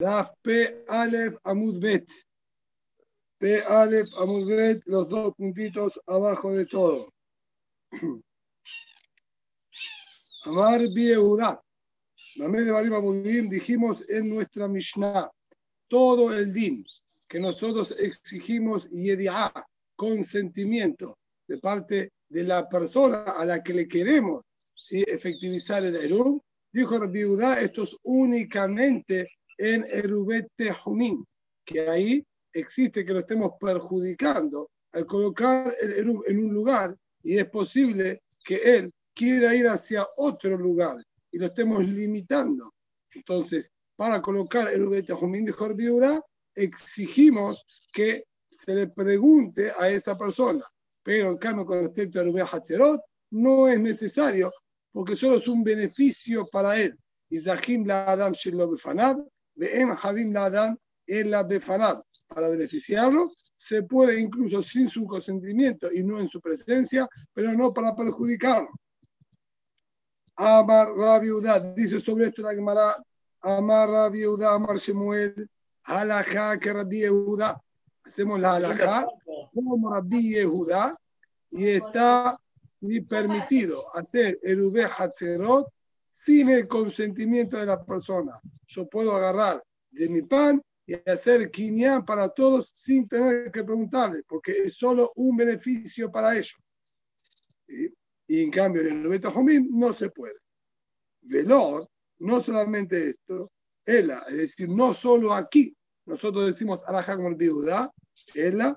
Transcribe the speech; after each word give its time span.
Daf 0.00 0.30
P 0.44 0.84
Aleph 0.88 1.34
Amud 1.44 1.80
Bet. 1.80 2.08
P 3.40 3.60
Aleph 3.62 4.14
Amud 4.16 4.46
Bet, 4.46 4.82
los 4.86 5.08
dos 5.08 5.34
puntitos 5.34 6.00
abajo 6.06 6.52
de 6.52 6.66
todo. 6.66 7.12
Amar 10.44 10.80
Biehuda. 10.94 11.60
Mamé 12.36 12.62
de 12.62 12.70
Barim 12.70 12.94
Amudim 12.94 13.48
dijimos 13.48 14.08
en 14.08 14.28
nuestra 14.28 14.68
Mishnah 14.68 15.28
todo 15.88 16.32
el 16.32 16.52
din 16.52 16.84
que 17.28 17.40
nosotros 17.40 17.98
exigimos 17.98 18.88
yediá, 18.90 19.52
consentimiento 19.96 21.18
de 21.48 21.58
parte 21.58 22.12
de 22.28 22.44
la 22.44 22.68
persona 22.68 23.22
a 23.22 23.44
la 23.44 23.64
que 23.64 23.74
le 23.74 23.88
queremos 23.88 24.44
¿sí? 24.76 25.02
efectivizar 25.08 25.84
el 25.84 25.96
erum, 25.96 26.40
dijo 26.72 26.98
Rabbi 26.98 27.22
esto 27.60 27.82
es 27.82 27.96
únicamente 28.04 29.28
en 29.58 29.84
Erubete 29.90 30.72
Junín, 30.72 31.26
que 31.64 31.88
ahí 31.88 32.26
existe 32.52 33.04
que 33.04 33.12
lo 33.12 33.20
estemos 33.20 33.52
perjudicando 33.60 34.70
al 34.92 35.06
colocar 35.06 35.72
el 35.82 35.92
Erub 35.92 36.24
en 36.26 36.38
un 36.38 36.54
lugar 36.54 36.96
y 37.22 37.36
es 37.36 37.48
posible 37.50 38.22
que 38.44 38.56
él 38.76 38.92
quiera 39.14 39.54
ir 39.54 39.66
hacia 39.68 40.06
otro 40.16 40.56
lugar 40.56 40.96
y 41.30 41.38
lo 41.38 41.46
estemos 41.46 41.84
limitando. 41.84 42.72
Entonces, 43.12 43.70
para 43.96 44.22
colocar 44.22 44.68
Erubete 44.68 45.12
Junín 45.12 45.44
de 45.44 45.52
Jorbiura, 45.52 46.22
exigimos 46.54 47.64
que 47.92 48.24
se 48.50 48.74
le 48.74 48.88
pregunte 48.88 49.70
a 49.78 49.88
esa 49.90 50.16
persona. 50.16 50.64
Pero 51.02 51.30
en 51.30 51.38
cambio, 51.38 51.66
con 51.66 51.80
respecto 51.80 52.18
a 52.18 52.22
Erubé 52.22 52.42
Hatzerot, 52.42 53.00
no 53.30 53.68
es 53.68 53.78
necesario 53.78 54.52
porque 54.92 55.16
solo 55.16 55.36
es 55.36 55.48
un 55.48 55.62
beneficio 55.62 56.46
para 56.46 56.76
él. 56.76 56.98
Y 57.30 57.40
Zahim 57.40 57.86
la 57.86 58.10
Adam 58.10 58.32
Shilo 58.32 58.70
Befanab, 58.70 59.18
Para 62.28 62.48
beneficiarlo, 62.48 63.28
se 63.56 63.82
puede 63.82 64.20
incluso 64.20 64.62
sin 64.62 64.86
su 64.86 65.06
consentimiento 65.06 65.92
y 65.92 66.02
no 66.02 66.18
en 66.18 66.28
su 66.28 66.40
presencia, 66.40 67.08
pero 67.32 67.52
no 67.54 67.72
para 67.72 67.96
perjudicarlo. 67.96 68.68
Amar 70.36 70.94
Rabiudad, 70.94 71.74
dice 71.74 72.00
sobre 72.00 72.26
esto 72.26 72.42
la 72.42 72.54
Gemara, 72.54 73.02
Amar 73.40 73.88
Rabiudad, 73.88 74.54
Amar 74.54 74.76
Shemuel, 74.76 75.48
Alajá 75.84 76.58
que 76.58 76.72
Rabbi 76.72 77.00
Yehuda. 77.00 77.60
Hacemos 78.04 78.38
la 78.40 78.54
alajá 78.54 79.06
como 79.52 79.90
Rabbi 79.90 80.34
Yehuda 80.34 80.96
y 81.50 81.66
está 81.68 82.38
permitido 83.08 83.94
hacer 83.96 84.38
el 84.42 84.60
Ube 84.60 84.84
Hatzerot 84.84 85.66
sin 86.18 86.48
el 86.48 86.66
consentimiento 86.66 87.56
de 87.58 87.66
la 87.66 87.84
persona. 87.84 88.40
Yo 88.66 88.88
puedo 88.88 89.14
agarrar 89.14 89.62
de 89.90 90.08
mi 90.08 90.22
pan 90.22 90.60
y 90.84 90.94
hacer 91.08 91.48
quinián 91.48 92.04
para 92.04 92.28
todos 92.30 92.72
sin 92.74 93.06
tener 93.06 93.52
que 93.52 93.62
preguntarle, 93.62 94.24
porque 94.26 94.50
es 94.50 94.74
solo 94.74 95.12
un 95.14 95.36
beneficio 95.36 96.10
para 96.10 96.32
ellos. 96.32 96.56
Y 98.26 98.42
en 98.42 98.50
cambio, 98.50 98.82
en 98.82 99.02
el 99.02 99.08
Betajomim 99.08 99.68
no 99.70 99.92
se 99.92 100.10
puede. 100.10 100.34
Velor, 101.20 101.88
no 102.18 102.42
solamente 102.42 103.10
esto, 103.10 103.52
ella, 103.86 104.18
es 104.28 104.38
decir, 104.38 104.68
no 104.68 104.92
solo 104.92 105.32
aquí, 105.32 105.72
nosotros 106.04 106.46
decimos 106.46 106.82
Alajá 106.88 107.14
como 107.14 107.28
el 107.28 107.36
viuda, 107.36 107.92
ella, 108.34 108.76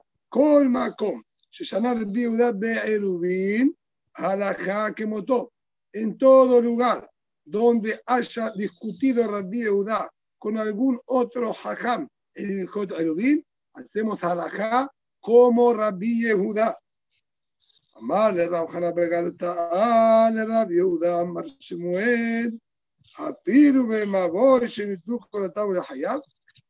llama 1.52 1.94
el 1.94 2.05
viuda 2.05 2.52
Be'erubin, 2.52 3.76
Alajá 4.14 4.94
que 4.94 5.08
motó, 5.08 5.52
en 5.92 6.17
todo 6.20 6.61
lugar 6.61 7.11
donde 7.52 7.99
haya 8.05 8.49
discutido 8.52 9.30
Rabbi 9.30 9.63
Eudá 9.63 10.09
con 10.39 10.57
algún 10.57 10.99
otro 11.07 11.52
hajam, 11.52 12.08
el 12.33 12.66
Jot 12.66 12.91
Erubin, 12.93 13.45
hacemos 13.73 14.23
alajá 14.23 14.89
como 15.19 15.73
Rabbi 15.73 16.21
Yehuda. 16.21 16.77
Amarle 17.95 18.47
Rab 18.47 18.69
Hana 18.73 18.91
Begadta, 18.93 20.26
Ale 20.27 20.45
Rabbi 20.45 20.76
Shemuel, 21.59 22.59
Hayab. 25.89 26.21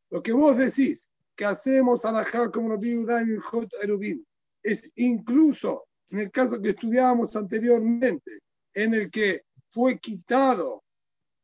Lo 0.10 0.24
que 0.24 0.34
vos 0.34 0.58
decís, 0.58 1.10
que 1.36 1.46
hacemos 1.46 2.04
alajá 2.06 2.50
como 2.50 2.70
Rabbi 2.70 2.90
Yehuda 2.90 3.22
en 3.22 3.30
el 3.34 3.40
Jot 3.40 3.70
Erubin, 3.84 4.26
es 4.64 4.92
incluso 4.96 5.86
en 6.10 6.20
el 6.20 6.32
caso 6.32 6.60
que 6.60 6.70
estudiábamos 6.70 7.36
anteriormente, 7.36 8.40
en 8.74 8.96
el 8.96 9.12
que 9.12 9.44
fue 9.72 9.98
quitado 10.00 10.84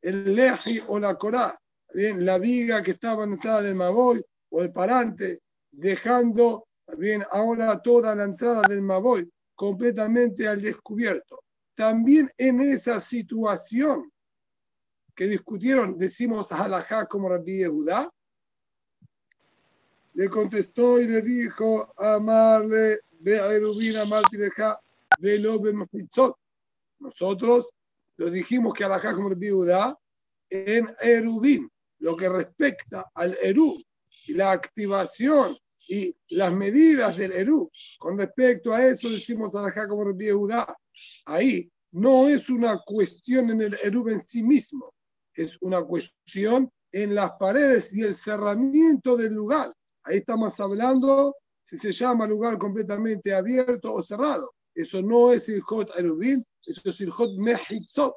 el 0.01 0.35
leji 0.35 0.81
o 0.87 0.99
la 0.99 1.15
corá, 1.15 1.59
bien, 1.93 2.25
la 2.25 2.37
viga 2.37 2.83
que 2.83 2.91
estaba 2.91 3.23
entrada 3.23 3.61
del 3.61 3.75
Maboy 3.75 4.23
o 4.49 4.61
el 4.61 4.71
parante, 4.71 5.39
dejando 5.71 6.67
bien, 6.97 7.23
ahora 7.31 7.81
toda 7.81 8.15
la 8.15 8.23
entrada 8.23 8.61
del 8.67 8.81
Maboy 8.81 9.29
completamente 9.55 10.47
al 10.47 10.61
descubierto. 10.61 11.43
También 11.75 12.29
en 12.37 12.61
esa 12.61 12.99
situación 12.99 14.11
que 15.15 15.25
discutieron, 15.25 15.97
decimos 15.97 16.51
halajá 16.51 17.07
como 17.07 17.29
Rabbi 17.29 17.63
Judá, 17.63 18.11
le 20.13 20.29
contestó 20.29 20.99
y 20.99 21.07
le 21.07 21.21
dijo, 21.21 21.93
amarle, 21.97 22.99
ve 23.19 23.39
a 23.39 23.53
Erubina, 23.53 24.05
Martireja, 24.05 24.79
ve 25.19 25.39
Nosotros 26.99 27.69
lo 28.17 28.29
dijimos 28.29 28.73
que 28.73 28.83
Alajá 28.83 29.13
como 29.13 29.29
viuda 29.35 29.97
en 30.49 30.87
Erubín, 31.01 31.69
lo 31.99 32.15
que 32.15 32.29
respecta 32.29 33.09
al 33.13 33.37
Erub 33.41 33.83
y 34.27 34.33
la 34.33 34.51
activación 34.51 35.57
y 35.87 36.15
las 36.29 36.53
medidas 36.53 37.15
del 37.15 37.31
Erub. 37.31 37.71
Con 37.99 38.17
respecto 38.17 38.73
a 38.73 38.85
eso 38.85 39.09
decimos 39.09 39.55
Alajá 39.55 39.87
como 39.87 40.13
viuda. 40.13 40.75
Ahí 41.25 41.71
no 41.91 42.27
es 42.27 42.49
una 42.49 42.79
cuestión 42.85 43.49
en 43.51 43.61
el 43.61 43.77
Erub 43.83 44.09
en 44.09 44.19
sí 44.19 44.43
mismo, 44.43 44.93
es 45.33 45.57
una 45.61 45.81
cuestión 45.83 46.71
en 46.91 47.15
las 47.15 47.31
paredes 47.39 47.95
y 47.95 48.01
el 48.01 48.15
cerramiento 48.15 49.15
del 49.15 49.33
lugar. 49.33 49.71
Ahí 50.03 50.17
estamos 50.17 50.59
hablando 50.59 51.35
si 51.63 51.77
se 51.77 51.91
llama 51.91 52.27
lugar 52.27 52.57
completamente 52.57 53.33
abierto 53.33 53.93
o 53.93 54.01
cerrado. 54.01 54.53
Eso 54.73 55.01
no 55.01 55.33
es 55.33 55.49
el 55.49 55.61
Hot 55.61 55.91
Erubín, 55.97 56.43
eso 56.67 56.81
es 56.83 57.01
el 57.01 57.09
Hot 57.11 57.31
Mehitzot. 57.37 58.15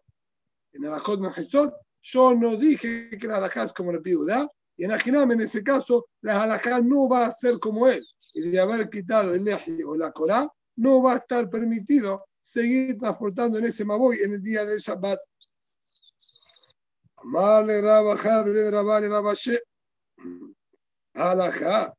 En 0.72 0.84
el 0.84 0.99
Hot 0.99 1.21
Mehitzot 1.21 1.72
yo 2.03 2.34
no 2.34 2.56
dije 2.56 3.11
que 3.11 3.28
la 3.28 3.37
alajá 3.37 3.65
es 3.65 3.72
como 3.72 3.93
la 3.93 4.00
piuda, 4.00 4.49
y 4.77 4.84
en 4.84 4.93
en 4.93 5.41
ese 5.43 5.62
caso, 5.62 6.09
la 6.22 6.43
alajá 6.43 6.81
no 6.81 7.06
va 7.06 7.27
a 7.27 7.31
ser 7.31 7.59
como 7.59 7.87
él. 7.87 8.03
Y 8.33 8.49
de 8.49 8.60
haber 8.60 8.89
quitado 8.89 9.34
el 9.34 9.44
leji 9.44 9.83
o 9.83 9.94
la 9.94 10.10
corá, 10.10 10.49
no 10.77 11.03
va 11.03 11.12
a 11.12 11.16
estar 11.19 11.50
permitido 11.50 12.25
seguir 12.41 12.97
transportando 12.99 13.59
en 13.59 13.66
ese 13.66 13.84
maboy 13.84 14.19
en 14.22 14.33
el 14.33 14.43
día 14.43 14.65
del 14.65 14.78
Shabbat. 14.78 15.19
Amarle 17.16 17.83
Rabba 17.83 18.16
Jabre, 18.16 18.71
Rabale 18.71 19.09
Rabashe. 19.09 19.60
Alajá, 21.12 21.93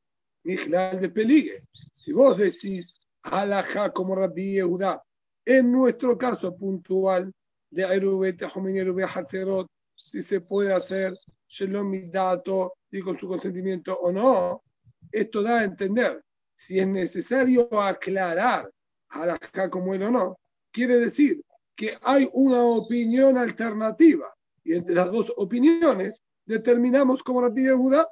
Mijlal 0.44 1.00
de 1.00 1.10
Peligue. 1.10 1.60
Si 1.94 2.14
vos 2.14 2.36
decís 2.36 3.00
alajá 3.22 3.92
como 3.92 4.16
Rabbi 4.16 4.54
Yehuda, 4.54 5.04
en 5.46 5.72
nuestro 5.72 6.18
caso 6.18 6.56
puntual 6.56 7.32
de 7.70 7.84
Erubete, 7.84 8.48
Jominero, 8.48 8.96
Hatzerot, 9.08 9.68
si 9.96 10.22
se 10.22 10.42
puede 10.42 10.74
hacer 10.74 11.14
Shalom 11.48 12.12
Dato 12.12 12.74
y 12.92 13.02
con 13.02 13.18
su 13.18 13.28
consentimiento 13.28 13.98
o 14.00 14.12
no, 14.12 14.64
esto 15.12 15.42
da 15.42 15.60
a 15.60 15.64
entender 15.64 16.24
si 16.56 16.80
es 16.80 16.88
necesario 16.88 17.68
aclarar 17.82 18.72
alajá 19.10 19.70
como 19.70 19.94
él 19.94 20.04
o 20.04 20.12
no. 20.12 20.40
Quiere 20.72 20.98
decir 20.98 21.42
que 21.76 21.98
hay 22.02 22.30
una 22.34 22.64
opinión 22.64 23.38
alternativa 23.38 24.34
y 24.64 24.74
entre 24.74 24.96
las 24.96 25.12
dos 25.12 25.34
opiniones 25.38 26.22
determinamos 26.46 27.24
como 27.24 27.42
Rabbi 27.42 27.64
Yehuda 27.64 28.08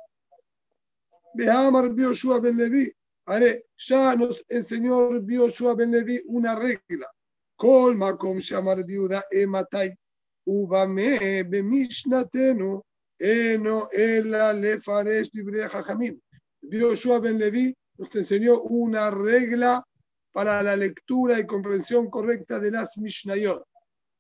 Behamar 1.33 1.93
Bioshua 1.93 2.39
Ben. 2.39 2.57
Ya 3.77 4.15
nos 4.15 4.43
enseñó 4.49 5.21
Bioshua 5.21 5.75
Ben 5.75 5.91
Levi 5.91 6.21
una 6.25 6.55
regla. 6.55 7.07
Kol 7.59 7.95
makom 7.95 8.39
shamar 8.39 8.79
viuda 8.87 9.21
ematai. 9.33 9.89
Ubame 10.47 11.43
bemishnatenu 11.43 12.81
eno 13.19 13.89
ela 13.91 14.53
lefaresh 14.53 15.29
libre 15.33 15.67
jajamim. 15.67 16.17
Bioshua 16.63 17.19
Ben 17.21 17.37
Levi 17.37 17.75
nos 17.97 18.15
enseñó 18.15 18.61
una 18.61 19.11
regla 19.11 19.83
para 20.31 20.63
la 20.63 20.75
lectura 20.75 21.39
y 21.39 21.45
comprensión 21.45 22.09
correcta 22.09 22.59
de 22.59 22.71
las 22.71 22.97
Mishnayot. 22.97 23.63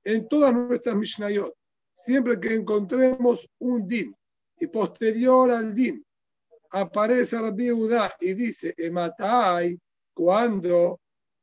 En 0.03 0.27
todas 0.27 0.53
nuestras 0.53 0.95
Mishnayot, 0.95 1.53
siempre 1.93 2.39
que 2.39 2.55
encontremos 2.55 3.47
un 3.59 3.87
din 3.87 4.13
y 4.57 4.67
posterior 4.67 5.51
al 5.51 5.73
din 5.73 6.03
aparece 6.71 7.39
Rabbi 7.39 7.71
Udá 7.71 8.13
y 8.19 8.33
dice, 8.33 8.73
Ematai, 8.77 9.79
cuando, 10.13 10.99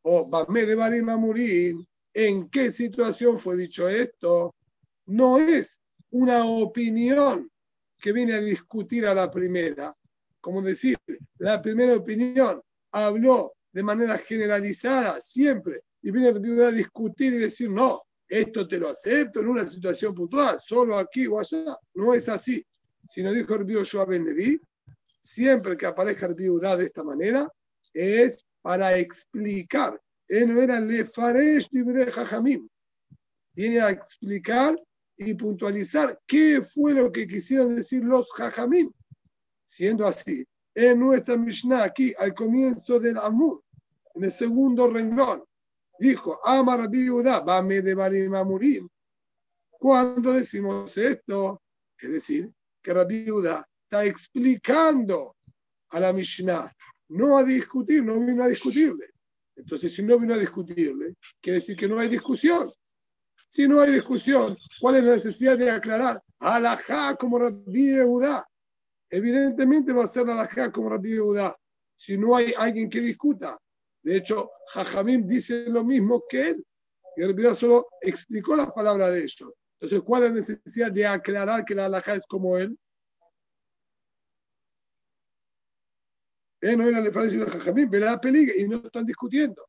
o 0.08 0.24
Bame 0.24 0.64
de 0.64 0.76
Barim 0.76 1.08
Amurim, 1.08 1.84
¿en 2.14 2.48
qué 2.48 2.70
situación 2.70 3.40
fue 3.40 3.56
dicho 3.56 3.88
esto? 3.88 4.54
No 5.06 5.38
es 5.38 5.80
una 6.10 6.44
opinión 6.44 7.50
que 7.98 8.12
viene 8.12 8.34
a 8.34 8.40
discutir 8.40 9.04
a 9.04 9.14
la 9.14 9.28
primera. 9.28 9.92
Como 10.40 10.62
decir, 10.62 10.96
la 11.38 11.60
primera 11.60 11.96
opinión 11.96 12.62
habló 12.92 13.54
de 13.72 13.82
manera 13.82 14.16
generalizada 14.16 15.20
siempre 15.20 15.80
y 16.00 16.12
viene 16.12 16.28
a 16.28 16.70
discutir 16.70 17.32
y 17.32 17.38
decir, 17.38 17.68
no, 17.68 18.02
esto 18.28 18.68
te 18.68 18.78
lo 18.78 18.90
acepto 18.90 19.40
en 19.40 19.48
una 19.48 19.66
situación 19.66 20.14
puntual, 20.14 20.60
solo 20.60 20.96
aquí 20.96 21.26
o 21.26 21.40
allá. 21.40 21.76
No 21.94 22.14
es 22.14 22.28
así. 22.28 22.64
Si 23.08 23.24
no 23.24 23.32
dijo 23.32 23.56
el 23.56 23.66
Yoshua 23.66 24.04
Ben 24.04 24.24
Levi, 24.24 24.60
siempre 25.20 25.76
que 25.76 25.86
aparezca 25.86 26.26
el 26.26 26.36
de 26.36 26.84
esta 26.84 27.02
manera, 27.02 27.52
es 27.92 28.46
para 28.66 28.98
explicar. 28.98 30.02
Él 30.26 30.48
no 30.48 30.60
era 30.60 30.80
Lefaresh 30.80 31.70
Jajamim. 32.12 32.68
Viene 33.54 33.78
a 33.78 33.90
explicar 33.90 34.76
y 35.16 35.34
puntualizar 35.34 36.20
qué 36.26 36.60
fue 36.62 36.92
lo 36.92 37.12
que 37.12 37.28
quisieron 37.28 37.76
decir 37.76 38.02
los 38.02 38.26
Jajamim. 38.32 38.90
Siendo 39.66 40.04
así, 40.04 40.44
en 40.74 40.98
nuestra 40.98 41.36
Mishnah, 41.36 41.84
aquí 41.84 42.12
al 42.18 42.34
comienzo 42.34 42.98
del 42.98 43.18
Amud, 43.18 43.60
en 44.16 44.24
el 44.24 44.32
segundo 44.32 44.90
renglón, 44.90 45.44
dijo, 46.00 46.40
Amar 46.44 46.90
viuda, 46.90 47.42
Bame 47.42 47.82
de 47.82 47.94
Barimamurim. 47.94 48.88
Cuando 49.78 50.32
decimos 50.32 50.96
esto, 50.96 51.62
es 52.00 52.10
decir, 52.10 52.50
que 52.82 52.92
la 52.92 53.04
viuda 53.04 53.64
está 53.84 54.04
explicando 54.04 55.36
a 55.90 56.00
la 56.00 56.12
Mishnah, 56.12 56.75
no 57.08 57.38
a 57.38 57.44
discutir, 57.44 58.04
no 58.04 58.18
vino 58.20 58.42
a 58.42 58.48
discutirle. 58.48 59.10
Entonces, 59.56 59.94
si 59.94 60.02
no 60.02 60.18
vino 60.18 60.34
a 60.34 60.38
discutirle, 60.38 61.14
quiere 61.40 61.58
decir 61.58 61.76
que 61.76 61.88
no 61.88 61.98
hay 61.98 62.08
discusión. 62.08 62.70
Si 63.48 63.66
no 63.66 63.80
hay 63.80 63.92
discusión, 63.92 64.56
¿cuál 64.80 64.96
es 64.96 65.04
la 65.04 65.14
necesidad 65.14 65.56
de 65.56 65.70
aclarar? 65.70 66.20
Alajá 66.40 67.16
como 67.16 67.38
Rabbi 67.38 67.92
Yehuda. 67.92 68.46
Evidentemente 69.08 69.92
va 69.92 70.04
a 70.04 70.08
ser 70.08 70.28
alajá 70.28 70.70
como 70.70 70.90
Rabbi 70.90 71.10
Yehuda. 71.10 71.56
Si 71.96 72.18
no 72.18 72.36
hay 72.36 72.52
alguien 72.58 72.90
que 72.90 73.00
discuta. 73.00 73.58
De 74.02 74.18
hecho, 74.18 74.50
Jajamim 74.68 75.26
dice 75.26 75.70
lo 75.70 75.84
mismo 75.84 76.24
que 76.28 76.50
él. 76.50 76.66
Y 77.16 77.24
Rabbi 77.24 77.42
solo 77.54 77.86
explicó 78.02 78.56
las 78.56 78.70
palabras 78.72 79.12
de 79.14 79.20
ellos. 79.20 79.52
Entonces, 79.80 80.02
¿cuál 80.06 80.24
es 80.24 80.30
la 80.30 80.36
necesidad 80.36 80.92
de 80.92 81.06
aclarar 81.06 81.64
que 81.64 81.74
la 81.74 81.86
alajá 81.86 82.14
es 82.14 82.26
como 82.26 82.58
él? 82.58 82.78
Eh, 86.60 86.76
no 86.76 86.84
era 86.84 87.02
diferencia 87.02 87.44
de 87.44 87.50
Jajamim, 87.50 87.90
la 87.92 88.20
peliga 88.20 88.52
y 88.56 88.66
no 88.66 88.76
están 88.76 89.04
discutiendo. 89.04 89.68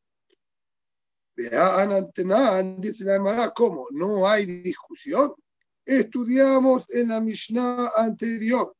Vean, 1.35 2.81
dice 2.81 3.03
la 3.03 3.15
Emara, 3.15 3.51
¿cómo? 3.51 3.87
No 3.91 4.27
hay 4.27 4.45
discusión. 4.45 5.33
Estudiamos 5.85 6.89
en 6.89 7.09
la 7.09 7.21
Mishnah 7.21 7.91
anterior. 7.95 8.75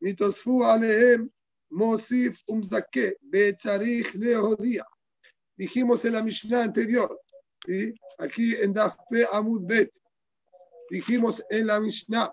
Mitosfu 0.00 0.64
alehem 0.64 1.30
mosif 1.70 2.38
umzake 2.46 3.18
betzarich 3.20 4.14
leodia. 4.14 4.86
Dijimos 5.56 6.04
en 6.04 6.12
la 6.14 6.22
Mishnah 6.22 6.62
anterior, 6.62 7.20
¿sí? 7.66 7.92
aquí 8.18 8.54
en 8.62 8.72
Dafpe 8.72 9.26
Amud 9.32 9.66
Bet, 9.66 9.90
dijimos 10.88 11.44
en 11.50 11.66
la 11.66 11.80
Mishnah, 11.80 12.32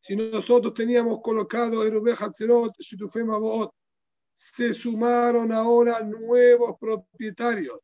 si 0.00 0.16
nosotros 0.16 0.74
teníamos 0.74 1.20
colocado 1.22 1.84
Erube 1.86 2.12
Hatzerot, 2.12 2.74
Shutufem 2.78 3.30
Abot, 3.30 3.72
se 4.32 4.74
sumaron 4.74 5.52
ahora 5.52 6.02
nuevos 6.02 6.76
propietarios, 6.78 7.78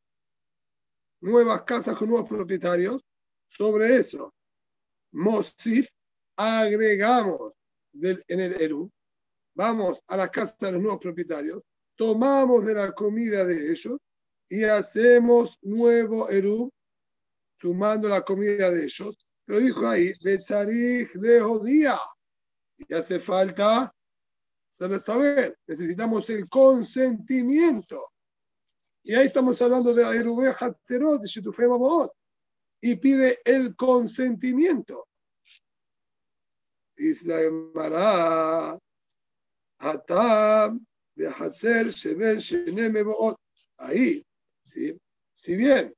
nuevas 1.20 1.62
casas 1.62 1.96
con 1.96 2.08
nuevos 2.08 2.28
propietarios. 2.28 3.02
Sobre 3.46 3.96
eso, 3.96 4.34
Mosif, 5.12 5.88
agregamos 6.36 7.52
en 7.94 8.40
el 8.40 8.60
Eru, 8.60 8.90
vamos 9.54 10.02
a 10.06 10.16
la 10.16 10.28
casa 10.28 10.54
de 10.60 10.72
los 10.72 10.82
nuevos 10.82 11.00
propietarios, 11.00 11.62
tomamos 11.96 12.64
de 12.64 12.74
la 12.74 12.92
comida 12.92 13.44
de 13.44 13.72
ellos 13.72 13.96
y 14.48 14.64
hacemos 14.64 15.58
nuevo 15.62 16.28
Eru, 16.28 16.72
sumando 17.56 18.08
la 18.08 18.22
comida 18.22 18.70
de 18.70 18.84
ellos. 18.84 19.18
Lo 19.46 19.58
dijo 19.58 19.86
ahí, 19.86 20.12
Betzarich 20.22 21.14
Leodía. 21.14 21.98
Y 22.76 22.94
hace 22.94 23.18
falta 23.18 23.92
saber, 24.98 25.58
necesitamos 25.66 26.30
el 26.30 26.48
consentimiento. 26.48 28.12
Y 29.02 29.14
ahí 29.14 29.26
estamos 29.26 29.60
hablando 29.60 29.92
de 29.92 30.04
Aerube 30.04 30.54
Hatzerot, 30.58 31.20
de 31.20 31.26
Shetufe 31.26 31.64
y 32.80 32.94
pide 32.96 33.38
el 33.44 33.74
consentimiento. 33.74 35.08
Dice 36.96 37.26
la 37.26 37.38
Gemara, 37.38 38.78
Hatam, 39.78 40.86
Behatzer, 41.14 41.88
Sheben, 41.88 42.38
Shenem, 42.38 42.94
Ahí, 43.78 44.24
¿sí? 44.64 44.96
si 45.32 45.56
bien, 45.56 45.94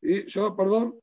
y 0.00 0.26
yo, 0.26 0.56
perdón, 0.56 1.00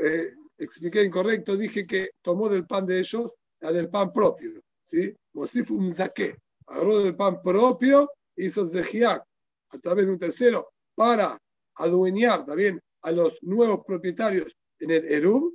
eh, 0.00 0.34
expliqué 0.58 1.02
incorrecto, 1.02 1.56
dije 1.56 1.86
que 1.86 2.10
tomó 2.22 2.48
del 2.48 2.66
pan 2.66 2.86
de 2.86 3.00
ellos, 3.00 3.32
la 3.60 3.72
del 3.72 3.88
pan 3.88 4.12
propio, 4.12 4.52
¿sí? 4.84 5.16
Mosifum 5.32 5.90
Zaké 5.90 6.36
agarró 6.66 7.00
del 7.00 7.16
pan 7.16 7.40
propio, 7.42 8.10
hizo 8.36 8.66
zejiak 8.66 9.24
a 9.70 9.78
través 9.78 10.06
de 10.06 10.12
un 10.12 10.18
tercero 10.18 10.68
para 10.94 11.38
adueñar 11.76 12.44
también 12.44 12.80
a 13.02 13.12
los 13.12 13.42
nuevos 13.42 13.80
propietarios 13.86 14.56
en 14.78 14.90
el 14.90 15.04
Erum, 15.06 15.52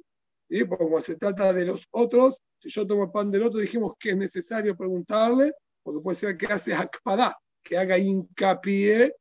y 0.50 0.68
como 0.68 1.00
se 1.00 1.16
trata 1.16 1.54
de 1.54 1.66
los 1.66 1.88
otros, 1.92 2.42
si 2.60 2.70
yo 2.70 2.86
tomo 2.86 3.06
el 3.06 3.12
pan 3.12 3.32
del 3.32 3.44
otro, 3.44 3.60
dijimos 3.60 3.94
que 4.00 4.12
es 4.12 4.18
necesario 4.18 4.76
preguntarle, 4.76 5.54
porque 5.84 6.02
puede 6.02 6.16
ser 6.16 6.38
que 6.38 6.48
hace 6.48 6.74
akpadá, 6.74 7.38
que 7.64 7.78
haga 7.78 7.98
hincapié 7.98 9.16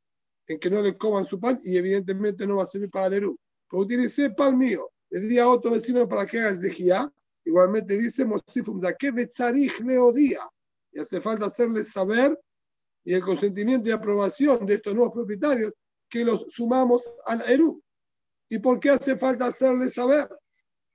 en 0.47 0.59
que 0.59 0.69
no 0.69 0.81
le 0.81 0.97
coman 0.97 1.25
su 1.25 1.39
pan 1.39 1.59
y 1.63 1.77
evidentemente 1.77 2.45
no 2.45 2.57
va 2.57 2.63
a 2.63 2.67
servir 2.67 2.89
para 2.89 3.07
el 3.07 3.13
Erum. 3.13 3.37
Pero 3.69 3.83
utilicé 3.83 4.29
pan 4.31 4.57
mío, 4.57 4.91
le 5.09 5.19
di 5.21 5.39
a 5.39 5.47
otro 5.47 5.71
vecino 5.71 6.07
para 6.07 6.25
que 6.25 6.39
haga 6.39 6.55
zejiak, 6.55 7.11
igualmente 7.45 7.97
dice, 7.97 8.25
Mosifum 8.25 8.79
Zaké 8.79 9.11
Betzarich 9.11 9.79
Leodía 9.79 10.41
y 10.91 10.99
hace 10.99 11.21
falta 11.21 11.45
hacerles 11.45 11.91
saber 11.91 12.37
y 13.03 13.13
el 13.13 13.21
consentimiento 13.21 13.89
y 13.89 13.91
aprobación 13.91 14.65
de 14.65 14.75
estos 14.75 14.93
nuevos 14.93 15.13
propietarios 15.13 15.73
que 16.09 16.23
los 16.23 16.45
sumamos 16.49 17.03
al 17.25 17.41
ERU. 17.49 17.81
¿Y 18.49 18.59
por 18.59 18.79
qué 18.79 18.89
hace 18.89 19.17
falta 19.17 19.47
hacerles 19.47 19.93
saber? 19.93 20.29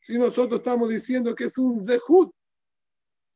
Si 0.01 0.19
nosotros 0.19 0.61
estamos 0.61 0.89
diciendo 0.89 1.35
que 1.35 1.45
es 1.45 1.59
un 1.59 1.83
zehut, 1.83 2.31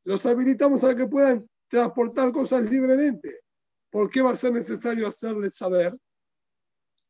los 0.03 0.25
habilitamos 0.25 0.83
a 0.83 0.95
que 0.95 1.07
puedan 1.07 1.47
transportar 1.67 2.31
cosas 2.31 2.69
libremente. 2.69 3.41
¿Por 3.89 4.09
qué 4.09 4.21
va 4.21 4.31
a 4.31 4.37
ser 4.37 4.53
necesario 4.53 5.07
hacerles 5.07 5.55
saber? 5.55 5.97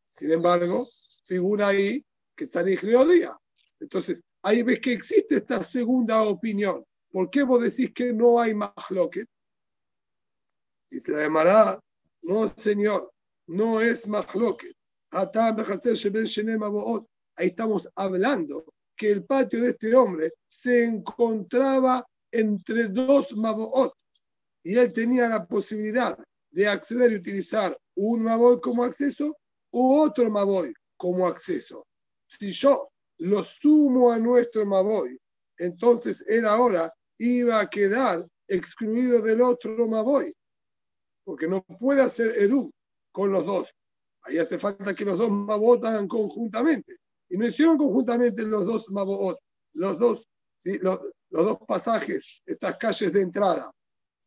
Sin 0.06 0.32
embargo, 0.32 0.88
figura 1.26 1.68
ahí 1.68 2.04
que 2.36 2.46
está 2.46 2.62
en 2.62 2.78
día. 3.10 3.38
Entonces, 3.80 4.22
ahí 4.42 4.64
ves 4.64 4.80
que 4.80 4.94
existe 4.94 5.36
esta 5.36 5.64
segunda 5.64 6.24
opinión. 6.24 6.84
¿Por 7.12 7.30
qué 7.30 7.44
vos 7.44 7.62
decís 7.62 7.92
que 7.94 8.14
no 8.14 8.40
hay 8.40 8.54
más 8.54 8.72
loquet? 8.90 9.28
Y 10.92 11.00
se 11.00 11.14
llamará, 11.14 11.80
no 12.22 12.48
señor, 12.50 13.12
no 13.48 13.82
es 13.82 14.08
mahloket. 14.08 14.76
Ahí 17.36 17.48
estamos 17.48 17.90
hablando 17.96 18.66
que 18.96 19.12
el 19.12 19.24
patio 19.24 19.62
de 19.62 19.70
este 19.70 19.96
hombre 19.96 20.34
se 20.48 20.84
encontraba 20.84 22.06
entre 22.32 22.90
dos 22.90 23.36
maboot 23.36 23.94
y 24.64 24.78
él 24.78 24.94
tenía 24.94 25.28
la 25.28 25.46
posibilidad 25.46 26.18
de 26.52 26.68
acceder 26.68 27.12
y 27.14 27.16
utilizar 27.16 27.76
un 27.96 28.24
maboy 28.24 28.60
como 28.62 28.84
acceso 28.84 29.36
u 29.72 29.96
otro 29.96 30.30
maboy 30.30 30.74
como 30.98 31.26
acceso. 31.28 31.88
Si 32.28 32.52
yo 32.52 32.90
lo 33.18 33.44
sumo 33.44 34.12
a 34.12 34.20
nuestro 34.20 34.66
maboy, 34.66 35.18
entonces 35.58 36.24
él 36.28 36.46
ahora 36.46 36.94
iba 37.18 37.60
a 37.60 37.70
quedar 37.70 38.28
excluido 38.48 39.22
del 39.22 39.42
otro 39.42 39.88
maboy 39.88 40.34
porque 41.32 41.48
no 41.48 41.64
puede 41.64 42.02
hacer 42.02 42.38
Eru 42.40 42.70
con 43.10 43.32
los 43.32 43.46
dos. 43.46 43.74
Ahí 44.24 44.38
hace 44.38 44.60
falta 44.60 44.94
que 44.94 45.06
los 45.06 45.18
dos 45.18 45.32
Mabot 45.32 45.82
hagan 45.86 46.06
conjuntamente. 46.06 46.98
Y 47.30 47.38
no 47.38 47.48
hicieron 47.48 47.78
conjuntamente 47.78 48.46
los 48.46 48.66
dos 48.66 48.90
Mabot, 48.90 49.40
los 49.76 49.98
dos, 49.98 50.28
los, 50.82 51.00
dos 51.30 51.58
pasajes, 51.66 52.42
estas 52.46 52.76
calles 52.76 53.14
de 53.14 53.22
entrada. 53.22 53.72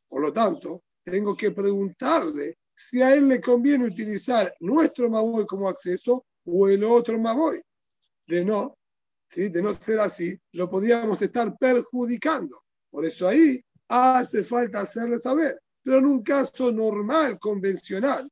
Por 0.09 0.23
lo 0.23 0.33
tanto, 0.33 0.83
tengo 1.05 1.37
que 1.37 1.51
preguntarle 1.51 2.57
si 2.75 3.03
a 3.03 3.15
él 3.15 3.29
le 3.29 3.39
conviene 3.43 3.85
utilizar 3.85 4.51
nuestro 4.61 5.11
Maboy 5.11 5.45
como 5.45 5.69
acceso 5.69 6.25
o 6.47 6.69
el 6.69 6.85
otro 6.85 7.19
Maboy. 7.19 7.61
De 8.27 8.47
no, 8.47 8.79
¿sí? 9.29 9.51
de 9.51 9.61
no 9.61 9.75
ser 9.75 10.01
así, 10.01 10.41
lo 10.53 10.71
podríamos 10.71 11.21
estar 11.21 11.55
perjudicando. 11.59 12.63
Por 12.89 13.05
eso 13.05 13.29
ahí 13.29 13.63
hace 13.89 14.43
falta 14.43 14.81
hacerle 14.81 15.19
saber 15.19 15.61
pero 15.85 15.99
en 15.99 16.07
un 16.07 16.23
caso 16.23 16.73
normal, 16.73 17.39
convencional, 17.39 18.29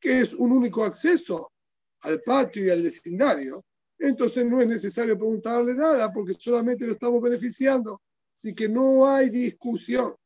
que 0.00 0.20
es 0.20 0.34
un 0.34 0.50
único 0.50 0.84
acceso 0.84 1.52
al 2.00 2.20
patio 2.22 2.64
y 2.64 2.70
al 2.70 2.82
vecindario, 2.82 3.64
entonces 3.98 4.44
no 4.44 4.60
es 4.60 4.66
necesario 4.66 5.16
preguntarle 5.16 5.74
nada 5.74 6.12
porque 6.12 6.34
solamente 6.34 6.86
lo 6.86 6.92
estamos 6.92 7.22
beneficiando. 7.22 8.02
Así 8.32 8.54
que 8.54 8.68
no 8.68 9.06
hay 9.06 9.28
discusión. 9.28 10.16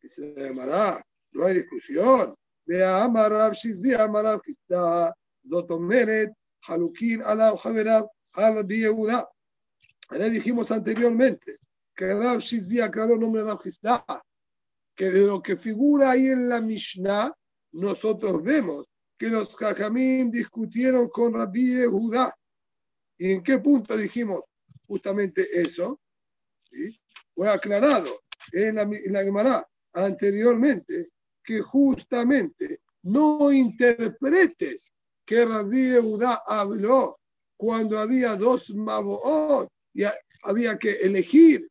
Dice 0.00 0.34
la 0.36 0.48
Gemara, 0.48 1.06
no 1.32 1.46
hay 1.46 1.54
discusión. 1.54 2.34
Vea 2.66 3.02
Amarab 3.02 3.52
Shizbi 3.54 3.94
Amarab 3.94 4.42
Kista, 4.42 5.14
Zotomeret, 5.48 6.32
Halukin, 6.68 7.22
Alab, 7.22 7.58
Haverab, 7.64 8.06
Al 8.34 8.66
Yehuda. 8.66 9.28
Le 10.10 10.30
dijimos 10.30 10.70
anteriormente 10.70 11.54
que 11.94 12.14
Rab 12.14 12.38
Shizbi 12.38 12.80
aclaró 12.80 13.14
el 13.14 13.20
nombre 13.20 13.42
de 13.42 13.48
Rab 13.48 13.60
que 15.00 15.08
de 15.10 15.26
lo 15.26 15.40
que 15.42 15.56
figura 15.56 16.10
ahí 16.10 16.26
en 16.26 16.46
la 16.46 16.60
Mishnah, 16.60 17.34
nosotros 17.72 18.42
vemos 18.42 18.86
que 19.16 19.30
los 19.30 19.56
Jajamim 19.56 20.30
discutieron 20.30 21.08
con 21.08 21.32
Rabbi 21.32 21.68
Yehuda. 21.74 22.36
¿Y 23.16 23.32
en 23.32 23.42
qué 23.42 23.60
punto 23.60 23.96
dijimos 23.96 24.44
justamente 24.86 25.46
eso? 25.58 26.02
Fue 27.34 27.48
aclarado 27.48 28.20
en 28.52 28.74
la, 28.74 29.24
Gemara 29.24 29.66
anteriormente 29.94 31.08
que 31.42 31.60
justamente 31.60 32.80
no 33.04 33.50
interpretes 33.50 34.92
que 35.24 35.46
Rabbi 35.46 35.92
Yehuda 35.92 36.42
habló 36.46 37.18
cuando 37.56 37.98
había 37.98 38.36
dos 38.36 38.68
Maboot 38.68 39.66
y 39.94 40.02
había 40.42 40.76
que 40.76 40.90
elegir, 40.96 41.66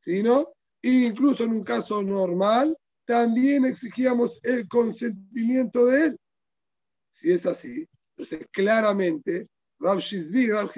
sino 0.00 0.53
incluso 0.84 1.44
en 1.44 1.52
un 1.52 1.64
caso 1.64 2.02
normal 2.02 2.76
también 3.04 3.64
exigíamos 3.64 4.40
el 4.44 4.66
consentimiento 4.68 5.86
de 5.86 6.06
él. 6.06 6.20
Si 7.10 7.32
es 7.32 7.46
así, 7.46 7.88
entonces 8.16 8.46
claramente 8.50 9.48
Rab 9.78 9.98
Shizbi 9.98 10.44
y 10.44 10.50
Rab 10.50 10.70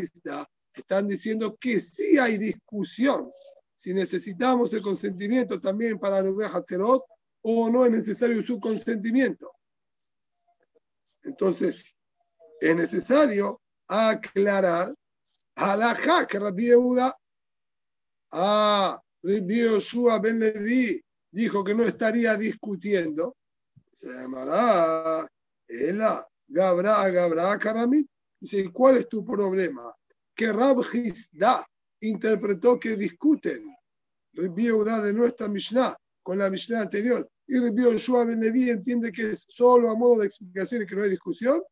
están 0.74 1.08
diciendo 1.08 1.56
que 1.58 1.80
sí 1.80 2.18
hay 2.18 2.38
discusión 2.38 3.30
si 3.74 3.92
necesitamos 3.92 4.72
el 4.72 4.82
consentimiento 4.82 5.60
también 5.60 5.98
para 5.98 6.20
el 6.20 6.34
Hatzerot 6.42 7.02
o 7.42 7.70
no 7.70 7.84
es 7.84 7.92
necesario 7.92 8.42
su 8.42 8.58
consentimiento. 8.58 9.52
Entonces, 11.22 11.94
es 12.60 12.76
necesario 12.76 13.60
aclarar 13.86 14.94
a 15.56 15.76
la 15.76 16.26
que 16.26 16.38
Rabbi 16.38 16.66
Yehuda, 16.66 17.16
a 18.32 19.00
Rabbi 19.00 19.05
Yoshua 19.26 20.18
Ben 20.18 20.38
Levi 20.38 21.00
dijo 21.30 21.64
que 21.64 21.74
no 21.74 21.84
estaría 21.84 22.36
discutiendo, 22.36 23.36
se 23.92 24.08
llamará 24.08 25.28
Ela 25.66 26.26
Gabra 26.48 27.08
Gabra 27.10 27.58
Karamit. 27.58 28.08
Dice, 28.38 28.70
¿cuál 28.70 28.98
es 28.98 29.08
tu 29.08 29.24
problema? 29.24 29.92
Que 30.34 30.52
Rab 30.52 30.82
Hizda 30.92 31.66
interpretó 32.00 32.78
que 32.78 32.96
discuten 32.96 33.74
Rabbi 34.34 34.66
de 34.66 35.12
nuestra 35.12 35.48
Mishnah 35.48 35.96
con 36.22 36.38
la 36.38 36.50
Mishnah 36.50 36.82
anterior 36.82 37.28
y 37.48 37.58
Rabbi 37.58 37.82
Yoshua 37.82 38.24
Ben 38.24 38.40
Levi 38.40 38.70
entiende 38.70 39.10
que 39.10 39.30
es 39.30 39.46
solo 39.48 39.90
a 39.90 39.94
modo 39.94 40.20
de 40.20 40.26
explicación 40.26 40.82
y 40.82 40.86
que 40.86 40.94
no 40.94 41.02
hay 41.02 41.10
discusión. 41.10 41.62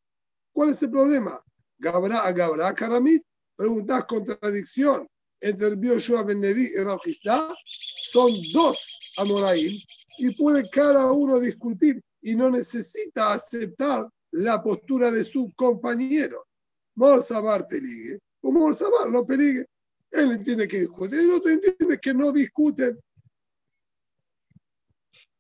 ¿Cuál 0.53 0.71
es 0.71 0.83
el 0.83 0.91
problema? 0.91 1.41
Gabra 1.79 2.21
a 2.21 2.33
Gabra 2.33 2.75
Karamit. 2.75 3.23
Preguntas 3.57 4.05
contradicción 4.07 5.07
entre 5.45 5.77
Yoshua 5.79 6.23
Ben 6.23 6.41
Levi 6.41 6.71
y 6.75 6.83
Rab 6.83 7.01
Hizda. 7.05 7.55
Son 8.03 8.33
dos 8.53 8.79
Amoraim 9.19 9.79
y 10.19 10.35
puede 10.35 10.69
cada 10.71 11.13
uno 11.13 11.39
discutir 11.39 12.03
y 12.23 12.35
no 12.35 12.51
necesita 12.51 13.35
aceptar 13.35 14.09
la 14.31 14.63
postura 14.63 15.11
de 15.11 15.23
su 15.23 15.53
compañero. 15.55 16.47
Morzabar 16.97 17.67
peligue, 17.69 18.19
o 18.41 18.51
Morzabar 18.51 19.11
no 19.11 19.27
peligue. 19.27 19.67
Él 20.11 20.33
entiende 20.33 20.67
que 20.67 20.81
discuten, 20.81 21.21
el 21.21 21.33
otro 21.33 21.51
entiende 21.51 21.99
que 22.01 22.15
no 22.15 22.33
discuten. 22.33 22.99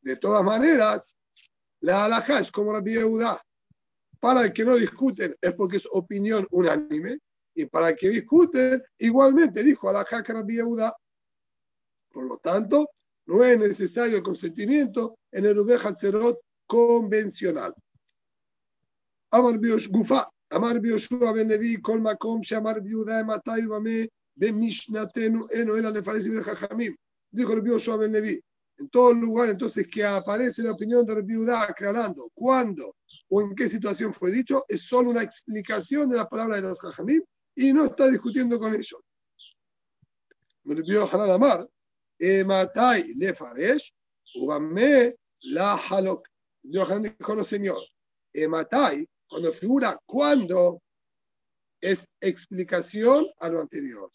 De 0.02 0.16
todas 0.16 0.44
maneras, 0.44 1.16
la 1.80 2.04
alhaja 2.04 2.40
es 2.40 2.52
como 2.52 2.73
la 2.73 2.82
Yehuda. 2.82 3.40
Para 4.20 4.42
el 4.42 4.52
que 4.52 4.64
no 4.64 4.75
discuten 4.76 5.37
es 5.40 5.52
porque 5.54 5.78
es 5.78 5.88
opinión 5.90 6.46
unánime, 6.50 7.18
y 7.54 7.66
para 7.66 7.94
que 7.94 8.11
discuten, 8.11 8.82
igualmente 8.99 9.62
dijo 9.62 9.92
la 9.92 10.04
Yehuda. 10.04 10.96
Por 12.11 12.26
lo 12.26 12.38
tanto, 12.38 12.90
no 13.26 13.44
es 13.44 13.58
necesario 13.58 14.16
el 14.16 14.23
consentimiento 14.23 15.18
en 15.30 15.46
el 15.46 15.58
Ubej 15.58 15.87
Hatzerot 15.87 16.38
convencional. 16.66 17.75
Amar 19.30 19.58
Gufa, 19.90 20.28
Amar 20.50 20.80
Bioshua 20.80 21.32
Ben 21.32 21.49
Levi, 21.49 21.80
Kol 21.80 22.00
Makom, 22.00 22.40
Shamar 22.40 22.80
Biuda, 22.80 23.25
Matai, 23.25 23.66
Bame, 23.66 24.08
Ben 24.34 24.58
Mishnatenu, 24.58 25.46
Eno, 25.50 25.76
Ela, 25.76 25.90
Lefares 25.90 26.26
y 26.26 26.37
Jajamim. 26.37 26.94
Dijo 27.30 27.52
el 27.52 27.62
Bioshua 27.62 27.96
Ben 27.96 28.12
Levi. 28.12 28.40
En 28.78 28.88
todo 28.90 29.12
lugar, 29.12 29.49
entonces, 29.49 29.88
que 29.88 30.04
aparece 30.04 30.62
la 30.62 30.73
opinión 30.73 31.06
de 31.06 31.23
Biuda 31.23 31.62
aclarando 31.62 32.28
cuándo 32.34 32.96
o 33.28 33.42
en 33.42 33.54
qué 33.54 33.68
situación 33.68 34.12
fue 34.12 34.30
dicho, 34.30 34.64
es 34.68 34.82
solo 34.82 35.11
una 35.11 35.23
explicación 35.23 36.08
de 36.08 36.16
la 36.16 36.28
palabra 36.28 36.56
de 36.56 36.62
los 36.62 36.78
Jajamim 36.78 37.23
y 37.54 37.73
no 37.73 37.84
está 37.84 38.08
discutiendo 38.08 38.58
con 38.58 38.75
ellos. 38.75 39.00
Pidió 40.64 41.08
Hanan 41.11 41.30
Amar, 41.30 41.68
Matai 42.46 43.14
Lefaresh, 43.14 43.92
Ubame 44.37 45.16
la 45.42 45.76
Halok. 45.76 46.26
Dios 46.62 46.88
dijo, 47.02 47.37
no, 47.37 47.44
señor. 47.44 47.82
Matai, 48.49 49.06
cuando 49.28 49.52
figura 49.52 49.99
cuando 50.06 50.82
es 51.80 52.06
explicación 52.20 53.26
a 53.38 53.49
lo 53.49 53.61
anterior. 53.61 54.11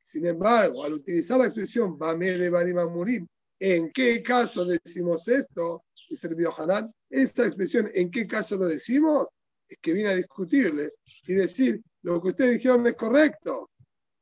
Sin 0.00 0.26
embargo, 0.26 0.84
al 0.84 0.94
utilizar 0.94 1.38
la 1.38 1.46
expresión 1.46 1.96
Bame 1.96 2.32
de 2.32 2.50
Murim, 2.86 3.26
¿en 3.60 3.92
qué 3.92 4.22
caso 4.22 4.64
decimos 4.64 5.28
esto? 5.28 5.84
Dice 6.10 6.28
el 6.28 6.46
Hanan, 6.56 6.90
esta 7.10 7.46
expresión, 7.46 7.90
¿en 7.94 8.10
qué 8.10 8.26
caso 8.26 8.56
lo 8.56 8.66
decimos? 8.66 9.28
Es 9.68 9.78
que 9.80 9.92
viene 9.92 10.10
a 10.10 10.16
discutirle 10.16 10.90
y 11.24 11.34
decir, 11.34 11.82
lo 12.02 12.22
que 12.22 12.28
ustedes 12.28 12.54
dijeron 12.54 12.86
es 12.86 12.94
correcto, 12.94 13.70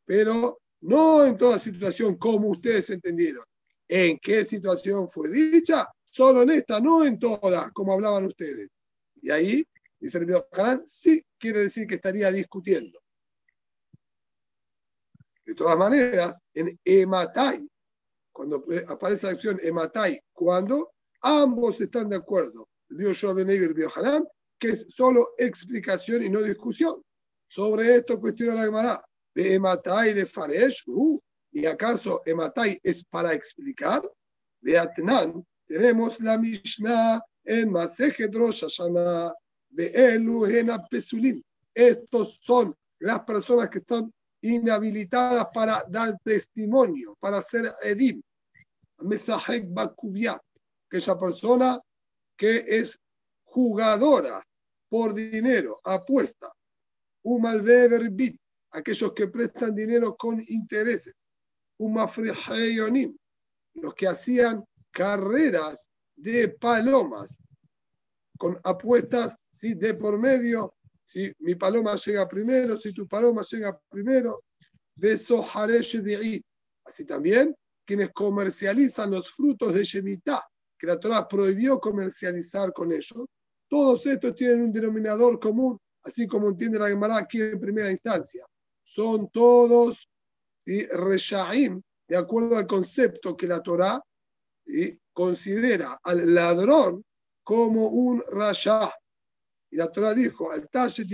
pero 0.05 0.61
no 0.81 1.25
en 1.25 1.37
toda 1.37 1.59
situación 1.59 2.17
como 2.17 2.49
ustedes 2.51 2.91
entendieron. 2.91 3.45
¿En 3.89 4.19
qué 4.19 4.45
situación 4.45 5.09
fue 5.09 5.29
dicha? 5.29 5.89
Solo 6.11 6.43
en 6.43 6.51
esta, 6.51 6.81
no 6.81 7.05
en 7.05 7.19
todas, 7.19 7.71
como 7.73 7.93
hablaban 7.93 8.27
ustedes. 8.27 8.69
Y 9.21 9.31
ahí, 9.31 9.67
dice 9.99 10.19
el 10.19 10.43
Hanan, 10.53 10.83
sí 10.87 11.25
quiere 11.39 11.61
decir 11.61 11.87
que 11.87 11.97
estaría 11.97 12.31
discutiendo. 12.31 13.01
De 15.45 15.55
todas 15.55 15.77
maneras, 15.77 16.41
en 16.55 16.79
Ematai, 16.85 17.69
cuando 18.33 18.65
aparece 18.89 19.27
la 19.27 19.33
acción 19.33 19.59
Ematai, 19.63 20.21
cuando 20.33 20.93
ambos 21.23 21.81
están 21.81 22.09
de 22.09 22.17
acuerdo, 22.17 22.69
el 22.91 22.97
Ben 22.97 23.51
y 23.51 23.55
el 23.55 23.89
Hanan, 23.95 24.27
que 24.59 24.71
es 24.71 24.87
solo 24.89 25.35
explicación 25.39 26.25
y 26.25 26.31
no 26.31 26.43
discusión. 26.43 27.03
Sobre 27.49 27.97
esto 27.97 28.21
cuestiona 28.21 28.55
la 28.55 28.65
Gemara 28.65 29.05
de 29.35 29.55
Ematai 29.55 30.15
de 30.15 30.27
Faresh, 30.27 30.85
¿y 31.53 31.67
acaso 31.67 32.23
Ematai 32.27 32.79
es 32.83 33.05
para 33.05 33.33
explicar? 33.33 34.03
De 34.61 34.79
Atnan, 34.79 35.47
tenemos 35.67 36.19
la 36.21 36.39
Mishnah 36.39 37.23
en 37.45 37.71
Masejet 37.71 38.35
Rosh 38.35 38.65
de 39.71 39.87
Elu 39.95 40.47
Pesulim. 40.91 41.43
Estos 41.75 42.41
son 42.43 42.75
las 42.99 43.21
personas 43.21 43.69
que 43.69 43.79
están 43.79 44.13
inhabilitadas 44.41 45.49
para 45.53 45.85
dar 45.89 46.19
testimonio, 46.25 47.17
para 47.21 47.43
ser 47.43 47.73
Edim. 47.83 48.23
Mesahek 48.99 49.67
Bakubia, 49.69 50.41
que 50.91 50.99
esa 50.99 51.19
persona 51.19 51.79
que 52.37 52.65
es 52.67 52.99
jugadora 53.45 54.43
por 54.89 55.15
dinero, 55.15 55.79
apuesta. 55.85 56.53
Umalvever 57.27 58.09
Bit, 58.11 58.41
aquellos 58.71 59.13
que 59.13 59.27
prestan 59.27 59.75
dinero 59.75 60.17
con 60.17 60.41
intereses. 60.47 61.15
Umafrehayonim, 61.79 63.17
los 63.75 63.95
que 63.95 64.07
hacían 64.07 64.65
carreras 64.93 65.91
de 66.15 66.49
palomas 66.49 67.43
con 68.39 68.61
apuestas 68.63 69.37
¿sí? 69.53 69.75
de 69.75 69.95
por 69.95 70.19
medio. 70.21 70.75
Si 71.05 71.33
mi 71.41 71.57
paloma 71.57 71.97
llega 71.97 72.29
primero, 72.29 72.77
si 72.77 72.93
tu 72.93 73.09
paloma 73.09 73.43
llega 73.43 73.79
primero. 73.89 74.45
Así 76.85 77.05
también 77.05 77.57
quienes 77.85 78.11
comercializan 78.13 79.11
los 79.11 79.31
frutos 79.33 79.75
de 79.75 79.83
Shemitah, 79.83 80.43
que 80.79 80.87
la 80.87 80.99
Torah 80.99 81.27
prohibió 81.27 81.81
comercializar 81.81 82.73
con 82.73 82.93
ellos. 82.93 83.27
Todos 83.69 84.07
estos 84.07 84.35
tienen 84.35 84.63
un 84.63 84.73
denominador 84.73 85.41
común, 85.41 85.79
así 86.07 86.27
como 86.27 86.49
entiende 86.49 86.79
la 86.79 86.89
Gemara 86.89 87.19
aquí 87.19 87.41
en 87.41 87.61
primera 87.61 87.91
instancia 87.91 88.45
son 88.85 89.29
todos 89.31 90.09
reshaim, 90.65 91.83
de 92.09 92.17
acuerdo 92.17 92.57
al 92.57 92.67
concepto 92.67 93.37
que 93.37 93.47
la 93.47 93.61
Torah 93.61 94.01
considera 95.13 95.99
al 96.03 96.35
ladrón 96.35 97.05
como 97.43 97.89
un 97.89 98.23
rasha. 98.33 98.93
Y 99.71 99.77
la 99.77 99.89
Torah 99.89 100.15
dijo, 100.15 100.51
al 100.51 100.69
tashet 100.69 101.09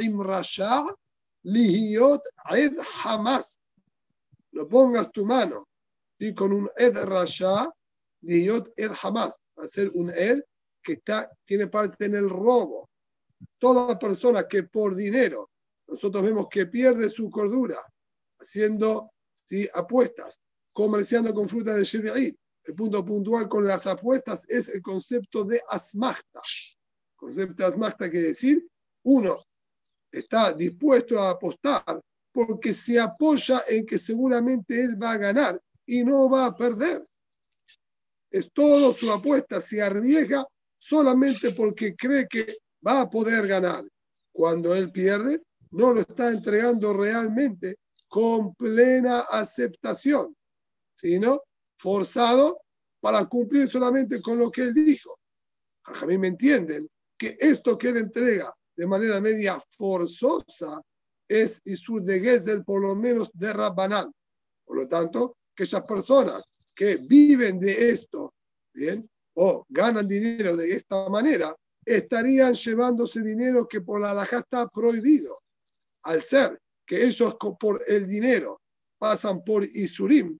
im 0.00 0.20
rasha 0.20 0.84
lihiot 1.44 2.22
ed 2.56 2.76
hamas. 3.04 3.58
No 4.52 4.68
pongas 4.68 5.10
tu 5.12 5.24
mano 5.24 5.68
y 6.18 6.34
con 6.34 6.52
un 6.52 6.70
ed 6.76 6.96
rasha 6.96 7.72
Liyot 8.22 8.72
Ed 8.76 8.92
a 8.92 9.66
ser 9.66 9.90
un 9.94 10.10
Ed 10.10 10.40
que 10.82 10.94
está, 10.94 11.30
tiene 11.44 11.66
parte 11.66 12.06
en 12.06 12.16
el 12.16 12.28
robo. 12.28 12.88
Toda 13.58 13.98
persona 13.98 14.46
que 14.48 14.64
por 14.64 14.94
dinero 14.94 15.50
nosotros 15.86 16.22
vemos 16.22 16.48
que 16.50 16.66
pierde 16.66 17.10
su 17.10 17.30
cordura 17.30 17.76
haciendo 18.38 19.12
apuestas, 19.74 20.40
comerciando 20.72 21.34
con 21.34 21.48
fruta 21.48 21.74
de 21.74 21.84
Shevi'it. 21.84 22.36
El 22.64 22.74
punto 22.74 23.04
puntual 23.04 23.48
con 23.48 23.66
las 23.66 23.86
apuestas 23.86 24.44
es 24.48 24.68
el 24.68 24.80
concepto 24.82 25.44
de 25.44 25.60
asmachta. 25.68 26.40
Concepto 27.16 27.62
de 27.62 27.68
asmachta 27.68 28.10
quiere 28.10 28.28
decir, 28.28 28.66
uno 29.04 29.44
está 30.10 30.52
dispuesto 30.52 31.18
a 31.18 31.30
apostar 31.30 32.00
porque 32.30 32.72
se 32.72 32.98
apoya 32.98 33.62
en 33.68 33.84
que 33.84 33.98
seguramente 33.98 34.80
él 34.80 35.00
va 35.00 35.12
a 35.12 35.18
ganar 35.18 35.60
y 35.84 36.04
no 36.04 36.30
va 36.30 36.46
a 36.46 36.56
perder. 36.56 37.02
Es 38.30 38.50
todo 38.52 38.94
su 38.94 39.12
apuesta, 39.12 39.60
se 39.60 39.82
arriesga 39.82 40.46
solamente 40.78 41.52
porque 41.52 41.94
cree 41.94 42.26
que 42.28 42.56
va 42.86 43.02
a 43.02 43.10
poder 43.10 43.46
ganar. 43.46 43.84
Cuando 44.32 44.74
él 44.74 44.90
pierde, 44.90 45.42
no 45.70 45.92
lo 45.92 46.00
está 46.00 46.30
entregando 46.30 46.92
realmente 46.92 47.76
con 48.08 48.54
plena 48.54 49.20
aceptación, 49.20 50.36
sino 50.96 51.42
forzado 51.78 52.60
para 53.00 53.24
cumplir 53.26 53.68
solamente 53.68 54.20
con 54.20 54.38
lo 54.38 54.50
que 54.50 54.62
él 54.62 54.74
dijo. 54.74 55.18
A 55.84 56.06
mí 56.06 56.18
me 56.18 56.28
entienden 56.28 56.86
que 57.16 57.36
esto 57.40 57.76
que 57.76 57.88
él 57.88 57.96
entrega 57.96 58.54
de 58.76 58.86
manera 58.86 59.20
media 59.20 59.62
forzosa 59.76 60.80
es 61.28 61.60
Isur 61.64 62.02
de 62.02 62.20
Gezel, 62.20 62.64
por 62.64 62.82
lo 62.82 62.94
menos 62.94 63.30
de 63.32 63.52
Rabbanán. 63.52 64.12
Por 64.64 64.76
lo 64.76 64.88
tanto, 64.88 65.36
que 65.54 65.64
esas 65.64 65.84
personas 65.84 66.44
que 66.74 66.96
viven 66.96 67.58
de 67.58 67.90
esto, 67.90 68.34
¿bien? 68.72 69.08
O 69.34 69.64
ganan 69.68 70.06
dinero 70.06 70.56
de 70.56 70.72
esta 70.72 71.08
manera, 71.08 71.54
estarían 71.84 72.54
llevándose 72.54 73.22
dinero 73.22 73.66
que 73.66 73.80
por 73.80 74.00
la 74.00 74.10
alhaja 74.10 74.38
está 74.38 74.68
prohibido. 74.68 75.38
Al 76.02 76.22
ser 76.22 76.60
que 76.86 77.04
ellos 77.04 77.36
por 77.58 77.82
el 77.86 78.06
dinero 78.06 78.60
pasan 78.98 79.42
por 79.44 79.64
Isurim, 79.64 80.38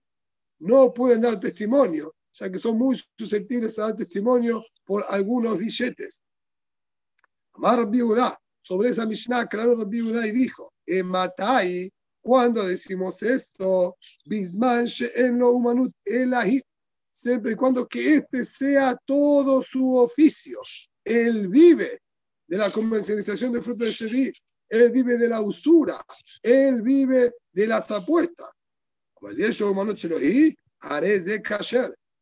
no 0.59 0.93
pueden 0.93 1.21
dar 1.21 1.39
testimonio, 1.39 2.15
ya 2.33 2.51
que 2.51 2.59
son 2.59 2.77
muy 2.77 3.01
susceptibles 3.17 3.77
a 3.77 3.87
dar 3.87 3.95
testimonio 3.97 4.63
por 4.85 5.03
algunos 5.09 5.57
billetes. 5.57 6.21
Amar 7.53 7.89
Biudá, 7.89 8.37
sobre 8.61 8.89
esa 8.89 9.05
Mishnah, 9.05 9.47
claro 9.47 9.75
Rabbi 9.75 9.99
y 9.99 10.31
dijo, 10.31 10.73
Matai, 11.03 11.91
cuando 12.21 12.65
decimos 12.65 13.21
esto, 13.21 13.97
Bisman 14.25 14.87
en 15.15 15.39
lo 15.39 15.51
humanut 15.51 15.93
elahit, 16.05 16.63
siempre 17.11 17.51
y 17.51 17.55
cuando 17.55 17.85
que 17.87 18.15
este 18.15 18.43
sea 18.45 18.97
todo 19.05 19.61
su 19.61 19.97
oficio. 19.97 20.61
Él 21.03 21.47
vive 21.47 21.99
de 22.47 22.57
la 22.57 22.71
comercialización 22.71 23.53
de 23.53 23.61
frutos 23.61 23.87
de 23.87 23.93
Shevit, 23.93 24.35
él 24.69 24.91
vive 24.91 25.17
de 25.17 25.29
la 25.29 25.41
usura, 25.41 26.03
él 26.41 26.81
vive 26.81 27.31
de 27.51 27.67
las 27.67 27.91
apuestas. 27.91 28.49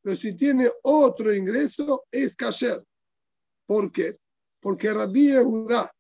Pero 0.04 0.18
si 0.18 0.36
tiene 0.36 0.70
otro 0.84 1.34
ingreso, 1.34 2.06
es 2.12 2.36
kasher. 2.36 2.84
¿Por 3.66 3.92
qué? 3.92 4.18
Porque 4.60 4.92
Rabbi 4.94 5.28
Yehuda 5.28 5.92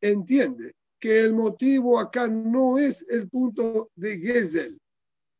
entiende 0.00 0.72
que 0.98 1.20
el 1.20 1.34
motivo 1.34 1.98
acá 1.98 2.28
no 2.28 2.78
es 2.78 3.04
el 3.08 3.28
punto 3.28 3.90
de 3.94 4.18
Gezel. 4.18 4.78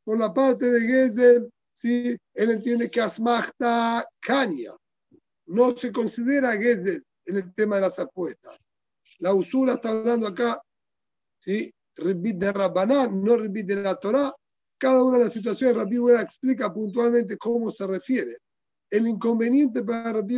Por 0.04 0.18
la 0.18 0.32
parte 0.32 0.70
de 0.70 0.80
Gezel, 0.80 1.52
¿sí? 1.74 2.16
él 2.34 2.50
entiende 2.50 2.90
que 2.90 3.00
Asmachta 3.00 4.06
caña. 4.20 4.72
No 5.48 5.76
se 5.76 5.92
considera 5.92 6.52
Gezel 6.52 7.04
en 7.26 7.36
el 7.36 7.54
tema 7.54 7.76
de 7.76 7.82
las 7.82 7.98
apuestas. 7.98 8.58
La 9.18 9.34
usura 9.34 9.74
está 9.74 9.90
hablando 9.90 10.26
acá, 10.26 10.62
¿sí? 11.40 11.72
de 11.96 12.52
Rabbanán, 12.52 13.22
no 13.22 13.36
Ribit 13.36 13.66
de 13.66 13.76
la 13.76 13.96
Torah. 13.96 14.32
Cada 14.78 15.02
una 15.02 15.18
de 15.18 15.24
las 15.24 15.32
situaciones, 15.32 15.76
Rabbi 15.76 15.98
explica 16.20 16.72
puntualmente 16.72 17.36
cómo 17.36 17.72
se 17.72 17.86
refiere. 17.86 18.36
El 18.88 19.08
inconveniente 19.08 19.82
para 19.82 20.12
Rabbi 20.12 20.36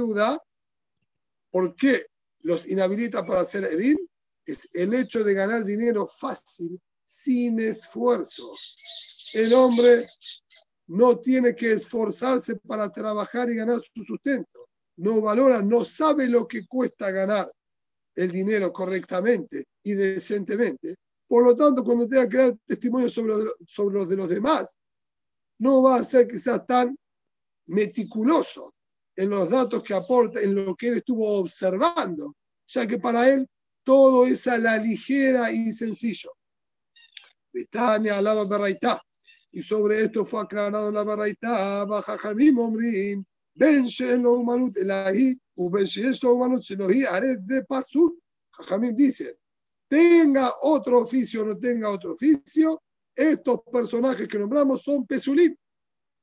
¿por 1.51 1.77
qué 1.77 2.07
los 2.41 2.67
inhabilita 2.67 3.25
para 3.25 3.41
hacer 3.41 3.65
Edín? 3.65 3.99
es 4.47 4.69
el 4.75 4.95
hecho 4.95 5.23
de 5.23 5.35
ganar 5.35 5.65
dinero 5.65 6.07
fácil, 6.07 6.81
sin 7.05 7.61
esfuerzo. 7.61 8.53
El 9.33 9.53
hombre 9.53 10.07
no 10.87 11.19
tiene 11.19 11.55
que 11.55 11.73
esforzarse 11.73 12.57
para 12.57 12.91
trabajar 12.91 13.51
y 13.51 13.57
ganar 13.57 13.81
su 13.81 14.05
sustento. 14.05 14.70
No 15.01 15.21
valora, 15.23 15.63
no 15.63 15.83
sabe 15.83 16.29
lo 16.29 16.47
que 16.47 16.67
cuesta 16.67 17.11
ganar 17.11 17.51
el 18.15 18.31
dinero 18.31 18.71
correctamente 18.71 19.65
y 19.83 19.93
decentemente. 19.93 20.97
Por 21.27 21.45
lo 21.45 21.55
tanto, 21.55 21.83
cuando 21.83 22.07
tenga 22.07 22.29
que 22.29 22.37
dar 22.37 22.57
testimonio 22.67 23.09
sobre 23.09 23.29
los, 23.29 23.57
sobre 23.67 23.99
los 23.99 24.09
de 24.11 24.17
los 24.17 24.29
demás, 24.29 24.77
no 25.59 25.83
va 25.83 25.97
a 25.97 26.05
ser 26.05 26.31
sea 26.39 26.65
tan 26.65 26.99
meticuloso 27.67 28.75
en 29.17 29.31
los 29.31 29.49
datos 29.49 29.83
que 29.83 29.95
aporta, 29.95 30.41
en 30.41 30.55
lo 30.55 30.75
que 30.75 30.89
él 30.89 30.99
estuvo 30.99 31.27
observando, 31.39 32.37
ya 32.67 32.87
que 32.87 32.99
para 32.99 33.29
él 33.31 33.49
todo 33.85 34.27
es 34.27 34.47
a 34.47 34.59
la 34.59 34.77
ligera 34.77 35.51
y 35.51 35.73
sencillo. 35.73 36.31
Y 39.53 39.63
sobre 39.63 40.03
esto 40.03 40.27
fue 40.27 40.43
aclarado 40.43 40.93
la 40.93 41.85
baja 41.85 42.19
Jamim 42.19 42.59
Ben 43.55 43.87
lo 44.23 44.35
Umanut 44.35 44.77
Elahi, 44.77 45.39
u 45.57 45.71
Ben 45.71 45.87
lo 46.23 46.35
Umanut 46.35 46.63
Selohi, 46.63 47.05
Ares 47.05 47.47
de 47.47 47.65
Pasur. 47.65 48.15
Jajamim 48.53 48.95
dice, 48.95 49.39
tenga 49.89 50.53
otro 50.63 51.01
oficio 51.01 51.43
o 51.43 51.45
no 51.47 51.59
tenga 51.59 51.91
otro 51.91 52.13
oficio, 52.13 52.83
estos 53.15 53.61
personajes 53.71 54.29
que 54.29 54.39
nombramos 54.39 54.83
son 54.83 55.07
Pesulim. 55.07 55.55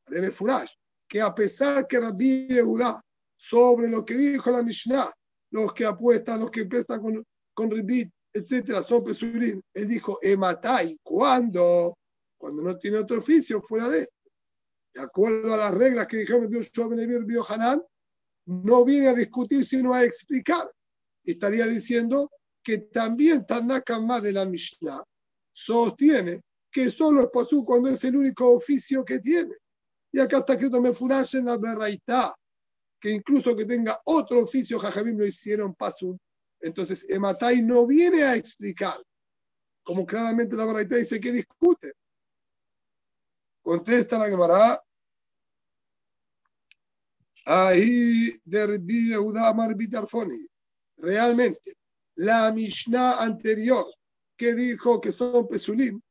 Debe 0.08 0.32
Furash, 0.32 0.74
que 1.08 1.22
a 1.22 1.34
pesar 1.34 1.86
que 1.86 2.00
Rabbi 2.00 2.48
Yehuda, 2.48 3.02
sobre 3.36 3.88
lo 3.90 4.04
que 4.06 4.16
dijo 4.16 4.52
la 4.52 4.64
Mishnah, 4.64 5.12
los 5.52 5.74
que 5.74 5.86
apuestan, 5.86 6.40
los 6.40 6.52
que 6.52 6.66
prestan 6.66 7.02
con 7.02 7.24
con 7.58 7.72
Ribit, 7.72 8.14
etcétera, 8.32 8.84
son 8.84 9.04
Pesurim. 9.04 9.60
Él 9.74 9.88
dijo, 9.88 10.20
Ematai, 10.22 11.00
¿cuándo? 11.02 11.98
Cuando 12.38 12.62
no 12.62 12.78
tiene 12.78 13.00
otro 13.00 13.18
oficio 13.18 13.64
fuera 13.64 13.90
de 13.90 14.02
esto. 14.02 14.17
De 14.98 15.04
acuerdo 15.04 15.54
a 15.54 15.58
las 15.58 15.74
reglas 15.74 16.08
que 16.08 16.18
dijeron 16.18 16.52
el 16.52 17.26
Bio 17.26 17.46
Hanan, 17.48 17.84
no 18.46 18.84
viene 18.84 19.10
a 19.10 19.14
discutir, 19.14 19.64
sino 19.64 19.94
a 19.94 20.04
explicar. 20.04 20.72
Estaría 21.24 21.68
diciendo 21.68 22.32
que 22.64 22.80
también 22.80 23.46
Tanakama 23.46 24.20
de 24.20 24.34
la 24.34 24.46
Mishnah 24.46 25.04
sostiene 25.54 26.42
que 26.72 26.90
solo 26.90 27.22
es 27.22 27.30
pasú 27.32 27.64
cuando 27.64 27.90
es 27.90 28.04
el 28.06 28.16
único 28.16 28.50
oficio 28.50 29.06
que 29.06 29.20
tiene. 29.20 29.54
Y 30.12 30.20
acá 30.20 30.40
está 30.40 30.54
escrito 30.54 30.82
Mefurash 30.82 31.36
en 31.36 31.46
la 31.46 31.58
Berraitá, 31.58 32.36
que 33.00 33.12
incluso 33.12 33.56
que 33.56 33.66
tenga 33.66 34.00
otro 34.06 34.42
oficio, 34.42 34.80
Jajamim 34.80 35.18
lo 35.18 35.28
hicieron 35.28 35.76
pasú 35.76 36.18
entonces, 36.60 37.06
Ematai 37.10 37.62
no 37.62 37.86
viene 37.86 38.24
a 38.24 38.36
explicar, 38.36 38.98
como 39.84 40.06
claramente 40.06 40.56
la 40.56 40.66
Baraita 40.66 40.96
dice 40.96 41.20
que 41.20 41.32
discute. 41.32 41.94
Contesta 43.62 44.18
la 44.18 44.30
Gemara. 44.30 44.82
Ahí 47.50 48.32
de 48.44 48.78
Yehuda 48.86 49.56
Realmente, 50.98 51.78
la 52.16 52.52
Mishnah 52.52 53.22
anterior 53.22 53.86
que 54.36 54.54
dijo 54.54 55.00
que 55.00 55.14
son 55.14 55.48
Pesulim, 55.48 56.02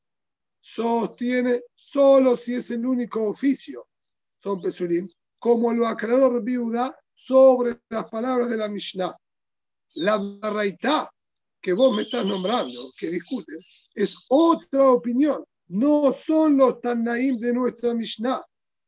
sostiene 0.61 1.63
solo 1.75 2.37
si 2.37 2.55
es 2.55 2.71
el 2.71 2.87
único 2.87 3.23
oficio, 3.25 3.87
son 4.39 4.63
Pesulim, 4.63 5.07
como 5.39 5.75
lo 5.75 5.87
aclaró 5.87 6.31
Rabbi 6.31 6.57
sobre 7.13 7.81
las 7.91 8.09
palabras 8.09 8.49
de 8.49 8.57
la 8.57 8.69
Mishnah 8.69 9.15
la 9.97 10.19
barraitá 10.19 11.11
que 11.61 11.73
vos 11.73 11.95
me 11.95 12.03
estás 12.03 12.25
nombrando, 12.25 12.93
que 12.97 13.09
discutes, 13.09 13.89
es 13.95 14.15
otra 14.29 14.91
opinión. 14.91 15.45
No 15.69 16.13
son 16.13 16.57
los 16.57 16.81
Tanaim 16.81 17.39
de 17.39 17.53
nuestra 17.53 17.93
Mishnah. 17.93 18.41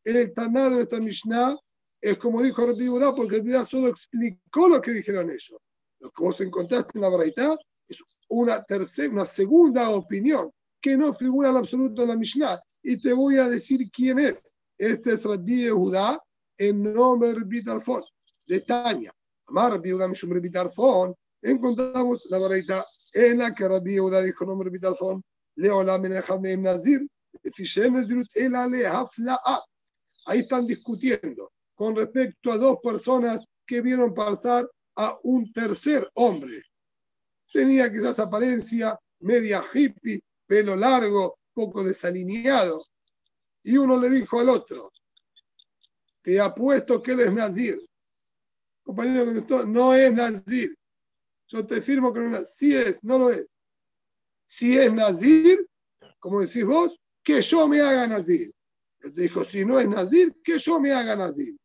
El 0.04 0.32
Taná 0.32 0.70
de 0.70 0.76
nuestra 0.76 1.00
Mishnah 1.00 1.56
es 2.00 2.18
como 2.18 2.42
dijo 2.42 2.64
Rabbi 2.64 2.88
porque 3.16 3.36
el 3.36 3.66
solo 3.66 3.88
explicó 3.88 4.68
lo 4.68 4.80
que 4.80 4.92
dijeron 4.92 5.30
ellos. 5.30 5.56
Lo 6.00 6.10
que 6.10 6.22
vos 6.22 6.40
encontraste 6.40 6.92
en 6.94 7.02
la 7.02 7.08
Baraitá 7.08 7.56
es 7.88 7.98
una 8.28 8.62
tercera, 8.62 9.10
una 9.10 9.26
segunda 9.26 9.90
opinión 9.90 10.52
que 10.80 10.96
no 10.96 11.12
figura 11.12 11.48
en 11.48 11.56
absoluto 11.56 12.02
en 12.02 12.08
la 12.08 12.16
Mishnah. 12.16 12.60
Y 12.82 13.00
te 13.00 13.12
voy 13.12 13.36
a 13.36 13.48
decir 13.48 13.90
quién 13.90 14.20
es. 14.20 14.54
Este 14.76 15.14
es 15.14 15.24
Rabbi 15.24 15.68
Judá 15.68 16.22
en 16.56 16.92
nombre 16.92 17.30
de 17.30 17.34
Rabbi 17.34 17.62
de 18.46 18.60
Tania. 18.60 19.12
Amar 19.46 19.72
Rabbi 19.72 19.88
Yehuda 19.88 20.08
Mishum 20.08 20.30
Rabbi 20.30 20.50
Tarfon, 20.50 21.14
encontramos 21.42 22.26
la 22.30 22.38
verdad 22.38 22.84
en 23.14 23.38
la 23.38 23.52
que 23.54 23.66
Rabbi 23.66 23.94
Yehuda 23.94 24.22
dijo 24.22 24.44
nombre 24.44 24.68
Rabbi 24.68 24.78
Tarfon, 24.78 25.24
Leolam 25.56 26.04
en 26.04 26.12
el 26.12 26.62
Nazir. 26.62 27.08
Ahí 30.26 30.38
están 30.40 30.66
discutiendo 30.66 31.50
con 31.78 31.94
respecto 31.94 32.50
a 32.50 32.58
dos 32.58 32.78
personas 32.82 33.46
que 33.64 33.80
vieron 33.80 34.12
pasar 34.12 34.68
a 34.96 35.16
un 35.22 35.52
tercer 35.52 36.10
hombre. 36.14 36.60
Tenía 37.52 37.88
quizás 37.88 38.18
apariencia 38.18 38.98
media 39.20 39.62
hippie, 39.72 40.20
pelo 40.44 40.74
largo, 40.74 41.38
poco 41.54 41.84
desalineado. 41.84 42.84
Y 43.62 43.76
uno 43.76 43.96
le 43.96 44.10
dijo 44.10 44.40
al 44.40 44.48
otro, 44.48 44.90
te 46.20 46.40
apuesto 46.40 47.00
que 47.00 47.12
él 47.12 47.20
es 47.20 47.32
Nazir. 47.32 47.78
Compañero, 48.82 49.30
no 49.68 49.94
es 49.94 50.12
Nazir. 50.12 50.76
Yo 51.46 51.64
te 51.64 51.80
firmo 51.80 52.12
que 52.12 52.20
no 52.22 52.38
es 52.38 52.56
Sí 52.56 52.74
es, 52.74 52.98
no 53.04 53.20
lo 53.20 53.30
es. 53.30 53.46
Si 54.46 54.76
es 54.76 54.92
Nazir, 54.92 55.64
como 56.18 56.40
decís 56.40 56.64
vos, 56.64 56.98
que 57.22 57.40
yo 57.40 57.68
me 57.68 57.80
haga 57.80 58.08
Nazir. 58.08 58.50
Él 58.98 59.14
dijo, 59.14 59.44
si 59.44 59.64
no 59.64 59.78
es 59.78 59.88
Nazir, 59.88 60.34
que 60.42 60.58
yo 60.58 60.80
me 60.80 60.90
haga 60.90 61.14
Nazir. 61.14 61.56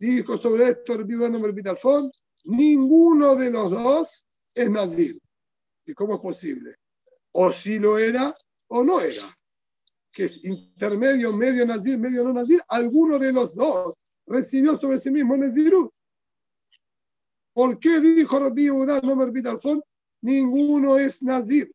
Dijo 0.00 0.38
sobre 0.38 0.70
esto 0.70 0.94
el 0.94 1.06
nombre 1.30 1.52
Vitalfón, 1.52 2.10
ninguno 2.44 3.36
de 3.36 3.50
los 3.50 3.70
dos 3.70 4.26
es 4.54 4.70
Nazir. 4.70 5.20
¿Y 5.84 5.92
cómo 5.92 6.14
es 6.14 6.20
posible? 6.20 6.76
O 7.32 7.52
si 7.52 7.78
lo 7.78 7.98
era 7.98 8.34
o 8.68 8.82
no 8.82 8.98
era. 8.98 9.24
Que 10.10 10.24
es 10.24 10.42
intermedio, 10.42 11.34
medio 11.34 11.66
Nazir, 11.66 11.98
medio 11.98 12.24
no 12.24 12.32
Nazir, 12.32 12.62
alguno 12.68 13.18
de 13.18 13.30
los 13.30 13.54
dos 13.54 13.94
recibió 14.26 14.78
sobre 14.78 14.98
sí 14.98 15.10
mismo 15.10 15.36
Nazirut. 15.36 15.92
¿Por 17.52 17.78
qué 17.78 18.00
dijo 18.00 18.38
Rabbi 18.38 18.64
Yehuda 18.64 19.02
Nomer 19.02 19.30
Vitalfón? 19.30 19.82
Ninguno 20.22 20.96
es 20.96 21.22
Nazir. 21.22 21.70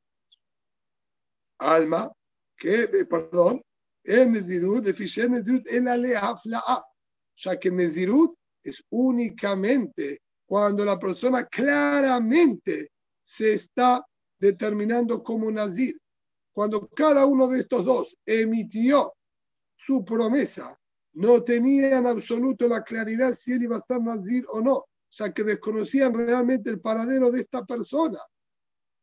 Alma, 1.59 2.11
que, 2.57 2.83
eh, 2.85 3.05
perdón, 3.05 3.61
el 4.03 4.31
Nezirut, 4.31 4.83
de 4.83 4.95
Fisher 4.95 5.29
Nezirut, 5.29 5.67
el 5.67 5.87
Alehafla'a 5.87 6.83
ya 7.35 7.59
que 7.59 7.71
Nezirut 7.71 8.35
es 8.63 8.83
únicamente 8.89 10.21
cuando 10.45 10.85
la 10.85 10.99
persona 10.99 11.45
claramente 11.45 12.91
se 13.21 13.53
está 13.53 14.05
determinando 14.39 15.23
como 15.23 15.51
Nazir. 15.51 15.97
Cuando 16.51 16.87
cada 16.89 17.25
uno 17.25 17.47
de 17.47 17.59
estos 17.59 17.85
dos 17.85 18.17
emitió 18.25 19.13
su 19.75 20.05
promesa, 20.05 20.79
no 21.13 21.43
tenía 21.43 21.97
en 21.97 22.07
absoluto 22.07 22.67
la 22.67 22.83
claridad 22.83 23.33
si 23.33 23.53
él 23.53 23.63
iba 23.63 23.75
a 23.75 23.79
estar 23.79 24.01
Nazir 24.01 24.45
o 24.49 24.61
no, 24.61 24.85
ya 25.09 25.33
que 25.33 25.43
desconocían 25.43 26.13
realmente 26.13 26.69
el 26.69 26.79
paradero 26.79 27.31
de 27.31 27.41
esta 27.41 27.65
persona. 27.65 28.19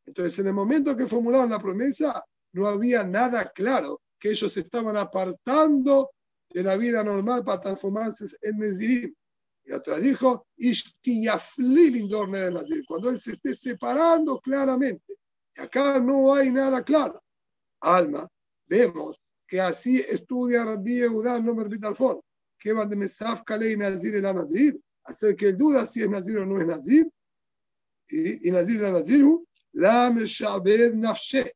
Entonces, 0.07 0.39
en 0.39 0.49
el 0.49 0.55
momento 0.55 0.97
que 0.97 1.07
formularon 1.07 1.51
la 1.51 1.61
promesa, 1.61 2.25
no 2.53 2.67
había 2.67 3.05
nada 3.05 3.51
claro 3.51 4.01
que 4.19 4.31
ellos 4.31 4.57
estaban 4.57 4.97
apartando 4.97 6.11
de 6.53 6.63
la 6.63 6.77
vida 6.77 7.03
normal 7.03 7.45
para 7.45 7.61
transformarse 7.61 8.27
en 8.43 8.59
Nezirim. 8.59 9.15
Y 9.65 9.73
otra 9.73 9.99
dijo, 9.99 10.47
cuando 12.87 13.11
él 13.11 13.19
se 13.19 13.33
esté 13.33 13.55
separando 13.55 14.41
claramente. 14.41 15.15
Y 15.57 15.61
acá 15.61 16.01
no 16.01 16.35
hay 16.35 16.51
nada 16.51 16.83
claro. 16.83 17.23
Alma, 17.81 18.29
vemos 18.67 19.21
que 19.47 19.61
así 19.61 19.99
estudia 20.01 20.65
Rabbi 20.65 20.95
Yehuda, 20.95 21.41
no 21.41 21.55
me 21.55 21.65
repita 21.65 21.89
al 21.89 21.95
fondo. 21.95 22.25
Que 22.59 22.73
va 22.73 22.87
de 22.87 22.97
Mesaf 22.97 23.43
Kalei 23.45 23.77
Nazir 23.77 24.17
el 24.17 24.23
Nazir. 24.23 24.81
Hacer 25.05 25.37
que 25.37 25.49
él 25.49 25.59
duda 25.59 25.85
si 25.87 26.03
es 26.03 26.09
Nazir 26.09 26.39
o 26.39 26.47
no 26.47 26.61
es 26.61 26.67
Nazir. 26.67 27.09
Y, 28.09 28.49
y 28.49 28.51
Nazir 28.51 28.83
el 28.83 28.93
Nazir, 28.93 29.25
la 29.73 30.11
Meshabed 30.11 30.95
Nafshe. 30.95 31.53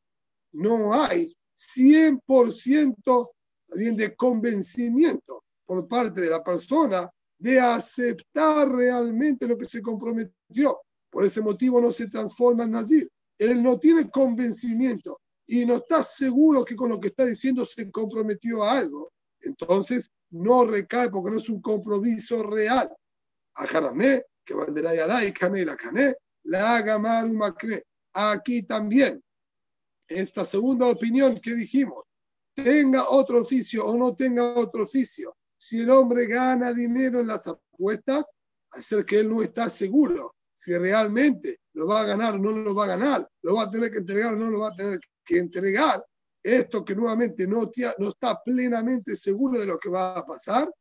No 0.53 0.93
hay 0.93 1.35
100% 1.55 3.29
también 3.67 3.95
de 3.95 4.15
convencimiento 4.15 5.43
por 5.65 5.87
parte 5.87 6.21
de 6.21 6.29
la 6.29 6.43
persona 6.43 7.11
de 7.39 7.59
aceptar 7.59 8.69
realmente 8.71 9.47
lo 9.47 9.57
que 9.57 9.65
se 9.65 9.81
comprometió. 9.81 10.81
Por 11.09 11.25
ese 11.25 11.41
motivo 11.41 11.79
no 11.79 11.91
se 11.91 12.07
transforma 12.07 12.63
en 12.63 12.71
Nazir. 12.71 13.09
Él 13.37 13.61
no 13.61 13.77
tiene 13.77 14.09
convencimiento 14.09 15.19
y 15.45 15.65
no 15.65 15.75
está 15.75 16.03
seguro 16.03 16.65
que 16.65 16.75
con 16.75 16.89
lo 16.89 16.99
que 16.99 17.09
está 17.09 17.25
diciendo 17.25 17.65
se 17.65 17.91
comprometió 17.91 18.63
a 18.63 18.79
algo. 18.79 19.11
Entonces 19.41 20.09
no 20.31 20.65
recae 20.65 21.09
porque 21.09 21.31
no 21.31 21.37
es 21.37 21.49
un 21.49 21.61
compromiso 21.61 22.43
real. 22.43 22.91
A 23.55 23.65
que 24.45 24.53
va 24.53 24.65
de 24.65 24.81
la 24.81 24.95
Yadá 24.95 25.23
y 25.23 25.33
la 25.65 25.75
Kane, 25.75 26.15
la 26.43 26.81
Gamaru 26.81 27.33
Macre. 27.33 27.83
Aquí 28.13 28.63
también, 28.63 29.21
esta 30.07 30.45
segunda 30.45 30.87
opinión 30.87 31.39
que 31.41 31.53
dijimos, 31.53 32.05
tenga 32.63 33.09
otro 33.09 33.41
oficio 33.41 33.85
o 33.85 33.97
no 33.97 34.15
tenga 34.15 34.55
otro 34.55 34.83
oficio, 34.83 35.37
si 35.57 35.81
el 35.81 35.89
hombre 35.91 36.25
gana 36.25 36.73
dinero 36.73 37.19
en 37.19 37.27
las 37.27 37.47
apuestas, 37.47 38.31
hacer 38.71 39.05
que 39.05 39.19
él 39.19 39.29
no 39.29 39.41
está 39.41 39.69
seguro 39.69 40.35
si 40.53 40.75
realmente 40.75 41.59
lo 41.73 41.85
va 41.85 42.01
a 42.01 42.05
ganar 42.05 42.33
o 42.33 42.39
no 42.39 42.51
lo 42.51 42.73
va 42.73 42.85
a 42.85 42.97
ganar, 42.97 43.29
lo 43.43 43.55
va 43.55 43.63
a 43.63 43.71
tener 43.71 43.91
que 43.91 43.99
entregar 43.99 44.33
o 44.33 44.37
no 44.37 44.49
lo 44.49 44.61
va 44.61 44.69
a 44.69 44.75
tener 44.75 44.99
que 45.23 45.37
entregar, 45.37 46.03
esto 46.43 46.83
que 46.83 46.95
nuevamente 46.95 47.47
no, 47.47 47.69
está 48.09 48.41
plenamente 48.43 49.15
seguro 49.15 49.59
de 49.59 49.67
lo 49.67 49.77
que 49.77 49.89
va 49.89 50.17
a 50.17 50.25
pasar, 50.25 50.71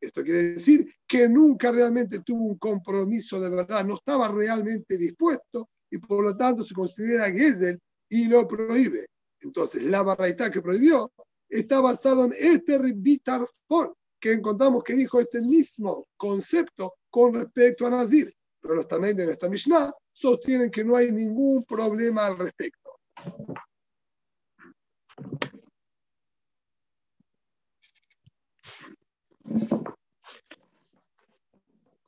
esto 0.00 0.22
quiere 0.22 0.42
decir 0.52 0.94
que 1.08 1.28
nunca 1.28 1.72
realmente 1.72 2.20
tuvo 2.20 2.44
un 2.44 2.58
compromiso 2.58 3.40
de 3.40 3.50
verdad, 3.50 3.84
no 3.84 3.96
estaba 3.96 4.28
realmente 4.28 4.96
dispuesto 4.96 5.68
y 5.90 5.98
por 5.98 6.22
lo 6.22 6.36
tanto 6.36 6.62
se 6.62 6.72
considera 6.72 7.30
Gesell 7.30 7.80
y 8.08 8.26
lo 8.26 8.46
prohíbe. 8.46 9.06
Entonces, 9.42 9.82
la 9.84 10.02
barraita 10.02 10.50
que 10.50 10.62
prohibió 10.62 11.12
está 11.48 11.80
basado 11.80 12.24
en 12.24 12.34
este 12.38 12.78
Ribitarfon, 12.78 13.94
que 14.20 14.32
encontramos 14.34 14.84
que 14.84 14.94
dijo 14.94 15.18
este 15.20 15.40
mismo 15.40 16.06
concepto 16.16 16.94
con 17.08 17.34
respecto 17.34 17.86
a 17.86 17.90
Nazir. 17.90 18.32
Pero 18.60 18.74
los 18.74 18.86
también 18.86 19.16
de 19.16 19.24
esta 19.30 19.48
Mishnah 19.48 19.92
sostienen 20.12 20.70
que 20.70 20.84
no 20.84 20.96
hay 20.96 21.10
ningún 21.10 21.64
problema 21.64 22.26
al 22.26 22.38
respecto. 22.38 23.00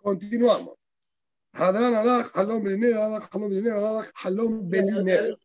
Continuamos. 0.03 0.79
Hadran 1.55 1.95
alach, 1.95 2.31
halom 2.35 2.63
belineh, 2.63 2.95
alach, 2.95 3.29
halom 3.33 3.51
belineh, 3.51 3.73
alach, 3.73 4.11
halom 4.23 4.69
belineh. 4.69 5.37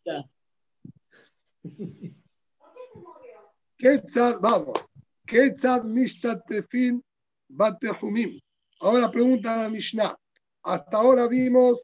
Ketzad, 3.78 4.40
vamos. 4.42 4.80
Ketzad 5.26 5.84
mishtatefin 5.86 7.02
batehumim. 7.50 8.40
Ahora 8.80 9.10
pregunta 9.12 9.58
la 9.58 9.70
Mishnah. 9.70 10.16
Hasta 10.64 10.98
ahora 10.98 11.28
vimos 11.28 11.84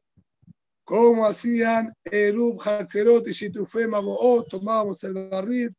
cómo 0.84 1.26
hacían 1.26 1.94
Erub, 2.04 2.62
Hatzerot 2.62 3.28
y 3.28 3.32
Shitufe 3.32 3.88
Maboot. 3.88 4.50
Tomábamos 4.50 5.04
el 5.04 5.14
barril, 5.14 5.76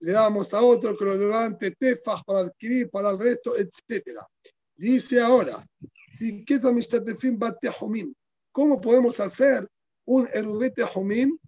le 0.00 0.12
dábamos 0.12 0.54
a 0.54 0.62
otro 0.62 0.96
que 0.96 1.04
lo 1.04 1.16
levante 1.16 1.72
tefas 1.72 2.22
para 2.24 2.40
adquirir 2.40 2.90
para 2.90 3.10
el 3.10 3.18
resto, 3.18 3.54
etc. 3.56 4.20
Dice 4.76 5.20
ahora, 5.20 5.66
si 6.10 6.44
Ketzad 6.44 6.72
mishtatefin 6.72 7.38
batehumim, 7.38 8.14
¿cómo 8.52 8.80
podemos 8.80 9.20
hacer 9.20 9.68
un 10.06 10.28
Erubete 10.32 10.84
Humim 10.94 11.38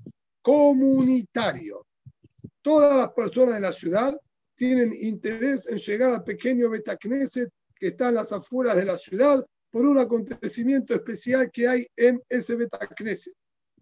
comunitario. 0.43 1.87
Todas 2.61 2.97
las 2.97 3.13
personas 3.13 3.55
de 3.55 3.61
la 3.61 3.73
ciudad 3.73 4.17
tienen 4.55 4.93
interés 4.93 5.67
en 5.69 5.79
llegar 5.79 6.13
al 6.13 6.25
pequeño 6.25 6.69
Betacneset 6.71 7.51
que 7.75 7.89
está 7.89 8.11
en 8.11 8.17
las 8.17 8.33
afueras 8.33 8.77
de 8.77 8.85
la 8.85 8.97
ciudad 8.97 9.45
por 9.71 9.87
un 9.87 9.99
acontecimiento 9.99 10.95
especial 10.95 11.51
que 11.51 11.67
hay 11.67 11.87
en 11.97 12.23
ese 12.29 12.57
Betacneset. 12.57 13.35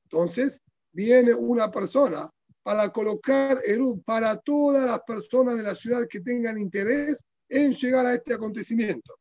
Entonces, 0.04 0.60
viene 0.92 1.34
una 1.34 1.70
persona 1.70 2.30
para 2.62 2.90
colocar 2.90 3.58
Erud 3.66 4.00
para 4.04 4.36
todas 4.36 4.86
las 4.86 5.00
personas 5.00 5.56
de 5.56 5.62
la 5.62 5.74
ciudad 5.74 6.06
que 6.08 6.20
tengan 6.20 6.58
interés 6.58 7.24
en 7.48 7.72
llegar 7.72 8.06
a 8.06 8.14
este 8.14 8.34
acontecimiento. 8.34 9.18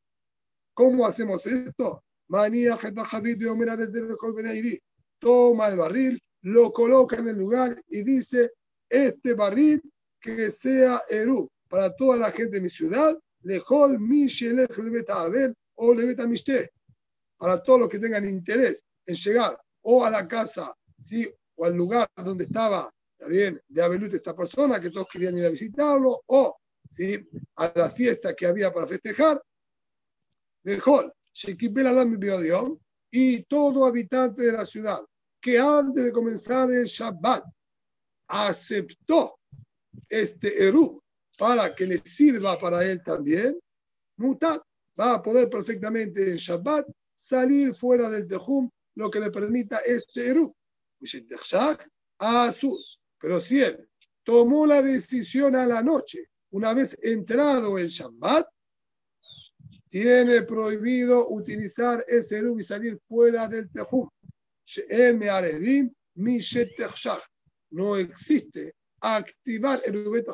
¿Cómo 0.73 1.05
hacemos 1.05 1.45
esto? 1.45 2.03
Manía, 2.27 2.77
Toma 5.19 5.67
el 5.67 5.77
barril, 5.77 6.21
lo 6.41 6.71
coloca 6.71 7.17
en 7.17 7.29
el 7.29 7.37
lugar 7.37 7.75
y 7.89 8.03
dice, 8.03 8.53
este 8.89 9.33
barril 9.33 9.81
que 10.19 10.51
sea 10.51 11.01
Eru 11.09 11.49
para 11.67 11.95
toda 11.95 12.17
la 12.17 12.31
gente 12.31 12.57
de 12.57 12.61
mi 12.61 12.69
ciudad, 12.69 13.17
lejol 13.41 13.99
mi 13.99 14.27
abel 15.07 15.55
o 15.75 15.93
leveta 15.93 16.27
para 17.37 17.61
todos 17.63 17.79
los 17.79 17.89
que 17.89 17.99
tengan 17.99 18.27
interés 18.27 18.83
en 19.05 19.15
llegar 19.15 19.57
o 19.81 20.05
a 20.05 20.09
la 20.09 20.27
casa, 20.27 20.73
¿sí? 20.99 21.27
o 21.55 21.65
al 21.65 21.75
lugar 21.75 22.09
donde 22.15 22.45
estaba 22.45 22.91
bien, 23.27 23.61
de 23.67 23.81
Abelut 23.81 24.13
esta 24.13 24.35
persona, 24.35 24.79
que 24.79 24.89
todos 24.89 25.07
querían 25.07 25.37
ir 25.37 25.45
a 25.45 25.49
visitarlo, 25.49 26.21
o 26.27 26.57
¿sí? 26.89 27.17
a 27.55 27.71
la 27.75 27.89
fiesta 27.89 28.33
que 28.33 28.45
había 28.45 28.73
para 28.73 28.87
festejar, 28.87 29.41
mejor, 30.63 31.13
y 33.11 33.43
todo 33.43 33.85
habitante 33.85 34.43
de 34.43 34.51
la 34.51 34.65
ciudad 34.65 35.01
que 35.41 35.57
antes 35.59 36.05
de 36.05 36.11
comenzar 36.11 36.71
el 36.71 36.85
Shabbat 36.85 37.43
aceptó 38.27 39.39
este 40.07 40.67
Eru 40.67 41.01
para 41.37 41.73
que 41.73 41.85
le 41.85 41.97
sirva 41.99 42.57
para 42.57 42.83
él 42.83 43.01
también, 43.03 43.57
mutat, 44.17 44.61
va 44.99 45.15
a 45.15 45.21
poder 45.21 45.49
perfectamente 45.49 46.29
en 46.29 46.37
Shabbat 46.37 46.85
salir 47.15 47.73
fuera 47.73 48.09
del 48.09 48.27
Tejum, 48.27 48.69
lo 48.95 49.09
que 49.09 49.19
le 49.19 49.31
permita 49.31 49.77
este 49.79 50.27
Eru. 50.29 50.53
Pero 53.21 53.39
si 53.39 53.61
él 53.61 53.89
tomó 54.23 54.65
la 54.65 54.81
decisión 54.81 55.55
a 55.55 55.65
la 55.65 55.81
noche, 55.81 56.25
una 56.51 56.73
vez 56.73 56.97
entrado 57.01 57.77
el 57.77 57.87
Shabbat, 57.87 58.47
tiene 59.87 60.43
prohibido 60.43 61.29
utilizar 61.29 62.03
ese 62.07 62.39
Eru 62.39 62.59
y 62.59 62.63
salir 62.63 62.99
fuera 63.07 63.47
del 63.47 63.69
Tejum. 63.71 64.09
No 67.71 67.95
existe 67.97 68.73
activar 69.01 69.81
el 69.85 70.05
Rubet 70.05 70.27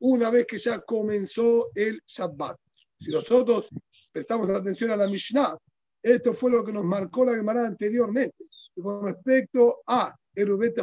una 0.00 0.30
vez 0.30 0.46
que 0.46 0.58
ya 0.58 0.80
comenzó 0.80 1.70
el 1.74 2.00
Shabbat. 2.06 2.56
Si 2.98 3.10
nosotros 3.10 3.68
prestamos 4.12 4.50
atención 4.50 4.90
a 4.90 4.96
la 4.96 5.08
Mishnah, 5.08 5.56
esto 6.02 6.34
fue 6.34 6.50
lo 6.50 6.64
que 6.64 6.72
nos 6.72 6.84
marcó 6.84 7.24
la 7.24 7.34
Gemara 7.34 7.66
anteriormente. 7.66 8.44
con 8.74 9.04
respecto 9.04 9.82
a 9.86 10.14
el 10.34 10.48
Rubet 10.48 10.76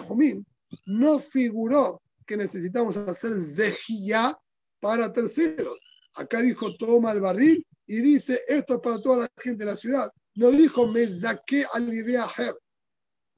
no 0.85 1.19
figuró 1.19 2.01
que 2.25 2.37
necesitamos 2.37 2.95
hacer 2.97 3.33
zehiyah 3.33 4.37
para 4.79 5.11
terceros. 5.11 5.77
Acá 6.13 6.41
dijo 6.41 6.75
toma 6.77 7.11
el 7.11 7.21
barril 7.21 7.65
y 7.87 8.01
dice 8.01 8.41
esto 8.47 8.75
es 8.75 8.79
para 8.81 9.01
toda 9.01 9.17
la 9.17 9.29
gente 9.37 9.65
de 9.65 9.71
la 9.71 9.77
ciudad. 9.77 10.11
No 10.35 10.51
dijo 10.51 10.87
me 10.87 11.07
saqué 11.07 11.65
al 11.73 11.93
idea 11.93 12.27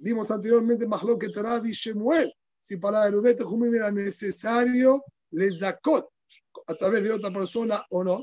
Vimos 0.02 0.30
anteriormente 0.32 0.88
que 1.20 1.30
Tarabi 1.30 1.72
Shemuel 1.72 2.34
si 2.62 2.78
para 2.78 3.08
el 3.08 3.16
Ubet 3.16 3.42
Jumim 3.42 3.74
era 3.74 3.92
necesario, 3.92 5.04
le 5.32 5.50
zakot 5.50 6.08
a 6.68 6.76
través 6.76 7.04
de 7.04 7.12
otra 7.12 7.32
persona 7.32 7.84
o 7.90 8.04
no. 8.04 8.22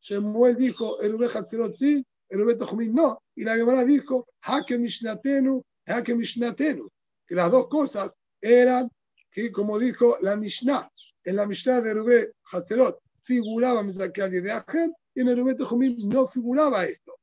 Shemuel 0.00 0.56
dijo, 0.56 1.00
el 1.00 1.14
Ubet 1.14 1.30
sí, 1.76 2.04
el 2.28 2.40
Ubet 2.42 2.62
Jumim 2.62 2.94
no. 2.94 3.22
Y 3.34 3.44
la 3.44 3.56
Gemara 3.56 3.84
dijo, 3.84 4.28
Hake 4.42 4.78
Mishnatenu, 4.78 5.64
Hake 5.86 6.14
Mishnatenu. 6.14 6.88
Que 7.26 7.34
las 7.34 7.50
dos 7.50 7.68
cosas 7.68 8.14
eran, 8.40 8.90
que 9.30 9.50
como 9.50 9.78
dijo 9.78 10.16
la 10.20 10.36
Mishnah, 10.36 10.90
en 11.24 11.36
la 11.36 11.46
Mishnah 11.46 11.80
de 11.80 11.94
Rubén 11.94 12.26
Hatzerot 12.52 13.00
figuraba 13.22 13.82
Mizakial 13.82 14.30
de 14.30 14.52
Ajem, 14.52 14.92
y 15.14 15.22
en 15.22 15.28
el 15.28 15.40
Ubet 15.40 15.62
Jumim 15.62 15.96
no 16.08 16.26
figuraba 16.26 16.84
esto. 16.84 17.14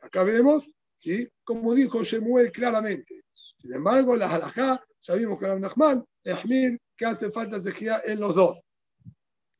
Acá 0.00 0.22
vemos, 0.24 0.68
¿sí? 1.04 1.28
como 1.44 1.74
dijo 1.74 2.02
Shemuel 2.02 2.50
claramente. 2.50 3.22
Sin 3.58 3.74
embargo, 3.74 4.16
la 4.16 4.34
halajá 4.34 4.82
Sabemos 4.98 5.38
que 5.38 5.46
Rab 5.46 5.60
Nachman, 5.60 6.02
Ehmir, 6.24 6.80
que 6.96 7.04
hace 7.04 7.30
falta 7.30 7.60
sejía 7.60 7.98
en 8.06 8.20
los 8.20 8.34
dos. 8.34 8.58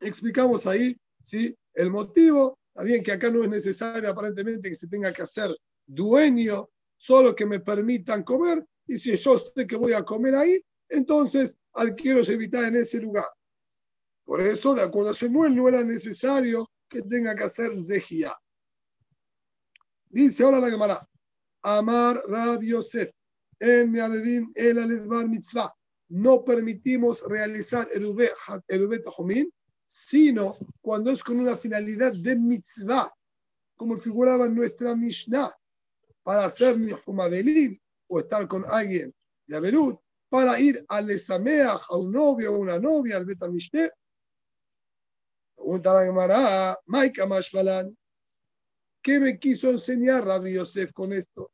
Explicamos 0.00 0.66
ahí 0.66 0.96
¿sí? 1.22 1.54
el 1.74 1.90
motivo. 1.90 2.58
También 2.72 3.02
que 3.02 3.12
acá 3.12 3.30
no 3.30 3.44
es 3.44 3.50
necesario 3.50 4.08
aparentemente 4.08 4.70
que 4.70 4.74
se 4.74 4.88
tenga 4.88 5.12
que 5.12 5.20
hacer 5.20 5.54
dueño, 5.86 6.70
solo 6.96 7.34
que 7.36 7.44
me 7.44 7.60
permitan 7.60 8.22
comer. 8.22 8.64
Y 8.86 8.96
si 8.96 9.14
yo 9.18 9.38
sé 9.38 9.66
que 9.66 9.76
voy 9.76 9.92
a 9.92 10.02
comer 10.02 10.34
ahí, 10.34 10.58
entonces 10.88 11.58
adquiero 11.74 12.22
evitar 12.22 12.64
en 12.64 12.76
ese 12.76 13.00
lugar. 13.00 13.28
Por 14.24 14.40
eso, 14.40 14.74
de 14.74 14.80
acuerdo 14.80 15.10
a 15.10 15.12
Shemuel, 15.12 15.54
no 15.54 15.68
era 15.68 15.84
necesario 15.84 16.70
que 16.88 17.02
tenga 17.02 17.34
que 17.34 17.44
hacer 17.44 17.74
zejía. 17.74 18.34
Dice 20.08 20.42
ahora 20.42 20.58
la 20.58 20.70
Gemara, 20.70 21.06
Amar 21.64 22.22
Rab 22.28 22.62
Yosef, 22.62 23.10
en 23.58 23.96
el 23.96 25.28
Mitzvah. 25.28 25.74
No 26.10 26.44
permitimos 26.44 27.22
realizar 27.26 27.88
el 27.90 28.04
Ubet 28.04 28.30
sino 29.86 30.56
cuando 30.80 31.10
es 31.10 31.22
con 31.22 31.40
una 31.40 31.56
finalidad 31.56 32.12
de 32.12 32.36
mitzvah, 32.36 33.12
como 33.76 33.96
figuraba 33.96 34.46
en 34.46 34.54
nuestra 34.56 34.94
Mishnah, 34.94 35.50
para 36.22 36.46
hacer 36.46 36.76
Belín 37.30 37.80
o 38.08 38.20
estar 38.20 38.46
con 38.48 38.64
alguien 38.66 39.14
de 39.46 39.56
Abelut, 39.56 39.98
para 40.28 40.58
ir 40.58 40.84
al 40.88 41.10
Esameach, 41.10 41.80
a 41.88 41.96
un 41.96 42.12
novio 42.12 42.52
o 42.52 42.58
una 42.58 42.78
novia, 42.78 43.16
al 43.16 43.24
Betamishte. 43.24 43.92
Pregunta 45.54 46.76
Maika 46.86 47.26
¿qué 49.00 49.20
me 49.20 49.38
quiso 49.38 49.70
enseñar 49.70 50.24
Rabbi 50.24 50.54
Yosef 50.54 50.92
con 50.92 51.12
esto? 51.12 51.53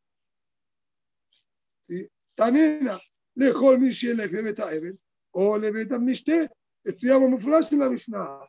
Tanena, 2.36 2.98
lejol 3.34 3.78
Mishielech 3.78 4.30
de 4.30 4.42
Beta 4.42 4.72
Eben, 4.74 4.96
o 5.32 5.58
le 5.58 5.70
Beta 5.70 5.98
Mishte, 5.98 6.48
estudiamos 6.84 7.30
Muflash 7.30 7.72
en 7.72 7.80
la 7.80 7.90
Mishnah. 7.90 8.40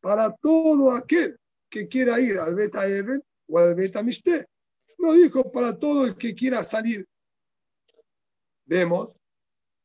Para 0.00 0.34
todo 0.36 0.90
aquel 0.92 1.38
que 1.68 1.88
quiera 1.88 2.20
ir 2.20 2.38
al 2.38 2.54
Beta 2.54 2.86
Eben 2.86 3.22
o 3.48 3.58
al 3.58 3.74
Beta 3.74 4.02
Mishte, 4.02 4.46
no 4.98 5.12
dijo 5.12 5.50
para 5.50 5.78
todo 5.78 6.04
el 6.04 6.16
que 6.16 6.34
quiera 6.34 6.62
salir. 6.62 7.06
Vemos 8.66 9.16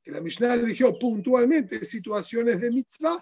que 0.04 0.12
la 0.12 0.22
Mishnah 0.22 0.56
eligió 0.56 0.98
puntualmente 0.98 1.84
situaciones 1.84 2.62
de 2.62 2.72
mitzvah. 2.72 3.22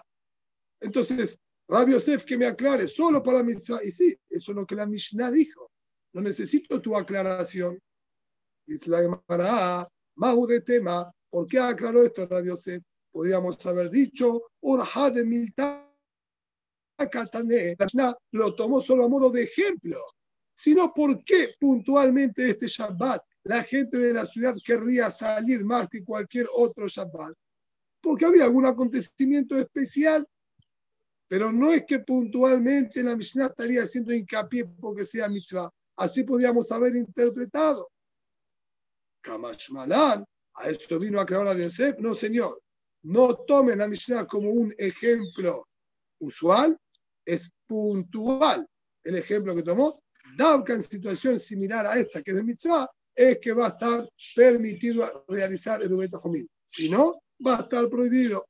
Entonces, 0.80 1.38
Rabbi 1.68 1.92
Yosef 1.92 2.24
que 2.24 2.38
me 2.38 2.46
aclare 2.46 2.86
solo 2.86 3.22
para 3.22 3.42
mitzvah. 3.42 3.82
Y 3.82 3.90
sí, 3.90 4.16
eso 4.28 4.52
es 4.52 4.56
lo 4.56 4.66
que 4.66 4.76
la 4.76 4.86
Mishnah 4.86 5.30
dijo. 5.30 5.70
No 6.12 6.20
necesito 6.20 6.80
tu 6.80 6.96
aclaración. 6.96 7.78
Dice 8.68 8.90
la 8.90 9.00
Gemara, 9.00 9.88
Mahu 10.16 10.46
de 10.46 10.60
tema, 10.60 11.10
¿por 11.30 11.46
qué 11.46 11.58
aclaró 11.58 12.02
esto 12.02 12.26
Radio 12.26 12.52
Yosef? 12.52 12.82
Podríamos 13.10 13.64
haber 13.64 13.88
dicho, 13.88 14.42
Urha 14.60 15.10
de 15.10 15.24
Milta 15.24 15.90
lo 18.32 18.54
tomó 18.54 18.82
solo 18.82 19.04
a 19.04 19.08
modo 19.08 19.30
de 19.30 19.44
ejemplo, 19.44 19.96
sino 20.54 20.92
por 20.92 21.24
qué 21.24 21.54
puntualmente 21.58 22.50
este 22.50 22.66
Shabbat 22.66 23.22
la 23.44 23.62
gente 23.62 23.96
de 23.96 24.12
la 24.12 24.26
ciudad 24.26 24.54
querría 24.62 25.10
salir 25.10 25.64
más 25.64 25.88
que 25.88 26.04
cualquier 26.04 26.46
otro 26.54 26.88
Shabbat. 26.88 27.32
Porque 28.02 28.26
había 28.26 28.44
algún 28.44 28.66
acontecimiento 28.66 29.56
especial, 29.56 30.28
pero 31.26 31.52
no 31.52 31.72
es 31.72 31.86
que 31.86 32.00
puntualmente 32.00 33.02
la 33.02 33.16
Mishnah 33.16 33.46
estaría 33.46 33.82
haciendo 33.82 34.12
hincapié 34.12 34.66
porque 34.66 35.06
sea 35.06 35.26
mitzvah. 35.26 35.70
Así 35.96 36.22
podríamos 36.22 36.70
haber 36.70 36.96
interpretado. 36.96 37.88
Kamashmalan, 39.28 40.24
a 40.54 40.68
esto 40.70 40.98
vino 40.98 41.18
a 41.18 41.22
aclarar 41.22 41.56
a 41.56 41.60
Yosef, 41.60 41.98
no 41.98 42.14
señor, 42.14 42.62
no 43.02 43.34
tomen 43.46 43.78
la 43.78 43.86
Mishnah 43.86 44.26
como 44.26 44.50
un 44.50 44.74
ejemplo 44.78 45.68
usual, 46.20 46.76
es 47.24 47.52
puntual. 47.66 48.66
El 49.04 49.16
ejemplo 49.16 49.54
que 49.54 49.62
tomó, 49.62 50.02
Davka 50.36 50.74
en 50.74 50.82
situación 50.82 51.38
similar 51.38 51.86
a 51.86 51.98
esta, 51.98 52.22
que 52.22 52.30
es 52.30 52.36
de 52.38 52.42
mitzvah, 52.42 52.90
es 53.14 53.38
que 53.38 53.52
va 53.52 53.66
a 53.66 53.68
estar 53.68 54.08
permitido 54.34 55.24
realizar 55.28 55.82
el 55.82 55.92
Ubeta 55.92 56.18
Jomil. 56.18 56.48
Si 56.64 56.90
no, 56.90 57.22
va 57.46 57.58
a 57.58 57.62
estar 57.62 57.88
prohibido. 57.88 58.46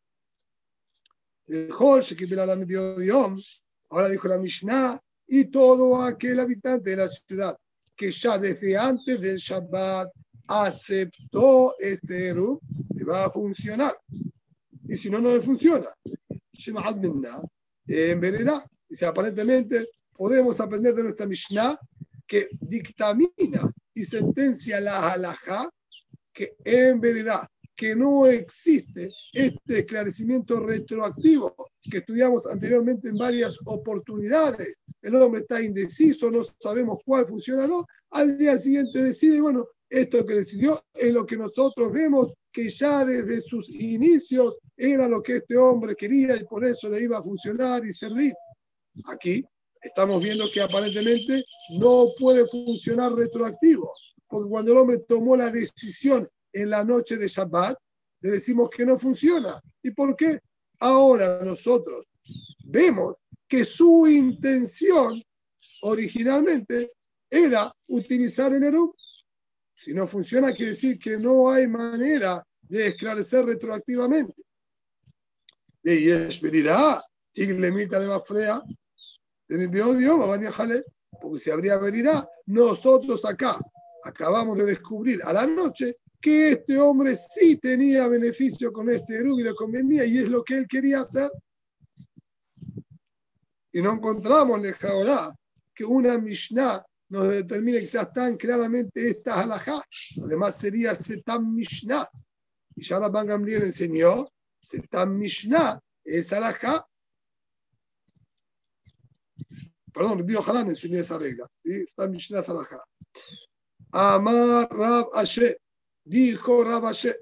Ahora 3.90 4.08
dijo 4.08 4.28
la 4.28 4.38
Mishnah, 4.38 5.00
y 5.26 5.44
todo 5.46 6.02
aquel 6.02 6.40
habitante 6.40 6.90
de 6.90 6.96
la 6.96 7.08
ciudad 7.08 7.58
que 7.98 8.10
ya 8.12 8.38
desde 8.38 8.76
antes 8.76 9.20
del 9.20 9.36
Shabbat 9.36 10.08
aceptó 10.48 11.74
este 11.78 12.28
Eru, 12.28 12.60
y 12.90 13.04
va 13.04 13.26
a 13.26 13.30
funcionar. 13.30 13.96
Y 14.88 14.96
si 14.96 15.10
no, 15.10 15.20
no 15.20 15.32
le 15.32 15.40
funciona. 15.40 15.88
En 17.86 18.20
verdad, 18.20 18.64
dice, 18.88 19.06
aparentemente 19.06 19.86
podemos 20.14 20.58
aprender 20.60 20.94
de 20.94 21.04
nuestra 21.04 21.26
Mishnah 21.26 21.78
que 22.26 22.48
dictamina 22.60 23.72
y 23.94 24.04
sentencia 24.04 24.80
la 24.80 25.12
halajá 25.12 25.70
que 26.32 26.56
en 26.64 27.00
verdad 27.00 27.48
que 27.74 27.94
no 27.94 28.26
existe 28.26 29.12
este 29.32 29.78
esclarecimiento 29.80 30.58
retroactivo 30.60 31.54
que 31.80 31.98
estudiamos 31.98 32.44
anteriormente 32.46 33.08
en 33.08 33.16
varias 33.16 33.58
oportunidades. 33.64 34.76
El 35.00 35.14
hombre 35.14 35.42
está 35.42 35.62
indeciso, 35.62 36.30
no 36.30 36.42
sabemos 36.58 36.98
cuál 37.04 37.24
funciona 37.24 37.64
o 37.64 37.68
no. 37.68 37.86
Al 38.10 38.36
día 38.36 38.58
siguiente 38.58 39.00
decide, 39.02 39.40
bueno, 39.40 39.64
esto 39.90 40.24
que 40.24 40.34
decidió 40.34 40.80
es 40.94 41.12
lo 41.12 41.24
que 41.24 41.36
nosotros 41.36 41.92
vemos 41.92 42.32
que 42.52 42.68
ya 42.68 43.04
desde 43.04 43.40
sus 43.40 43.68
inicios 43.68 44.58
era 44.76 45.08
lo 45.08 45.22
que 45.22 45.36
este 45.36 45.56
hombre 45.56 45.94
quería 45.94 46.36
y 46.36 46.44
por 46.44 46.64
eso 46.64 46.88
le 46.90 47.02
iba 47.02 47.18
a 47.18 47.22
funcionar 47.22 47.84
y 47.84 47.92
servir. 47.92 48.32
Aquí 49.06 49.44
estamos 49.80 50.22
viendo 50.22 50.50
que 50.50 50.60
aparentemente 50.60 51.44
no 51.78 52.08
puede 52.18 52.46
funcionar 52.46 53.12
retroactivo, 53.14 53.92
porque 54.26 54.48
cuando 54.48 54.72
el 54.72 54.78
hombre 54.78 54.98
tomó 55.08 55.36
la 55.36 55.50
decisión 55.50 56.28
en 56.52 56.70
la 56.70 56.84
noche 56.84 57.16
de 57.16 57.28
Shabbat, 57.28 57.76
le 58.20 58.30
decimos 58.30 58.70
que 58.70 58.84
no 58.84 58.98
funciona. 58.98 59.60
¿Y 59.82 59.92
por 59.92 60.16
qué? 60.16 60.40
Ahora 60.80 61.40
nosotros 61.44 62.06
vemos 62.64 63.14
que 63.46 63.64
su 63.64 64.06
intención 64.06 65.22
originalmente 65.82 66.92
era 67.30 67.72
utilizar 67.88 68.52
el 68.52 68.64
Erup 68.64 68.94
si 69.78 69.94
no 69.94 70.08
funciona, 70.08 70.52
quiere 70.52 70.72
decir 70.72 70.98
que 70.98 71.16
no 71.16 71.52
hay 71.52 71.68
manera 71.68 72.44
de 72.62 72.88
esclarecer 72.88 73.46
retroactivamente. 73.46 74.42
Y 75.84 76.10
esperará, 76.10 77.04
y 77.32 77.46
le 77.46 77.70
mita 77.70 78.00
de 78.00 78.20
frea, 78.20 78.60
de 79.48 79.68
mi 79.68 79.78
idioma, 79.78 80.26
van 80.26 80.44
a 80.44 80.52
porque 81.20 81.38
si 81.38 81.50
habría 81.52 81.76
venirá, 81.76 82.28
nosotros 82.46 83.24
acá 83.24 83.60
acabamos 84.02 84.58
de 84.58 84.66
descubrir 84.66 85.20
a 85.22 85.32
la 85.32 85.46
noche 85.46 85.94
que 86.20 86.50
este 86.50 86.76
hombre 86.76 87.14
sí 87.14 87.56
tenía 87.56 88.08
beneficio 88.08 88.72
con 88.72 88.90
este 88.90 89.18
Eru 89.18 89.38
y 89.38 89.44
le 89.44 89.54
convenía 89.54 90.04
y 90.04 90.18
es 90.18 90.28
lo 90.28 90.42
que 90.42 90.56
él 90.56 90.66
quería 90.66 91.00
hacer. 91.00 91.30
Y 93.70 93.80
no 93.80 93.92
encontramos, 93.92 94.60
ahora 94.82 95.32
que 95.72 95.84
una 95.84 96.18
Mishnah 96.18 96.84
nos 97.08 97.28
determine 97.28 97.80
quizás 97.80 98.12
tan 98.12 98.36
claramente 98.36 99.08
esta 99.08 99.40
halajá. 99.40 99.82
Además 100.22 100.56
sería 100.56 100.94
Setam 100.94 101.54
Mishnah. 101.54 102.08
Y 102.76 102.82
ya 102.82 103.00
la 103.00 103.08
Ban 103.08 103.28
enseñó, 103.28 104.30
Setam 104.60 105.18
Mishnah 105.18 105.80
es 106.04 106.32
halajá. 106.32 106.86
Perdón, 109.92 110.24
Bio 110.24 110.42
Hanan 110.42 110.68
enseñó 110.68 110.98
esa 110.98 111.18
regla. 111.18 111.50
Setam 111.64 112.10
Mishnah 112.10 112.40
es 112.40 112.48
halajá. 112.48 112.84
Amar 113.92 114.68
Rab 114.70 115.08
Ashe, 115.14 115.58
dijo 116.04 116.62
Rab 116.62 116.86
Ashe, 116.86 117.16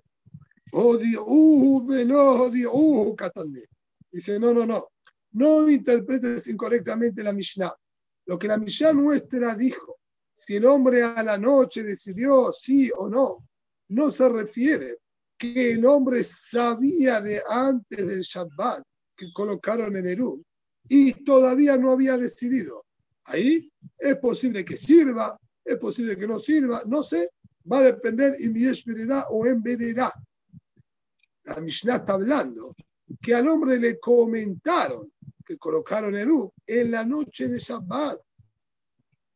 Odiuhu 0.73 1.87
velo 1.87 2.43
odiuhu 2.43 3.17
katane. 3.17 3.63
Dice, 4.11 4.39
no, 4.41 4.53
no, 4.53 4.67
no, 4.67 4.89
no 5.33 5.71
interpretes 5.71 6.49
incorrectamente 6.49 7.23
la 7.23 7.33
Mishnah. 7.33 7.73
Lo 8.27 8.39
que 8.39 8.49
la 8.49 8.59
Mishnah 8.59 8.93
nuestra 8.93 9.55
dijo, 9.55 9.99
si 10.35 10.57
el 10.57 10.67
hombre 10.67 11.03
a 11.03 11.23
la 11.23 11.39
noche 11.39 11.83
decidió 11.83 12.53
sí 12.53 12.91
o 12.97 13.09
no, 13.09 13.49
no 13.89 14.11
se 14.11 14.29
refiere 14.29 14.99
que 15.39 15.73
el 15.73 15.87
hombre 15.87 16.23
sabía 16.25 17.21
de 17.21 17.41
antes 17.49 18.07
del 18.07 18.23
Shabbat 18.23 18.83
que 19.17 19.33
colocaron 19.33 19.97
en 19.97 20.09
Eru 20.09 20.43
y 20.89 21.25
todavía 21.25 21.77
no 21.77 21.93
había 21.93 22.17
decidido. 22.17 22.85
Ahí 23.25 23.71
es 23.99 24.17
posible 24.17 24.65
que 24.65 24.77
sirva, 24.77 25.39
es 25.65 25.77
posible 25.79 26.17
que 26.17 26.27
no 26.27 26.39
sirva, 26.39 26.83
no 26.87 27.03
sé, 27.03 27.31
va 27.71 27.79
a 27.79 27.83
depender 27.83 28.37
en 28.39 28.53
verá 28.53 29.27
o 29.31 29.47
en 29.47 29.63
verá. 29.63 30.13
La 31.45 31.61
Mishnah 31.61 31.97
está 31.97 32.15
hablando 32.15 32.75
que 33.21 33.35
al 33.35 33.47
hombre 33.49 33.79
le 33.79 33.99
comentaron 33.99 35.13
que 35.47 35.57
colocaron 35.57 36.17
Eru 36.17 36.53
en 36.67 36.91
la 36.91 37.05
noche 37.05 37.47
de 37.49 37.59
Shabbat. 37.59 38.21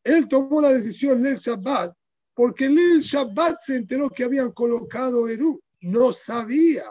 Él 0.03 0.29
tomó 0.29 0.61
la 0.61 0.73
decisión 0.73 1.21
en 1.21 1.27
el 1.27 1.37
Shabbat 1.37 1.95
porque 2.35 2.65
el 2.65 3.01
Shabbat 3.01 3.59
se 3.61 3.77
enteró 3.77 4.11
que 4.11 4.25
habían 4.25 4.51
colocado 4.53 5.29
Eru. 5.29 5.63
No 5.83 6.13
sabía. 6.13 6.85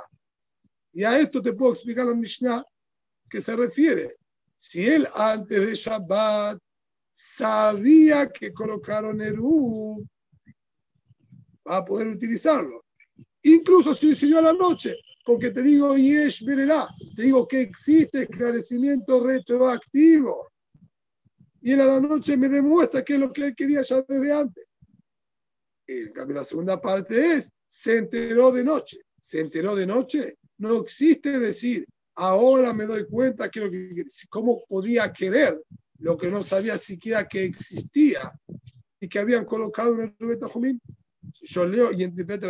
Y 0.93 1.03
a 1.03 1.19
esto 1.19 1.41
te 1.41 1.53
puedo 1.53 1.73
explicar 1.73 2.07
la 2.07 2.15
Mishnah 2.15 2.63
que 3.29 3.41
se 3.41 3.55
refiere. 3.55 4.15
Si 4.57 4.87
él 4.87 5.07
antes 5.13 5.65
de 5.65 5.75
Shabbat 5.75 6.59
sabía 7.11 8.29
que 8.29 8.53
colocaron 8.53 9.21
Eru, 9.21 10.03
va 11.67 11.77
a 11.77 11.85
poder 11.85 12.07
utilizarlo. 12.07 12.85
Incluso 13.43 13.93
si 13.93 14.09
decidió 14.09 14.39
a 14.39 14.43
la 14.43 14.53
noche, 14.53 14.95
porque 15.29 15.51
te 15.51 15.61
digo 15.61 15.95
Yesh 15.95 16.43
Verelá, 16.43 16.89
te 17.15 17.21
digo 17.21 17.47
que 17.47 17.61
existe 17.61 18.23
esclarecimiento 18.23 19.23
retroactivo. 19.23 20.51
Y 21.61 21.73
él 21.73 21.81
a 21.81 21.85
la 21.85 21.99
noche 21.99 22.35
me 22.35 22.49
demuestra 22.49 23.05
que 23.05 23.13
es 23.13 23.19
lo 23.19 23.31
que 23.31 23.45
él 23.45 23.55
quería 23.55 23.83
ya 23.83 24.01
desde 24.07 24.33
antes. 24.33 24.65
En 25.85 26.11
cambio, 26.13 26.37
la 26.37 26.43
segunda 26.43 26.81
parte 26.81 27.35
es, 27.35 27.51
se 27.67 27.99
enteró 27.99 28.51
de 28.51 28.63
noche. 28.63 29.01
Se 29.21 29.39
enteró 29.39 29.75
de 29.75 29.85
noche. 29.85 30.39
No 30.57 30.81
existe 30.81 31.37
decir, 31.37 31.85
ahora 32.15 32.73
me 32.73 32.87
doy 32.87 33.05
cuenta 33.05 33.51
que, 33.51 33.59
lo 33.59 33.69
que 33.69 34.03
cómo 34.31 34.63
podía 34.67 35.13
querer 35.13 35.61
lo 35.99 36.17
que 36.17 36.31
no 36.31 36.43
sabía 36.43 36.75
siquiera 36.79 37.27
que 37.27 37.43
existía 37.43 38.33
y 38.99 39.07
que 39.07 39.19
habían 39.19 39.45
colocado 39.45 39.93
en 39.93 40.01
el 40.01 40.15
Rubeta 40.17 40.47
Jumín. 40.47 40.81
Yo 41.43 41.67
leo 41.67 41.91
y 41.91 42.03
interpreto 42.03 42.47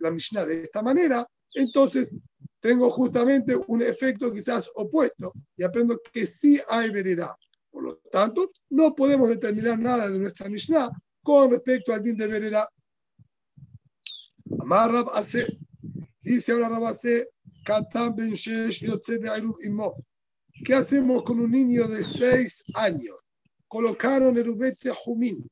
la 0.00 0.10
Mishnah 0.10 0.44
de 0.44 0.64
esta 0.64 0.82
manera, 0.82 1.26
entonces 1.54 2.12
tengo 2.60 2.90
justamente 2.90 3.54
un 3.68 3.82
efecto 3.82 4.32
quizás 4.32 4.70
opuesto 4.74 5.32
y 5.56 5.64
aprendo 5.64 6.00
que 6.12 6.24
sí 6.24 6.60
hay 6.68 6.90
veredad. 6.90 7.32
Por 7.70 7.82
lo 7.82 7.96
tanto, 8.10 8.52
no 8.70 8.94
podemos 8.94 9.28
determinar 9.28 9.78
nada 9.78 10.08
de 10.08 10.18
nuestra 10.18 10.48
Mishnah 10.48 10.90
con 11.22 11.50
respecto 11.50 11.92
al 11.92 12.02
din 12.02 12.16
de 12.16 12.26
veredad. 12.26 12.66
Amar 14.60 14.92
Rab 14.92 15.10
hace, 15.14 15.58
dice 16.22 16.52
ahora 16.52 16.68
Rab 16.68 16.86
hace, 16.86 17.28
¿Qué 20.64 20.74
hacemos 20.74 21.22
con 21.24 21.40
un 21.40 21.50
niño 21.50 21.88
de 21.88 22.04
seis 22.04 22.62
años? 22.74 23.16
Colocaron 23.68 24.36
el 24.36 24.54
jumín 25.04 25.50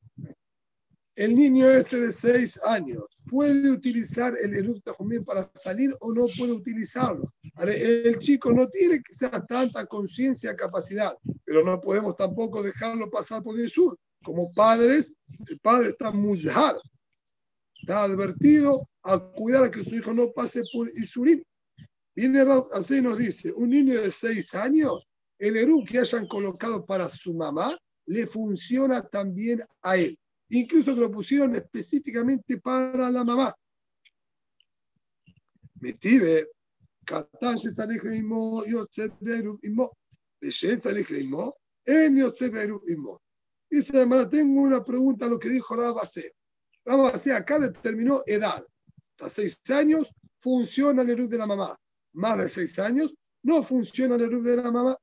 el 1.15 1.35
niño 1.35 1.69
este 1.69 1.99
de 1.99 2.11
seis 2.11 2.59
años 2.63 3.03
puede 3.29 3.69
utilizar 3.69 4.35
el 4.41 4.55
Eruf 4.55 4.81
Tajumín 4.81 5.23
para 5.23 5.49
salir 5.53 5.93
o 5.99 6.11
no 6.11 6.25
puede 6.37 6.53
utilizarlo. 6.53 7.31
El 7.59 8.17
chico 8.19 8.51
no 8.51 8.67
tiene 8.69 8.99
quizás 9.01 9.45
tanta 9.47 9.85
conciencia, 9.85 10.55
capacidad, 10.55 11.15
pero 11.45 11.63
no 11.63 11.79
podemos 11.79 12.15
tampoco 12.17 12.63
dejarlo 12.63 13.11
pasar 13.11 13.43
por 13.43 13.59
el 13.59 13.69
sur. 13.69 13.97
Como 14.23 14.51
padres, 14.53 15.13
el 15.47 15.59
padre 15.59 15.89
está 15.89 16.11
muy 16.11 16.37
está 16.37 18.03
advertido 18.03 18.81
a 19.03 19.19
cuidar 19.19 19.65
a 19.65 19.71
que 19.71 19.83
su 19.83 19.95
hijo 19.95 20.13
no 20.13 20.31
pase 20.31 20.61
por 20.71 20.89
Isurim. 20.89 21.43
Viene 22.15 22.45
así 22.71 23.01
nos 23.01 23.17
dice, 23.17 23.51
un 23.51 23.69
niño 23.69 24.01
de 24.01 24.09
seis 24.09 24.55
años, 24.55 25.07
el 25.37 25.57
Eruf 25.57 25.87
que 25.87 25.99
hayan 25.99 26.27
colocado 26.27 26.85
para 26.85 27.09
su 27.09 27.33
mamá, 27.33 27.77
le 28.05 28.25
funciona 28.25 29.01
también 29.01 29.63
a 29.81 29.97
él 29.97 30.17
incluso 30.53 30.93
que 30.93 31.01
lo 31.01 31.11
pusieron 31.11 31.55
específicamente 31.55 32.59
para 32.59 33.09
la 33.09 33.23
mamá. 33.23 33.55
Metive, 35.79 36.49
Katán 37.05 37.57
se 37.57 37.71
Imo, 38.15 38.63
Yotzeberu 38.65 39.59
Imo, 39.63 39.97
Beshen 40.39 40.79
Imo, 41.19 41.57
En 41.85 42.17
Yotzeberu 42.17 42.81
Imo. 42.87 43.21
Dice, 43.69 43.99
hermana, 43.99 44.29
tengo 44.29 44.61
una 44.61 44.83
pregunta 44.83 45.25
a 45.25 45.29
lo 45.29 45.39
que 45.39 45.49
dijo 45.49 45.75
Rabase. 45.75 46.35
Rabase 46.85 47.33
acá 47.33 47.59
determinó 47.59 48.21
edad. 48.25 48.63
Hasta 49.17 49.29
seis 49.29 49.59
años 49.71 50.13
funciona 50.37 51.01
el 51.01 51.09
erud 51.09 51.29
de 51.29 51.37
la 51.39 51.47
mamá. 51.47 51.75
Más 52.13 52.37
de 52.37 52.49
seis 52.49 52.77
años 52.77 53.15
no 53.41 53.63
funciona 53.63 54.15
el 54.15 54.21
erud 54.21 54.45
de 54.45 54.57
la 54.57 54.71
mamá. 54.71 54.95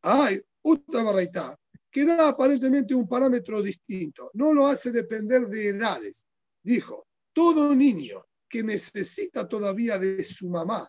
Ay, 0.00 0.40
otra 0.62 1.02
barraita 1.02 1.58
que 1.90 2.04
da 2.04 2.28
aparentemente 2.28 2.94
un 2.94 3.08
parámetro 3.08 3.62
distinto. 3.62 4.30
No 4.34 4.52
lo 4.52 4.66
hace 4.66 4.90
depender 4.92 5.46
de 5.46 5.68
edades. 5.68 6.26
Dijo, 6.62 7.06
todo 7.32 7.74
niño 7.74 8.24
que 8.48 8.62
necesita 8.62 9.48
todavía 9.48 9.98
de 9.98 10.22
su 10.24 10.48
mamá, 10.48 10.88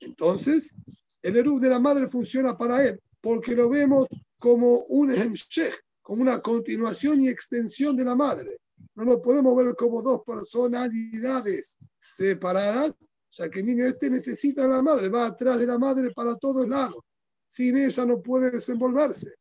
entonces 0.00 0.74
el 1.22 1.36
Erub 1.36 1.60
de 1.60 1.68
la 1.68 1.78
madre 1.78 2.08
funciona 2.08 2.56
para 2.56 2.82
él, 2.84 3.00
porque 3.20 3.54
lo 3.54 3.68
vemos 3.68 4.08
como 4.38 4.84
un 4.84 5.12
hemshech, 5.12 5.74
como 6.00 6.22
una 6.22 6.40
continuación 6.40 7.20
y 7.20 7.28
extensión 7.28 7.96
de 7.96 8.04
la 8.04 8.16
madre. 8.16 8.58
No 8.94 9.04
lo 9.04 9.20
podemos 9.20 9.54
ver 9.56 9.74
como 9.76 10.02
dos 10.02 10.22
personalidades 10.26 11.76
separadas, 11.98 12.94
ya 13.30 13.48
que 13.50 13.60
el 13.60 13.66
niño 13.66 13.86
este 13.86 14.10
necesita 14.10 14.64
a 14.64 14.68
la 14.68 14.82
madre, 14.82 15.08
va 15.10 15.26
atrás 15.26 15.60
de 15.60 15.66
la 15.66 15.78
madre 15.78 16.10
para 16.12 16.34
todos 16.36 16.66
lados. 16.66 16.98
Sin 17.46 17.76
ella 17.76 18.06
no 18.06 18.22
puede 18.22 18.50
desenvolverse. 18.50 19.34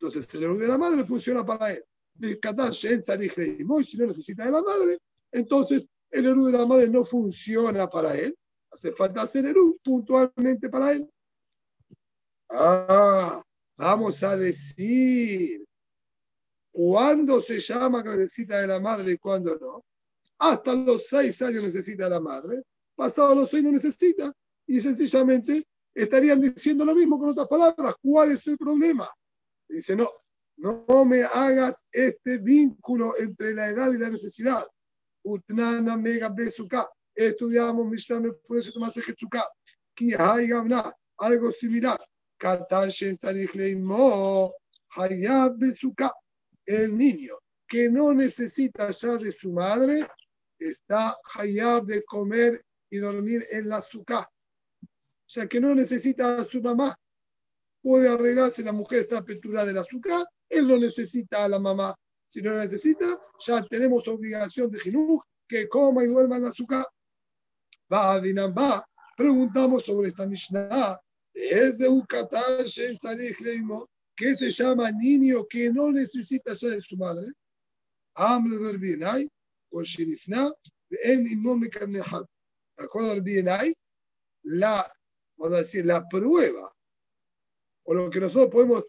Entonces, 0.00 0.32
el 0.34 0.44
erud 0.44 0.60
de 0.60 0.68
la 0.68 0.78
madre 0.78 1.04
funciona 1.04 1.44
para 1.44 1.72
él. 1.72 1.84
Y 2.20 2.38
si 3.84 3.96
no 3.98 4.06
necesita 4.06 4.44
de 4.44 4.52
la 4.52 4.62
madre, 4.62 4.98
entonces 5.32 5.88
el 6.10 6.26
erud 6.26 6.52
de 6.52 6.58
la 6.58 6.66
madre 6.66 6.88
no 6.88 7.04
funciona 7.04 7.88
para 7.88 8.14
él. 8.14 8.36
Hace 8.70 8.92
falta 8.92 9.22
hacer 9.22 9.46
erud 9.46 9.76
puntualmente 9.82 10.68
para 10.68 10.92
él. 10.92 11.10
Ah, 12.50 13.42
vamos 13.76 14.22
a 14.22 14.36
decir 14.36 15.64
cuándo 16.70 17.40
se 17.40 17.58
llama 17.58 18.02
que 18.02 18.10
necesita 18.10 18.60
de 18.60 18.68
la 18.68 18.80
madre 18.80 19.12
y 19.12 19.18
cuándo 19.18 19.56
no. 19.60 19.84
Hasta 20.38 20.74
los 20.74 21.08
seis 21.08 21.42
años 21.42 21.64
necesita 21.64 22.04
de 22.04 22.10
la 22.10 22.20
madre, 22.20 22.62
pasado 22.94 23.34
los 23.34 23.50
seis 23.50 23.64
no 23.64 23.72
necesita. 23.72 24.32
Y 24.66 24.80
sencillamente 24.80 25.66
estarían 25.94 26.40
diciendo 26.40 26.84
lo 26.84 26.94
mismo 26.94 27.18
con 27.18 27.30
otras 27.30 27.48
palabras. 27.48 27.94
¿Cuál 28.00 28.32
es 28.32 28.46
el 28.46 28.56
problema? 28.58 29.08
Dice, 29.68 29.94
no, 29.94 30.10
no 30.56 31.04
me 31.04 31.22
hagas 31.22 31.86
este 31.92 32.38
vínculo 32.38 33.14
entre 33.18 33.54
la 33.54 33.68
edad 33.68 33.92
y 33.92 33.98
la 33.98 34.10
necesidad. 34.10 34.66
Utnana 35.24 35.96
mega 35.96 36.28
besuka. 36.28 36.88
Estudiamos 37.14 37.86
Mishnah 37.86 38.20
Mefureshet 38.20 38.76
Masejetsuka. 38.76 39.44
Ki 39.94 40.14
hay 40.14 40.50
algo 40.52 41.52
similar. 41.52 41.98
Katan 42.38 42.90
Shen 42.90 43.16
Sarich 43.18 43.54
Leimo. 43.54 44.52
Hayab 44.96 45.58
besuka. 45.58 46.12
El 46.64 46.96
niño 46.96 47.34
que 47.68 47.90
no 47.90 48.14
necesita 48.14 48.90
ya 48.90 49.16
de 49.18 49.30
su 49.30 49.52
madre 49.52 50.06
está 50.58 51.16
hayab 51.34 51.84
de 51.84 52.02
comer 52.04 52.64
y 52.90 52.98
dormir 52.98 53.44
en 53.52 53.68
la 53.68 53.76
azúcar. 53.76 54.26
O 54.82 55.30
sea, 55.30 55.46
que 55.46 55.60
no 55.60 55.74
necesita 55.74 56.38
a 56.38 56.44
su 56.44 56.62
mamá 56.62 56.98
puede 57.82 58.08
arreglarse, 58.08 58.62
la 58.62 58.72
mujer 58.72 59.00
está 59.00 59.18
apertura 59.18 59.64
del 59.64 59.78
azúcar 59.78 60.26
él 60.48 60.66
no 60.66 60.78
necesita 60.78 61.44
a 61.44 61.48
la 61.48 61.58
mamá. 61.58 61.94
Si 62.30 62.42
no 62.42 62.56
necesita, 62.56 63.18
ya 63.38 63.62
tenemos 63.64 64.06
obligación 64.08 64.70
de 64.70 64.80
Jinuj 64.80 65.22
que 65.46 65.68
coma 65.68 66.04
y 66.04 66.08
duerma 66.08 66.36
en 66.36 66.42
la 66.42 66.48
azúcar. 66.48 66.86
Va 67.92 68.14
a 68.14 68.20
Dinambá, 68.20 68.86
preguntamos 69.16 69.84
sobre 69.84 70.08
esta 70.08 70.26
Mishnah, 70.26 70.98
es 71.32 71.78
de 71.78 71.88
Ukatan 71.88 72.64
que 74.14 74.34
se 74.34 74.50
llama 74.50 74.90
niño 74.90 75.46
que 75.48 75.70
no 75.70 75.92
necesita 75.92 76.52
ya 76.52 76.68
de 76.68 76.82
su 76.82 76.96
madre. 76.96 77.26
Amle 78.14 78.58
ver 78.58 78.78
Bienay, 78.78 79.28
o 79.70 79.82
Shinifna, 79.82 80.50
en 81.04 81.26
Imom 81.26 81.62
Karnehal. 81.70 82.26
De 82.76 82.84
acuerdo 82.84 83.12
al 83.12 83.22
Bienay, 83.22 83.72
la, 84.42 84.84
vamos 85.36 85.54
a 85.54 85.58
decir, 85.58 85.86
la 85.86 86.06
prueba, 86.08 86.74
o 87.88 87.94
lo 87.94 88.10
que 88.10 88.20
nosotros 88.20 88.52
podemos 88.52 88.84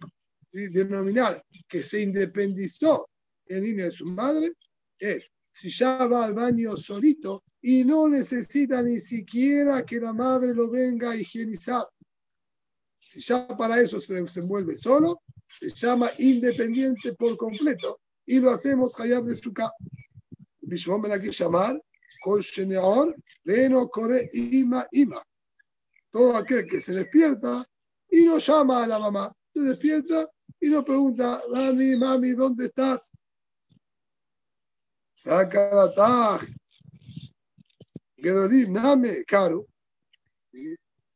denominar 0.51 1.41
que 1.69 1.81
se 1.81 2.01
independizó 2.01 3.09
el 3.45 3.63
niño 3.63 3.85
de 3.85 3.91
su 3.91 4.05
madre, 4.05 4.51
es 4.99 5.31
si 5.53 5.69
ya 5.69 6.05
va 6.05 6.25
al 6.25 6.33
baño 6.33 6.75
solito 6.75 7.43
y 7.61 7.85
no 7.85 8.09
necesita 8.09 8.81
ni 8.83 8.99
siquiera 8.99 9.85
que 9.85 10.01
la 10.01 10.11
madre 10.11 10.53
lo 10.53 10.69
venga 10.69 11.11
a 11.11 11.15
higienizar. 11.15 11.87
Si 12.99 13.21
ya 13.21 13.47
para 13.55 13.79
eso 13.79 14.01
se 14.01 14.15
desenvuelve 14.15 14.75
solo, 14.75 15.21
se 15.47 15.69
llama 15.69 16.11
independiente 16.17 17.13
por 17.13 17.37
completo 17.37 18.01
y 18.25 18.39
lo 18.41 18.51
hacemos 18.51 18.99
hayab 18.99 19.23
de 19.23 19.35
suka. 19.35 19.71
Bishmon 20.59 21.01
ben 21.01 21.13
aquí 21.13 21.31
llamar 21.31 21.81
con 22.21 22.41
Sheneor, 22.41 23.15
Veno, 23.45 23.87
Kore, 23.87 24.29
Ima, 24.33 24.85
Ima. 24.91 25.23
Todo 26.11 26.35
aquel 26.35 26.67
que 26.67 26.81
se 26.81 26.91
despierta 26.91 27.65
y 28.09 28.25
no 28.25 28.37
llama 28.37 28.83
a 28.83 28.87
la 28.87 28.99
mamá, 28.99 29.33
se 29.53 29.61
despierta 29.61 30.29
y 30.59 30.69
no 30.69 30.83
pregunta, 30.83 31.41
mami, 31.53 31.95
mami, 31.95 32.31
¿dónde 32.31 32.65
estás? 32.65 33.11
Saca 35.13 35.69
la 35.73 35.93
taj. 35.93 36.43
Gedolim, 38.17 38.73
Name, 38.73 39.23
Caro. 39.25 39.65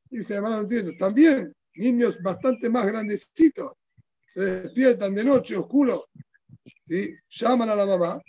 Dice, 0.10 0.36
hermano, 0.36 0.58
no 0.58 0.62
entiendo. 0.64 0.92
También 0.98 1.54
niños 1.76 2.22
bastante 2.22 2.70
más 2.70 2.86
grandecitos 2.86 3.74
se 4.34 4.42
despiertan 4.42 5.14
de 5.14 5.24
noche 5.24 5.56
oscuro, 5.56 6.10
¿sí? 6.88 7.16
llaman 7.30 7.70
a 7.70 7.76
la 7.76 7.86
mamá, 7.86 8.20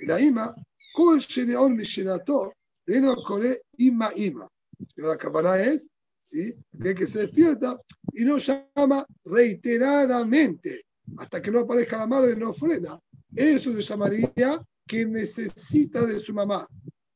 y 0.00 0.06
la 0.06 0.18
ima, 0.18 0.54
Kol 0.94 1.18
Sheneon 1.18 1.76
Mishenato, 1.76 2.54
no 2.86 3.16
Kore 3.16 3.62
Ima 3.76 4.10
Ima. 4.16 4.48
La 4.96 5.62
es 5.62 5.86
¿sí? 6.34 6.56
de 6.72 6.94
que 6.94 7.06
se 7.06 7.20
despierta 7.20 7.80
y 8.12 8.24
no 8.24 8.38
llama 8.38 9.06
reiteradamente 9.24 10.82
hasta 11.16 11.40
que 11.40 11.50
no 11.50 11.60
aparezca 11.60 11.98
la 11.98 12.06
madre, 12.06 12.34
no 12.34 12.52
frena. 12.52 12.98
Eso 13.34 13.74
se 13.74 13.82
llamaría 13.82 14.64
que 14.86 15.06
necesita 15.06 16.04
de 16.04 16.18
su 16.18 16.34
mamá. 16.34 16.68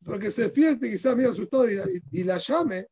Porque 0.05 0.31
se 0.31 0.43
despierte 0.43 0.91
quizás 0.91 1.17
medio 1.17 1.31
asustado 1.31 1.69
y 1.69 1.75
la, 1.75 1.85
y 2.13 2.25
la 2.25 2.39
llame, 2.39 2.87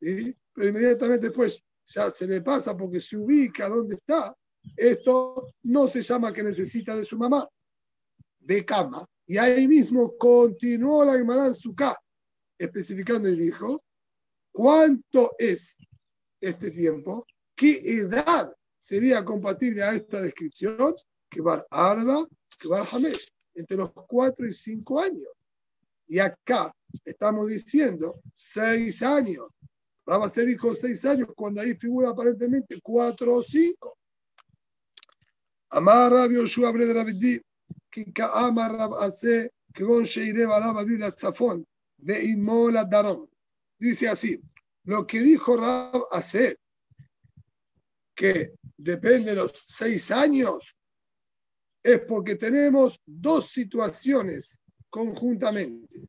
¿sí? 0.00 0.34
pero 0.52 0.68
inmediatamente 0.68 1.26
después 1.26 1.62
ya 1.86 2.10
se 2.10 2.26
le 2.26 2.40
pasa 2.40 2.76
porque 2.76 3.00
se 3.00 3.16
ubica 3.16 3.68
dónde 3.68 3.96
está. 3.96 4.34
Esto 4.76 5.52
no 5.64 5.86
se 5.88 6.00
llama 6.00 6.32
que 6.32 6.42
necesita 6.42 6.96
de 6.96 7.04
su 7.04 7.18
mamá, 7.18 7.46
de 8.40 8.64
cama. 8.64 9.04
Y 9.26 9.36
ahí 9.36 9.68
mismo 9.68 10.16
continuó 10.16 11.04
la 11.04 11.14
Gemara 11.14 11.46
en 11.46 11.54
su 11.54 11.74
especificando 12.58 13.28
y 13.28 13.36
dijo, 13.36 13.83
¿cuánto 14.54 15.32
es 15.36 15.76
este 16.40 16.70
tiempo? 16.70 17.26
¿Qué 17.56 17.80
edad 17.84 18.54
sería 18.78 19.24
compatible 19.24 19.82
a 19.82 19.94
esta 19.94 20.22
descripción? 20.22 20.94
Que 21.28 21.42
va 21.42 21.64
Arba, 21.70 22.24
que 22.58 22.68
va 22.68 22.86
Hamesh, 22.90 23.28
entre 23.54 23.76
los 23.76 23.92
4 23.92 24.46
y 24.46 24.52
5 24.52 25.00
años. 25.00 25.28
Y 26.06 26.20
acá 26.20 26.72
estamos 27.04 27.48
diciendo 27.48 28.20
6 28.32 29.02
años. 29.02 29.46
Va 30.08 30.24
a 30.24 30.28
ser 30.28 30.48
hijo 30.48 30.74
6 30.74 31.04
años 31.06 31.28
cuando 31.34 31.60
ahí 31.60 31.74
figura 31.74 32.10
aparentemente 32.10 32.80
4 32.80 33.34
o 33.34 33.42
5. 33.42 33.98
Amar 35.70 36.12
Rabbi 36.12 36.36
Yoshua 36.36 36.70
Bre 36.70 36.86
de 36.86 36.94
Rabbi 36.94 37.42
que 37.90 38.22
Amar 38.22 38.72
Rab 38.72 38.94
Ase, 38.94 39.50
que 39.72 39.82
Gon 39.82 40.04
Sheire 40.04 40.46
Barab 40.46 40.84
Biblia 40.84 41.10
Tzafón, 41.10 41.66
de 41.96 42.24
Imola 42.26 42.84
Darom. 42.84 43.26
Dice 43.84 44.08
así, 44.08 44.40
lo 44.84 45.06
que 45.06 45.20
dijo 45.20 45.58
Rab 45.58 46.06
Ase, 46.10 46.56
que 48.14 48.54
depende 48.78 49.32
de 49.32 49.36
los 49.36 49.52
seis 49.52 50.10
años, 50.10 50.74
es 51.82 52.00
porque 52.08 52.36
tenemos 52.36 52.98
dos 53.04 53.50
situaciones 53.50 54.58
conjuntamente. 54.88 56.08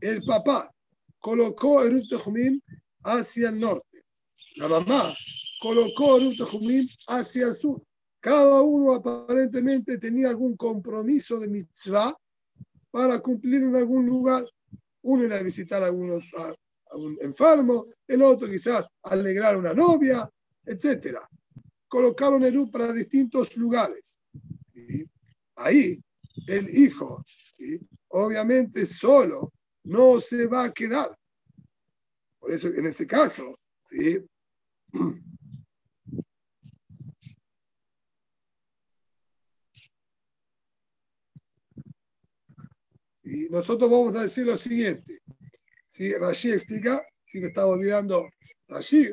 El 0.00 0.24
papá 0.24 0.74
colocó 1.20 1.84
el 1.84 2.08
Tejumim 2.08 2.60
hacia 3.04 3.50
el 3.50 3.60
norte. 3.60 4.02
La 4.56 4.66
mamá 4.66 5.14
colocó 5.60 6.16
el 6.16 6.36
Tejumim 6.36 6.88
hacia 7.06 7.46
el 7.46 7.54
sur. 7.54 7.80
Cada 8.18 8.62
uno 8.62 8.94
aparentemente 8.94 9.96
tenía 9.96 10.30
algún 10.30 10.56
compromiso 10.56 11.38
de 11.38 11.46
mitzvah 11.46 12.16
para 12.90 13.20
cumplir 13.20 13.62
en 13.62 13.76
algún 13.76 14.06
lugar. 14.06 14.44
Uno 15.02 15.22
era 15.22 15.40
visitar 15.40 15.84
a, 15.84 15.86
algunos, 15.86 16.24
a, 16.36 16.52
un 16.94 17.18
enfermo, 17.20 17.86
el 18.06 18.22
otro 18.22 18.48
quizás 18.48 18.88
alegrar 19.02 19.54
a 19.54 19.58
una 19.58 19.74
novia, 19.74 20.30
etc. 20.64 21.18
Colocaron 21.88 22.42
el 22.44 22.70
para 22.70 22.92
distintos 22.92 23.56
lugares. 23.56 24.18
Ahí 25.56 26.02
el 26.46 26.68
hijo, 26.76 27.24
obviamente 28.08 28.86
solo, 28.86 29.52
no 29.84 30.20
se 30.20 30.46
va 30.46 30.64
a 30.64 30.72
quedar. 30.72 31.16
Por 32.38 32.52
eso 32.52 32.68
en 32.68 32.86
ese 32.86 33.06
caso, 33.06 33.58
¿sí? 33.84 34.18
Y 43.24 43.48
nosotros 43.48 43.90
vamos 43.90 44.16
a 44.16 44.22
decir 44.22 44.44
lo 44.44 44.56
siguiente. 44.56 45.22
Si 45.92 46.10
Rashi 46.14 46.52
explica, 46.52 47.06
si 47.26 47.38
me 47.38 47.48
estaba 47.48 47.66
olvidando 47.66 48.26
Rashi, 48.66 49.10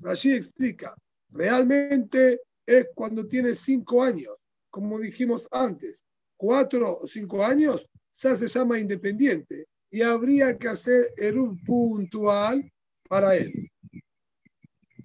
Rashi 0.00 0.32
explica, 0.32 0.96
realmente 1.28 2.40
es 2.64 2.88
cuando 2.94 3.26
tiene 3.26 3.54
cinco 3.54 4.02
años, 4.02 4.34
como 4.70 4.98
dijimos 4.98 5.46
antes, 5.50 6.06
cuatro 6.38 7.00
o 7.00 7.06
cinco 7.06 7.44
años, 7.44 7.86
ya 8.12 8.34
se 8.34 8.46
llama 8.46 8.78
independiente 8.78 9.66
y 9.90 10.00
habría 10.00 10.56
que 10.56 10.68
hacer 10.68 11.04
el 11.18 11.34
puntual 11.66 12.72
para 13.10 13.36
él. 13.36 13.70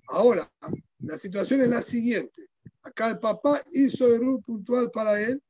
Ahora, 0.08 0.50
la 1.00 1.18
situación 1.18 1.60
es 1.60 1.68
la 1.68 1.82
siguiente. 1.82 2.48
Acá 2.84 3.10
el 3.10 3.20
papá 3.20 3.62
hizo 3.74 4.16
el 4.16 4.42
puntual 4.46 4.90
para 4.92 5.22
él, 5.22 5.44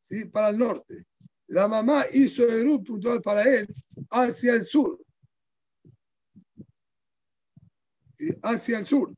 ¿sí? 0.00 0.24
para 0.24 0.48
el 0.48 0.56
norte 0.56 1.04
la 1.50 1.66
mamá 1.66 2.04
hizo 2.12 2.44
el 2.48 2.82
puntual 2.82 3.20
para 3.20 3.42
él 3.42 3.66
hacia 4.10 4.54
el 4.54 4.62
sur. 4.62 4.98
Hacia 8.42 8.78
el 8.78 8.86
sur. 8.86 9.14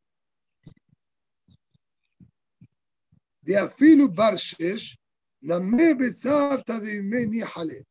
De 3.40 3.56
afilu 3.56 4.08
barshesh, 4.08 4.96
de 5.40 7.84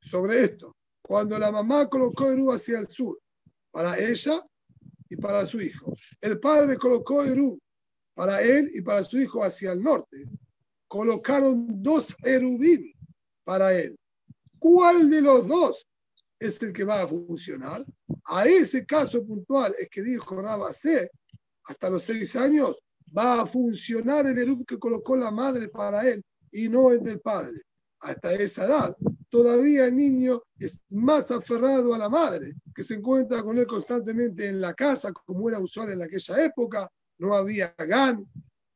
Sobre 0.00 0.44
esto, 0.44 0.76
cuando 1.02 1.38
la 1.38 1.50
mamá 1.50 1.88
colocó 1.88 2.30
Eru 2.30 2.52
hacia 2.52 2.78
el 2.78 2.88
sur, 2.88 3.18
para 3.70 3.98
ella 3.98 4.44
y 5.08 5.16
para 5.16 5.46
su 5.46 5.60
hijo. 5.60 5.96
El 6.20 6.38
padre 6.38 6.76
colocó 6.76 7.24
Eru 7.24 7.58
para 8.14 8.42
él 8.42 8.70
y 8.74 8.82
para 8.82 9.04
su 9.04 9.18
hijo 9.18 9.42
hacia 9.42 9.72
el 9.72 9.82
norte. 9.82 10.24
Colocaron 10.88 11.82
dos 11.82 12.16
erubín 12.22 12.92
para 13.44 13.74
él. 13.74 13.96
¿Cuál 14.58 15.08
de 15.08 15.22
los 15.22 15.48
dos 15.48 15.86
es 16.40 16.60
el 16.62 16.72
que 16.72 16.84
va 16.84 17.02
a 17.02 17.06
funcionar? 17.06 17.84
A 18.24 18.46
ese 18.46 18.84
caso 18.86 19.24
puntual 19.24 19.74
es 19.78 19.88
que 19.90 20.02
dijo 20.02 20.40
Rabase, 20.40 21.10
hasta 21.64 21.90
los 21.90 22.02
seis 22.02 22.34
años 22.34 22.82
va 23.16 23.42
a 23.42 23.46
funcionar 23.46 24.26
el 24.26 24.38
erub 24.38 24.64
que 24.66 24.78
colocó 24.78 25.16
la 25.16 25.30
madre 25.30 25.68
para 25.68 26.08
él 26.08 26.24
y 26.50 26.68
no 26.68 26.90
el 26.90 27.02
del 27.02 27.20
padre. 27.20 27.62
Hasta 28.00 28.32
esa 28.32 28.64
edad, 28.64 28.96
todavía 29.28 29.86
el 29.86 29.96
niño 29.96 30.42
es 30.58 30.80
más 30.88 31.30
aferrado 31.30 31.92
a 31.92 31.98
la 31.98 32.08
madre, 32.08 32.54
que 32.74 32.82
se 32.82 32.94
encuentra 32.94 33.42
con 33.42 33.58
él 33.58 33.66
constantemente 33.66 34.48
en 34.48 34.60
la 34.60 34.72
casa, 34.72 35.12
como 35.12 35.50
era 35.50 35.58
usual 35.58 35.92
en 35.92 36.02
aquella 36.02 36.42
época, 36.42 36.90
no 37.18 37.34
había 37.34 37.74
GAN, 37.76 38.26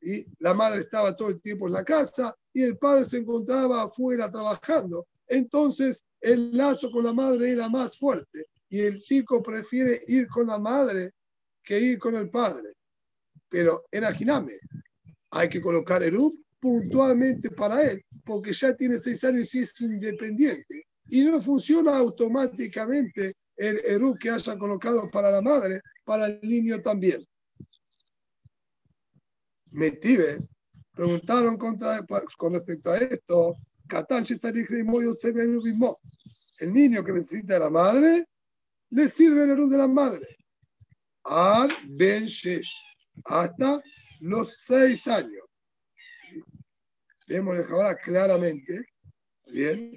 y 0.03 0.27
la 0.41 0.53
madre 0.53 0.81
estaba 0.81 1.17
todo 1.17 1.31
el 1.31 1.41
tiempo 1.41 1.67
en 1.67 1.73
la 1.73 1.85
casa, 1.85 2.37
y 2.53 2.63
el 2.63 2.77
padre 2.77 3.07
se 3.07 3.19
encontraba 3.19 3.85
afuera 3.85 4.31
trabajando. 4.31 5.07
Entonces 5.27 6.05
el 6.25 6.57
lazo 6.57 6.91
con 6.91 7.05
la 7.05 7.13
madre 7.13 7.51
era 7.51 7.69
más 7.69 7.99
fuerte 7.99 8.47
y 8.71 8.81
el 8.81 8.99
chico 9.01 9.43
prefiere 9.43 10.01
ir 10.09 10.27
con 10.29 10.47
la 10.47 10.59
madre 10.59 11.13
que 11.63 11.79
ir 11.79 11.99
con 11.99 12.17
el 12.17 12.31
padre. 12.31 12.73
Pero 13.49 13.85
en 13.93 14.05
hay 15.31 15.49
que 15.49 15.61
colocar 15.61 16.03
el 16.03 16.17
puntualmente 16.59 17.51
para 17.51 17.83
él, 17.85 18.03
porque 18.25 18.53
ya 18.55 18.75
tiene 18.75 18.97
seis 18.97 19.23
años 19.25 19.55
y 19.55 19.61
es 19.61 19.79
independiente. 19.83 20.87
Y 21.11 21.25
no 21.25 21.41
funciona 21.43 21.99
automáticamente 21.99 23.35
el 23.57 23.81
Eru 23.85 24.15
que 24.15 24.31
haya 24.31 24.59
colocado 24.59 25.11
para 25.11 25.31
la 25.31 25.43
madre, 25.43 25.83
para 26.05 26.27
el 26.27 26.41
niño 26.43 26.81
también. 26.81 27.23
Metive, 29.73 30.39
preguntaron 30.93 31.59
contra, 31.59 32.01
con 32.39 32.55
respecto 32.55 32.91
a 32.91 32.97
esto, 32.97 33.57
el 36.61 36.73
niño 36.73 37.05
que 37.05 37.13
necesita 37.13 37.55
de 37.55 37.61
la 37.61 37.71
madre, 37.71 38.27
le 38.91 39.09
sirve 39.09 39.45
el 39.45 39.51
Eru 39.51 39.69
de 39.69 39.79
la 39.79 39.89
madre. 39.89 40.37
Al 41.25 41.71
Ben 41.89 42.27
Shesh, 42.27 42.75
hasta 43.25 43.83
los 44.21 44.59
seis 44.59 45.07
años. 45.09 45.45
Vemos 47.27 47.71
ahora 47.71 47.95
claramente, 47.97 48.85
bien, 49.51 49.97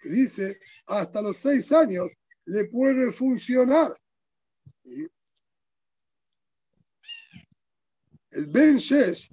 que 0.00 0.08
dice, 0.08 0.58
hasta 0.86 1.20
los 1.22 1.36
seis 1.36 1.70
años 1.72 2.08
le 2.46 2.64
puede 2.66 3.12
funcionar. 3.12 3.94
El 8.30 8.46
Ben 8.46 8.76
Shesh, 8.76 9.30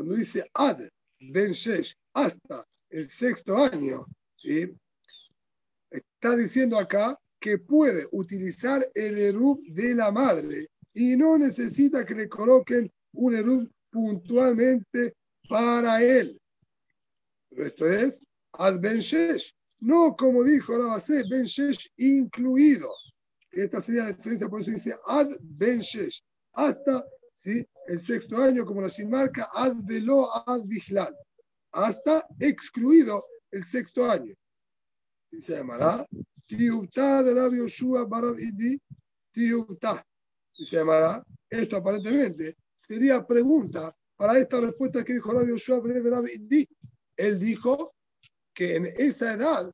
cuando 0.00 0.14
dice 0.14 0.42
Ad 0.54 0.80
Ben 1.20 1.52
Shesh, 1.52 1.94
hasta 2.14 2.64
el 2.88 3.10
sexto 3.10 3.54
año, 3.54 4.06
está 5.90 6.36
diciendo 6.38 6.78
acá 6.78 7.20
que 7.38 7.58
puede 7.58 8.06
utilizar 8.12 8.82
el 8.94 9.18
erub 9.18 9.60
de 9.66 9.94
la 9.94 10.10
madre 10.10 10.70
y 10.94 11.18
no 11.18 11.36
necesita 11.36 12.06
que 12.06 12.14
le 12.14 12.30
coloquen 12.30 12.90
un 13.12 13.34
erub 13.34 13.70
puntualmente 13.90 15.12
para 15.50 16.02
él. 16.02 16.40
Pero 17.50 17.66
esto 17.66 17.92
es 17.92 18.22
ad 18.52 18.80
ben 18.80 19.02
no 19.80 20.16
como 20.16 20.44
dijo 20.44 20.78
Rabasé, 20.78 21.24
ben 21.28 21.44
incluido. 21.98 22.90
Esta 23.50 23.82
sería 23.82 24.04
la 24.04 24.12
diferencia, 24.12 24.48
por 24.48 24.62
eso 24.62 24.70
dice 24.70 24.94
ad 25.04 25.28
ben 25.42 25.82
hasta 26.54 27.04
¿sí? 27.34 27.66
El 27.86 27.98
sexto 27.98 28.38
año, 28.38 28.64
como 28.64 28.80
la 28.80 28.88
sin 28.88 29.10
marca, 29.10 29.48
ad 29.52 29.74
velo 29.84 30.28
ad 30.46 30.64
vigilar, 30.64 31.14
hasta 31.72 32.26
excluido 32.38 33.24
el 33.50 33.64
sexto 33.64 34.10
año. 34.10 34.34
Y 35.30 35.40
se 35.40 35.54
llamará 35.54 36.06
Tiubta 36.46 37.22
de 37.22 37.34
Rabbi 37.34 37.58
Yoshua 37.58 38.04
Barabidi 38.04 38.80
Tiubta. 39.32 40.04
Y 40.54 40.64
se 40.64 40.76
llamará, 40.76 41.24
esto 41.48 41.76
aparentemente. 41.76 42.56
Sería 42.74 43.24
pregunta 43.26 43.94
para 44.16 44.38
esta 44.38 44.60
respuesta 44.60 45.04
que 45.04 45.14
dijo 45.14 45.32
Rabbi 45.32 45.50
Yoshua 45.50 45.80
de 45.80 46.68
Él 47.16 47.38
dijo 47.38 47.94
que 48.52 48.76
en 48.76 48.86
esa 48.86 49.34
edad 49.34 49.72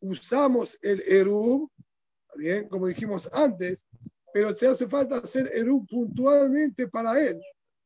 usamos 0.00 0.78
el 0.82 1.00
Erum, 1.02 1.68
bien, 2.36 2.68
como 2.68 2.88
dijimos 2.88 3.28
antes, 3.32 3.86
pero 4.32 4.54
te 4.54 4.66
hace 4.66 4.88
falta 4.88 5.18
hacer 5.18 5.50
Erum 5.54 5.86
puntualmente 5.86 6.88
para 6.88 7.20
él. 7.20 7.40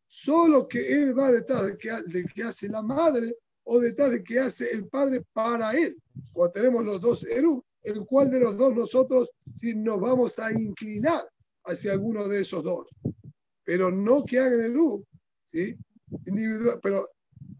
Solo 0.06 0.68
que 0.68 0.92
él 0.92 1.18
va 1.18 1.32
detrás 1.32 1.66
de 1.66 1.76
que, 1.76 2.42
hace 2.42 2.68
la 2.68 2.82
madre 2.82 3.34
o 3.64 3.80
detrás 3.80 4.12
de 4.12 4.22
que 4.22 4.38
hace 4.38 4.70
el 4.70 4.86
padre 4.86 5.24
para 5.32 5.72
él. 5.72 5.96
Cuando 6.32 6.52
tenemos 6.52 6.84
los 6.84 7.00
dos 7.00 7.24
Eru, 7.24 7.64
¿en 7.82 8.04
cuál 8.04 8.30
de 8.30 8.40
los 8.40 8.56
dos 8.56 8.74
nosotros 8.74 9.30
si 9.52 9.74
nos 9.74 10.00
vamos 10.00 10.38
a 10.38 10.52
inclinar 10.52 11.28
hacia 11.64 11.92
alguno 11.92 12.28
de 12.28 12.42
esos 12.42 12.62
dos? 12.62 12.86
Pero 13.64 13.90
no 13.90 14.24
que 14.24 14.38
hagan 14.38 14.60
el 14.60 14.72
Eru, 14.72 15.04
¿sí? 15.44 15.76
Individual, 16.26 16.78
pero 16.80 17.08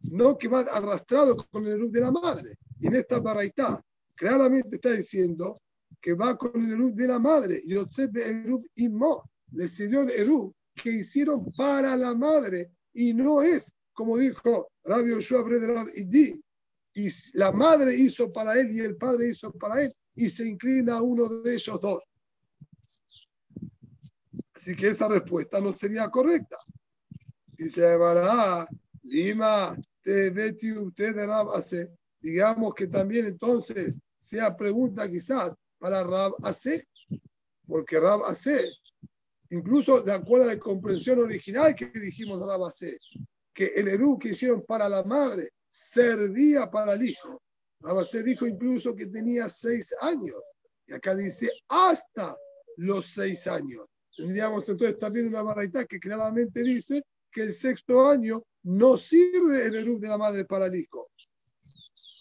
no 0.02 0.38
que 0.38 0.46
va 0.46 0.60
arrastrado 0.60 1.36
con 1.50 1.66
el 1.66 1.72
Eru 1.72 1.90
de 1.90 2.00
la 2.00 2.12
madre. 2.12 2.56
Y 2.78 2.86
en 2.86 2.94
esta 2.94 3.18
baraita 3.18 3.82
claramente 4.14 4.76
está 4.76 4.92
diciendo 4.92 5.60
que 6.00 6.14
va 6.14 6.36
con 6.36 6.64
el 6.64 6.72
Eru 6.72 6.94
de 6.94 7.08
la 7.08 7.18
madre. 7.18 7.62
Yosef 7.66 8.14
Eru 8.14 8.64
y 8.74 8.88
Mo 8.88 9.28
le 9.52 9.68
sirvió 9.68 10.02
el 10.02 10.10
Eru 10.10 10.54
que 10.74 10.90
hicieron 10.90 11.46
para 11.56 11.96
la 11.96 12.14
madre 12.14 12.70
y 12.92 13.14
no 13.14 13.42
es 13.42 13.76
como 13.96 14.18
dijo 14.18 14.70
Rabbi 14.84 15.10
Yoshua 15.10 15.42
Idi, 15.94 16.38
y 16.94 17.08
la 17.32 17.50
madre 17.50 17.96
hizo 17.96 18.30
para 18.30 18.60
él 18.60 18.70
y 18.70 18.80
el 18.80 18.96
padre 18.96 19.30
hizo 19.30 19.50
para 19.52 19.82
él, 19.82 19.92
y 20.14 20.28
se 20.28 20.46
inclina 20.46 20.98
a 20.98 21.02
uno 21.02 21.28
de 21.28 21.54
ellos 21.54 21.80
dos. 21.80 22.02
Así 24.54 24.76
que 24.76 24.88
esa 24.88 25.08
respuesta 25.08 25.60
no 25.60 25.72
sería 25.72 26.10
correcta. 26.10 26.58
Y 27.56 27.70
se 27.70 27.80
llamará 27.80 28.68
Lima, 29.02 29.74
te 30.02 30.28
usted 30.78 31.16
de 31.16 31.96
Digamos 32.20 32.74
que 32.74 32.86
también 32.86 33.26
entonces 33.26 33.98
sea 34.18 34.54
pregunta 34.54 35.10
quizás 35.10 35.56
para 35.78 36.04
Rab 36.04 36.34
Ase, 36.42 36.86
porque 37.66 38.00
Rab 38.00 38.24
Ase, 38.24 38.72
incluso 39.50 40.00
de 40.02 40.12
acuerdo 40.12 40.50
a 40.50 40.54
la 40.54 40.58
comprensión 40.58 41.20
original 41.20 41.74
que 41.74 41.86
dijimos 41.86 42.40
Rab 42.40 42.64
Ase, 42.64 42.98
que 43.56 43.66
el 43.76 43.88
Eru 43.88 44.18
que 44.18 44.28
hicieron 44.28 44.62
para 44.66 44.88
la 44.88 45.02
madre 45.02 45.50
servía 45.68 46.70
para 46.70 46.92
el 46.92 47.04
hijo. 47.04 47.42
Rabasé 47.80 48.22
dijo 48.22 48.46
incluso 48.46 48.94
que 48.94 49.06
tenía 49.06 49.48
seis 49.48 49.94
años. 50.00 50.36
Y 50.86 50.92
acá 50.92 51.14
dice 51.14 51.50
hasta 51.68 52.36
los 52.76 53.06
seis 53.06 53.46
años. 53.46 53.86
Tendríamos 54.16 54.68
entonces 54.68 54.98
también 54.98 55.26
una 55.26 55.42
baraita 55.42 55.84
que 55.84 55.98
claramente 55.98 56.62
dice 56.62 57.02
que 57.30 57.42
el 57.42 57.52
sexto 57.52 58.06
año 58.06 58.42
no 58.62 58.96
sirve 58.96 59.66
el 59.66 59.74
Eru 59.74 59.98
de 59.98 60.08
la 60.08 60.18
madre 60.18 60.44
para 60.44 60.66
el 60.66 60.76
hijo. 60.76 61.08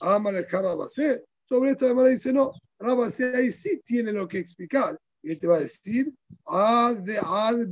Amalejá 0.01 0.62
Rabasé. 0.62 1.24
Sobre 1.43 1.72
esta 1.72 1.93
manera 1.93 2.10
dice 2.10 2.34
no. 2.34 2.51
Rabasé 2.80 3.36
ahí 3.36 3.52
sí 3.52 3.82
tiene 3.84 4.12
lo 4.12 4.28
que 4.28 4.40
explicar. 4.40 5.00
Y 5.22 5.32
él 5.32 5.40
te 5.40 5.48
va 5.48 5.58
a 5.58 5.62
decir, 5.62 6.14
ad 6.46 6.98
de 6.98 7.18
ad 7.18 7.66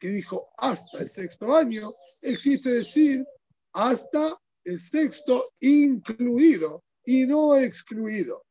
que 0.00 0.08
dijo 0.08 0.48
hasta 0.56 0.98
el 0.98 1.08
sexto 1.08 1.54
año, 1.54 1.92
existe 2.22 2.72
decir 2.72 3.24
hasta 3.72 4.36
el 4.64 4.78
sexto 4.78 5.52
incluido 5.60 6.82
y 7.04 7.26
no 7.26 7.54
excluido. 7.56 8.44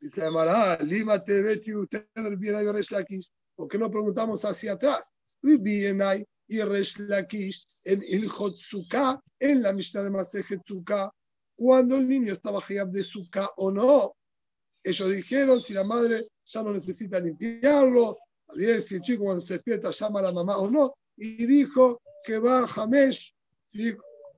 Dice 0.00 0.24
Amará, 0.24 0.78
Lima 0.82 1.22
te 1.22 1.42
veti 1.42 1.74
usted 1.74 2.06
el 2.14 2.36
bien 2.36 2.56
Lakish. 2.90 3.30
¿Por 3.54 3.68
qué 3.68 3.76
no 3.76 3.90
preguntamos 3.90 4.44
hacia 4.44 4.72
atrás? 4.72 5.12
Bien 5.42 6.00
y 6.48 6.60
Resh 6.62 6.98
Lakish 6.98 7.64
en 7.84 8.26
Hotzuka, 8.26 9.22
en 9.38 9.62
la 9.62 9.72
Mishnah 9.72 10.02
de 10.02 10.10
Masejet 10.10 10.62
cuando 11.60 11.96
el 11.96 12.08
niño 12.08 12.32
estaba 12.32 12.58
jayab 12.62 12.90
de 12.90 13.02
Suka 13.02 13.50
o 13.58 13.70
no. 13.70 14.16
Ellos 14.82 15.10
dijeron, 15.10 15.60
si 15.60 15.74
la 15.74 15.84
madre 15.84 16.26
ya 16.46 16.62
no 16.62 16.72
necesita 16.72 17.20
limpiarlo, 17.20 18.16
ver 18.56 18.80
si 18.80 18.94
el 18.94 19.02
chico 19.02 19.24
cuando 19.24 19.42
se 19.42 19.54
despierta 19.54 19.90
llama 19.90 20.20
a 20.20 20.22
la 20.22 20.32
mamá 20.32 20.56
o 20.56 20.70
no, 20.70 20.94
y 21.18 21.44
dijo 21.44 22.00
que 22.24 22.38
va 22.38 22.60
a 22.60 22.66
Jamesh 22.66 23.34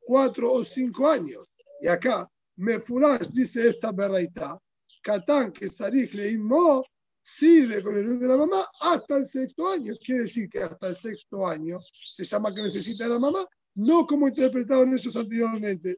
cuatro 0.00 0.52
o 0.52 0.64
cinco 0.64 1.08
años. 1.08 1.48
Y 1.80 1.86
acá, 1.86 2.28
Mefurash 2.56 3.28
dice 3.28 3.68
esta 3.68 3.92
berraita, 3.92 4.58
Catán 5.00 5.52
que 5.52 5.68
Sarich 5.68 6.14
le 6.14 6.32
inmó, 6.32 6.84
sirve 7.22 7.84
con 7.84 7.96
el 7.98 8.04
luz 8.04 8.18
de 8.18 8.26
la 8.26 8.36
mamá 8.36 8.68
hasta 8.80 9.18
el 9.18 9.26
sexto 9.26 9.68
año. 9.68 9.94
Quiere 10.04 10.22
decir 10.22 10.48
que 10.50 10.58
hasta 10.58 10.88
el 10.88 10.96
sexto 10.96 11.46
año 11.46 11.78
se 12.16 12.24
llama 12.24 12.52
que 12.52 12.62
necesita 12.62 13.06
la 13.06 13.20
mamá, 13.20 13.46
no 13.76 14.08
como 14.08 14.26
interpretaron 14.26 14.92
esos 14.92 15.14
anteriormente. 15.14 15.96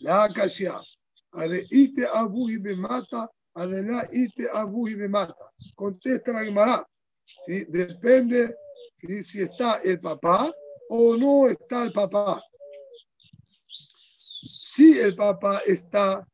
La 0.00 0.24
Akashia, 0.24 0.80
Ite 1.70 2.06
Abu 2.12 2.50
y 2.50 2.58
mata 2.76 3.30
Adela 3.54 4.08
ite 4.12 4.48
abu 4.54 4.88
y 4.88 4.96
me 4.96 5.08
mata. 5.08 5.52
Contesta 5.74 6.32
la 6.32 6.44
Gemara. 6.44 6.86
¿sí? 7.46 7.64
Depende 7.68 8.54
si 9.22 9.42
está 9.42 9.80
el 9.82 9.98
papá 9.98 10.52
o 10.88 11.16
no 11.16 11.48
está 11.48 11.82
el 11.82 11.92
papá. 11.92 12.42
Si 14.42 14.98
el 14.98 15.14
papá 15.14 15.60
está, 15.66 16.26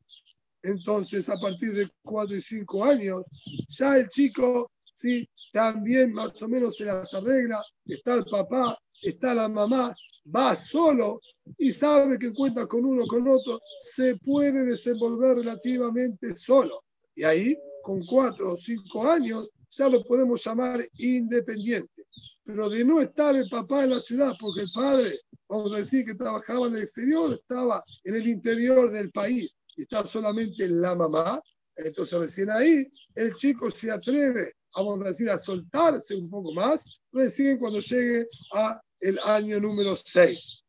entonces 0.62 1.29
a 1.29 1.37
partir 1.39 1.73
de 1.73 1.89
4 2.03 2.37
y 2.37 2.41
5 2.41 2.85
años, 2.85 3.23
ya 3.69 3.97
el 3.97 4.09
chico 4.09 4.71
¿sí? 4.95 5.29
también 5.53 6.12
más 6.12 6.41
o 6.43 6.49
menos 6.49 6.77
se 6.77 6.85
las 6.85 7.12
arregla. 7.14 7.62
Está 7.87 8.14
el 8.14 8.25
papá, 8.25 8.79
está 9.03 9.35
la 9.35 9.49
mamá, 9.49 9.95
va 10.35 10.57
solo 10.57 11.20
y 11.57 11.70
sabe 11.70 12.18
que 12.18 12.33
cuenta 12.33 12.66
con 12.66 12.85
uno, 12.85 13.07
con 13.07 13.29
otro, 13.29 13.61
se 13.81 14.16
puede 14.16 14.64
desenvolver 14.64 15.39
relativamente 15.39 16.35
solo. 16.35 16.83
Y 17.14 17.24
ahí, 17.24 17.57
con 17.83 18.05
cuatro 18.05 18.53
o 18.53 18.57
cinco 18.57 19.09
años, 19.09 19.49
ya 19.70 19.89
lo 19.89 20.03
podemos 20.05 20.45
llamar 20.45 20.85
independiente. 20.99 22.05
Pero 22.45 22.68
de 22.68 22.85
no 22.85 23.01
estar 23.01 23.35
el 23.37 23.49
papá 23.49 23.85
en 23.85 23.91
la 23.91 24.01
ciudad, 24.01 24.33
porque 24.41 24.62
el 24.62 24.68
padre, 24.74 25.11
vamos 25.49 25.72
a 25.72 25.79
decir 25.79 26.05
que 26.05 26.14
trabajaba 26.14 26.66
en 26.66 26.77
el 26.77 26.83
exterior, 26.83 27.33
estaba 27.33 27.83
en 28.05 28.16
el 28.16 28.27
interior 28.29 28.91
del 28.93 29.11
país 29.11 29.57
y 29.77 29.83
está 29.83 30.05
solamente 30.07 30.68
la 30.68 30.95
mamá, 30.95 31.41
Entonces 31.77 32.18
recién 32.18 32.51
ahí 32.51 32.87
el 33.14 33.35
chico 33.37 33.70
se 33.70 33.91
atreve, 33.91 34.55
vamos 34.74 35.05
a 35.05 35.09
decir, 35.09 35.29
a 35.29 35.39
soltarse 35.39 36.14
un 36.14 36.31
poco 36.31 36.53
más, 36.53 37.01
recién 37.12 37.59
cuando 37.59 37.81
llegue 37.81 38.27
a 38.55 38.81
el 39.01 39.19
año 39.25 39.61
número 39.61 39.95
6. 39.95 40.65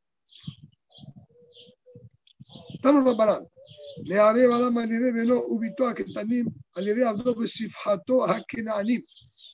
Estamos 2.74 3.04
preparando. 3.04 3.50
Le 4.04 4.20
haré 4.20 4.48
Badam 4.48 4.78
Alide 4.78 5.12
Velo 5.12 5.44
Ubito 5.48 5.88
a 5.88 5.94
Ketanim, 5.94 6.48
Alide 6.76 7.04
Abdo 7.06 7.34
Shifhato 7.44 8.24
a 8.24 8.42
Kenanim. 8.48 9.02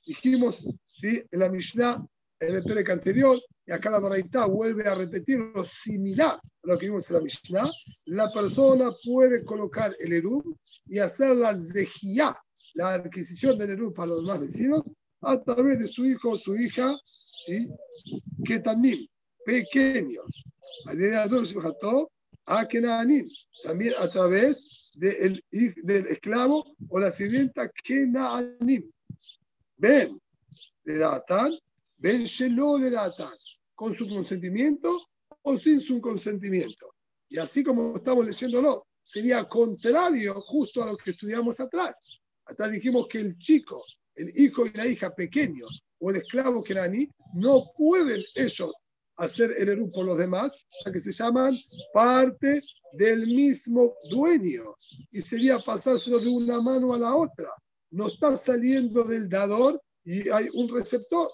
Dijimos 0.04 0.68
¿sí? 0.84 1.22
en 1.30 1.40
la 1.40 1.48
Mishnah, 1.48 2.04
en 2.40 2.56
el 2.56 2.62
Perec 2.62 2.90
anterior, 2.90 3.40
y 3.66 3.72
acá 3.72 3.90
la 3.90 3.98
Baraita 3.98 4.44
vuelve 4.46 4.86
a 4.86 4.94
repetir 4.94 5.38
lo 5.54 5.64
similar 5.64 6.34
a 6.34 6.40
lo 6.62 6.76
que 6.78 6.86
vimos 6.86 7.08
en 7.08 7.16
la 7.16 7.22
Mishnah. 7.22 7.70
La 8.06 8.30
persona 8.30 8.90
puede 9.02 9.44
colocar 9.44 9.94
el 9.98 10.12
Erum 10.12 10.54
y 10.86 10.98
hacer 10.98 11.34
la 11.36 11.56
Zehiyah, 11.56 12.36
la 12.74 12.94
adquisición 12.94 13.56
del 13.56 13.70
Erum 13.70 13.94
para 13.94 14.08
los 14.08 14.20
demás 14.20 14.40
vecinos, 14.40 14.82
a 15.26 15.42
través 15.42 15.78
de 15.78 15.88
su 15.88 16.04
hijo 16.04 16.30
o 16.30 16.38
su 16.38 16.54
hija, 16.56 16.94
¿sí? 17.04 17.68
Pequeños. 19.44 20.44
Alide 20.86 21.16
Abdo 21.16 21.44
Shifhato 21.44 22.10
a 22.46 22.66
Kenanim 22.66 23.26
también 23.62 23.94
a 23.98 24.08
través 24.08 24.90
del 24.94 25.42
esclavo 26.08 26.64
o 26.88 27.00
la 27.00 27.10
sirvienta 27.10 27.68
Kenaanim. 27.82 28.90
Ven, 29.76 30.20
le 30.84 30.98
datan, 30.98 31.52
ven 32.00 32.24
Shelo 32.24 32.78
le 32.78 32.90
datan, 32.90 33.32
con 33.74 33.94
su 33.94 34.08
consentimiento 34.08 35.08
o 35.42 35.58
sin 35.58 35.80
su 35.80 36.00
consentimiento. 36.00 36.94
Y 37.28 37.38
así 37.38 37.64
como 37.64 37.96
estamos 37.96 38.24
leyéndolo, 38.24 38.86
sería 39.02 39.48
contrario 39.48 40.34
justo 40.34 40.82
a 40.82 40.86
lo 40.86 40.96
que 40.96 41.10
estudiamos 41.10 41.58
atrás. 41.60 41.98
Hasta 42.44 42.68
dijimos 42.68 43.06
que 43.08 43.20
el 43.20 43.38
chico, 43.38 43.82
el 44.16 44.32
hijo 44.36 44.66
y 44.66 44.72
la 44.72 44.86
hija 44.86 45.14
pequeños 45.14 45.82
o 45.98 46.10
el 46.10 46.16
esclavo 46.16 46.62
Kenani 46.62 47.08
no 47.36 47.62
pueden 47.76 48.22
ellos 48.36 48.72
hacer 49.16 49.54
el 49.58 49.68
Eru 49.68 49.90
por 49.90 50.04
los 50.04 50.18
demás, 50.18 50.56
ya 50.84 50.92
que 50.92 50.98
se 50.98 51.12
llaman 51.12 51.56
parte 51.92 52.60
del 52.92 53.26
mismo 53.28 53.94
dueño 54.10 54.74
y 55.10 55.20
sería 55.20 55.58
pasárselo 55.58 56.18
de 56.18 56.28
una 56.28 56.60
mano 56.62 56.94
a 56.94 56.98
la 56.98 57.14
otra. 57.14 57.50
No 57.90 58.08
está 58.08 58.36
saliendo 58.36 59.04
del 59.04 59.28
dador 59.28 59.80
y 60.04 60.28
hay 60.28 60.48
un 60.54 60.68
receptor. 60.68 61.28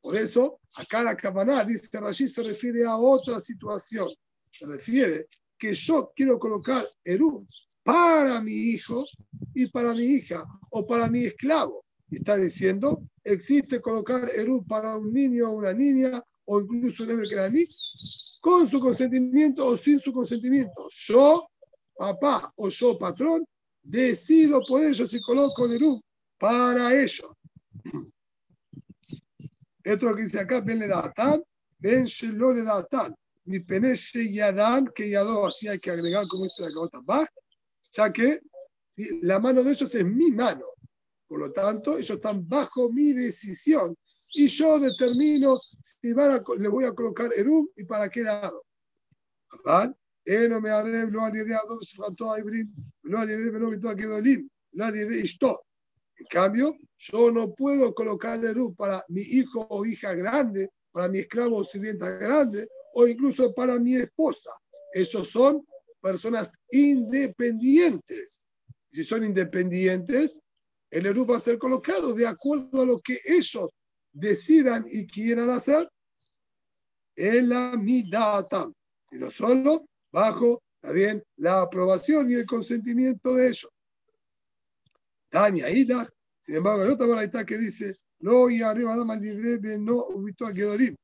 Por 0.00 0.16
eso, 0.16 0.60
acá 0.76 1.02
la 1.02 1.16
Kabaná 1.16 1.64
dice 1.64 1.88
que 1.90 2.28
se 2.28 2.42
refiere 2.42 2.84
a 2.84 2.96
otra 2.96 3.40
situación. 3.40 4.08
Se 4.52 4.66
refiere 4.66 5.26
que 5.58 5.74
yo 5.74 6.12
quiero 6.14 6.38
colocar 6.38 6.84
Eru 7.04 7.46
para 7.84 8.40
mi 8.40 8.52
hijo 8.52 9.04
y 9.54 9.66
para 9.68 9.92
mi 9.94 10.04
hija 10.04 10.44
o 10.70 10.86
para 10.86 11.08
mi 11.08 11.24
esclavo. 11.24 11.81
Y 12.12 12.16
está 12.16 12.36
diciendo, 12.36 13.02
existe 13.24 13.80
colocar 13.80 14.28
Eru 14.36 14.62
para 14.66 14.98
un 14.98 15.14
niño 15.14 15.48
o 15.48 15.56
una 15.56 15.72
niña 15.72 16.22
o 16.44 16.60
incluso 16.60 17.04
un 17.04 17.52
mí 17.52 17.64
con 18.38 18.68
su 18.68 18.78
consentimiento 18.80 19.66
o 19.66 19.78
sin 19.78 19.98
su 19.98 20.12
consentimiento. 20.12 20.88
Yo, 20.90 21.48
papá 21.96 22.52
o 22.56 22.68
yo, 22.68 22.98
patrón, 22.98 23.46
decido 23.82 24.60
por 24.68 24.82
ellos 24.82 25.10
si 25.10 25.22
coloco 25.22 25.66
Nerú 25.66 25.98
para 26.36 26.94
ellos. 26.94 27.30
Esto 29.82 30.10
lo 30.10 30.14
que 30.14 30.24
dice 30.24 30.38
acá, 30.38 30.60
ven 30.60 30.80
le 30.80 30.88
tan, 31.16 31.42
ven 31.78 32.04
shelo 32.04 32.52
le 32.52 32.62
tan. 32.90 33.16
Mi 33.46 33.60
penese 33.60 34.30
yadan, 34.30 34.86
que 34.94 35.08
yadó, 35.08 35.46
así 35.46 35.66
hay 35.66 35.78
que 35.78 35.90
agregar 35.90 36.24
como 36.28 36.44
dice 36.44 36.62
la 36.64 36.72
cabota 36.74 37.00
baja, 37.02 37.32
ya 37.90 38.12
que 38.12 38.38
la 39.22 39.38
mano 39.38 39.64
de 39.64 39.70
ellos 39.70 39.94
es 39.94 40.04
mi 40.04 40.30
mano. 40.30 40.66
Por 41.28 41.40
lo 41.40 41.52
tanto, 41.52 41.96
ellos 41.96 42.10
están 42.10 42.46
bajo 42.48 42.90
mi 42.90 43.12
decisión 43.12 43.96
y 44.34 44.48
yo 44.48 44.78
determino 44.78 45.56
si 45.56 46.12
van 46.12 46.40
le 46.58 46.68
voy 46.68 46.84
a 46.84 46.92
colocar 46.92 47.30
Erum 47.36 47.68
y 47.76 47.84
para 47.84 48.08
qué 48.08 48.22
lado. 48.22 48.64
¿Vale? 49.64 49.94
no 50.48 50.60
me 50.60 50.70
haré, 50.70 51.06
no 51.10 51.24
haré 51.24 51.44
de 51.44 51.54
Adon, 51.54 51.82
se 51.82 51.96
faltó 51.96 52.32
a 52.32 52.38
Ibrin, 52.38 52.72
no 53.02 53.18
haré 53.18 53.36
de 53.36 53.50
Benobito 53.50 53.88
a 53.88 53.96
Kedolim, 53.96 54.48
no 54.72 54.84
haré 54.84 55.04
de 55.04 55.20
Ishto. 55.20 55.64
En 56.16 56.26
cambio, 56.26 56.76
yo 56.98 57.30
no 57.30 57.52
puedo 57.52 57.92
colocar 57.94 58.42
Erum 58.44 58.74
para 58.74 59.04
mi 59.08 59.22
hijo 59.22 59.66
o 59.68 59.84
hija 59.84 60.14
grande, 60.14 60.70
para 60.92 61.08
mi 61.08 61.18
esclavo 61.18 61.56
o 61.56 61.64
sirvienta 61.64 62.08
grande, 62.18 62.68
o 62.94 63.06
incluso 63.06 63.52
para 63.54 63.78
mi 63.78 63.96
esposa. 63.96 64.50
Esos 64.92 65.28
son 65.30 65.66
personas 66.00 66.50
independientes. 66.70 68.40
Si 68.90 69.04
son 69.04 69.24
independientes, 69.24 70.38
el 70.92 71.06
Erum 71.06 71.28
va 71.28 71.38
a 71.38 71.40
ser 71.40 71.58
colocado 71.58 72.12
de 72.12 72.26
acuerdo 72.26 72.82
a 72.82 72.86
lo 72.86 73.00
que 73.00 73.18
ellos 73.24 73.70
decidan 74.12 74.84
y 74.90 75.06
quieran 75.06 75.48
hacer 75.48 75.88
el 77.16 77.48
midata, 77.78 78.70
sino 79.08 79.30
solo 79.30 79.86
bajo 80.12 80.62
también 80.80 81.22
la 81.36 81.62
aprobación 81.62 82.30
y 82.30 82.34
el 82.34 82.46
consentimiento 82.46 83.34
de 83.34 83.48
ellos. 83.48 83.70
Tania 85.30 85.70
Ida, 85.70 86.06
sin 86.42 86.56
embargo, 86.56 86.82
hay 86.82 86.90
otra 86.90 87.06
baraita 87.06 87.44
que 87.46 87.56
dice, 87.56 87.96
no 88.20 88.50
y 88.50 88.60
arriba 88.60 88.94
no 88.94 89.04
no 89.04 90.06
ubicó 90.08 90.46
a 90.46 90.52
Gedorim. 90.52 90.94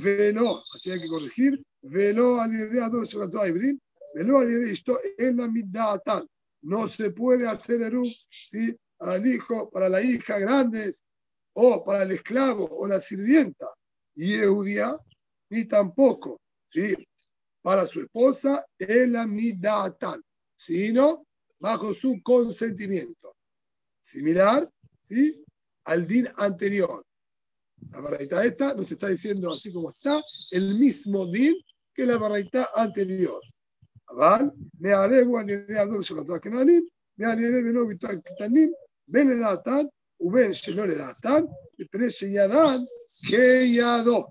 Velo, 0.00 0.60
así 0.74 0.92
hay 0.92 1.00
que 1.00 1.08
corregir, 1.08 1.60
velo 1.82 2.40
al 2.40 2.52
idea 2.52 2.88
de 2.88 3.40
a 3.40 3.48
Ibrin, 3.48 3.80
velo 4.14 4.38
al 4.38 4.50
idea 4.50 4.72
esto 4.72 4.96
es 5.16 5.34
la 5.34 5.48
midata. 5.48 6.24
No 6.62 6.86
se 6.88 7.10
puede 7.10 7.48
hacer 7.48 7.82
el 7.82 8.14
¿sí? 8.30 8.76
para 8.98 9.14
el 9.14 9.26
hijo, 9.26 9.70
para 9.70 9.88
la 9.88 10.02
hija 10.02 10.38
grandes, 10.38 11.04
o 11.54 11.84
para 11.84 12.02
el 12.02 12.12
esclavo 12.12 12.68
o 12.70 12.86
la 12.86 13.00
sirvienta, 13.00 13.66
y 14.14 14.34
Eudía, 14.34 14.96
ni 15.50 15.64
tampoco, 15.64 16.40
¿sí? 16.66 16.94
para 17.62 17.86
su 17.86 18.00
esposa, 18.00 18.64
el 18.78 19.16
amidatán, 19.16 20.22
sino 20.56 21.26
bajo 21.58 21.92
su 21.94 22.20
consentimiento. 22.22 23.34
Similar, 24.00 24.70
¿sí? 25.02 25.44
Al 25.84 26.06
din 26.06 26.28
anterior. 26.36 27.04
La 27.90 28.00
barraita 28.00 28.44
esta 28.44 28.74
nos 28.74 28.90
está 28.90 29.08
diciendo 29.08 29.52
así 29.52 29.72
como 29.72 29.90
está, 29.90 30.20
el 30.52 30.78
mismo 30.78 31.26
din 31.26 31.54
que 31.94 32.06
la 32.06 32.18
barraita 32.18 32.70
anterior. 32.74 33.40
¿Vale? 34.14 34.50
Me 34.78 34.92
haré, 34.92 35.24
me 35.24 35.38
haré, 35.38 35.66
me 35.66 35.78
haré, 35.78 35.98
me 36.08 36.56
haré, 36.56 36.82
me 37.16 37.26
haré, 37.26 38.70
ven 39.08 39.28
le 39.28 39.36
da 39.36 39.62
tan, 39.62 39.88
ven 40.18 40.54
si 40.54 40.74
no 40.74 40.86
le 40.86 40.94
da 40.94 41.14
tan, 41.20 41.46
dan 42.48 42.86
que 43.28 43.72
ya 43.72 44.02
do. 44.02 44.28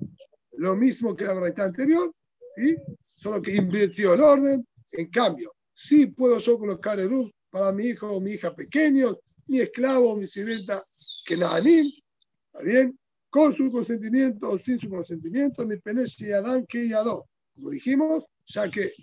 Lo 0.53 0.75
mismo 0.75 1.15
que 1.15 1.25
la 1.25 1.33
verdad 1.33 1.67
anterior, 1.67 2.11
¿sí? 2.55 2.75
solo 3.01 3.41
que 3.41 3.55
invirtió 3.55 4.13
el 4.13 4.21
orden. 4.21 4.67
En 4.93 5.09
cambio, 5.09 5.53
sí 5.73 6.07
puedo 6.07 6.39
yo 6.39 6.57
colocar 6.57 6.99
el 6.99 7.11
para 7.49 7.71
mi 7.71 7.85
hijo 7.85 8.11
o 8.11 8.21
mi 8.21 8.31
hija 8.33 8.55
pequeños, 8.55 9.17
mi 9.47 9.59
esclavo 9.59 10.11
o 10.11 10.17
mi 10.17 10.25
sirvienta 10.25 10.81
que 11.25 11.37
nada 11.37 11.59
ni, 11.61 12.03
¿está 12.47 12.63
bien? 12.63 12.97
Con 13.29 13.53
su 13.53 13.71
consentimiento 13.71 14.51
o 14.51 14.57
sin 14.57 14.79
su 14.79 14.89
consentimiento, 14.89 15.65
mi 15.65 15.75
y 15.75 16.31
Adán 16.31 16.65
que 16.67 16.87
ya 16.87 17.03
do. 17.03 17.27
Como 17.55 17.69
dijimos, 17.69 18.25
ya 18.45 18.69
que 18.69 18.93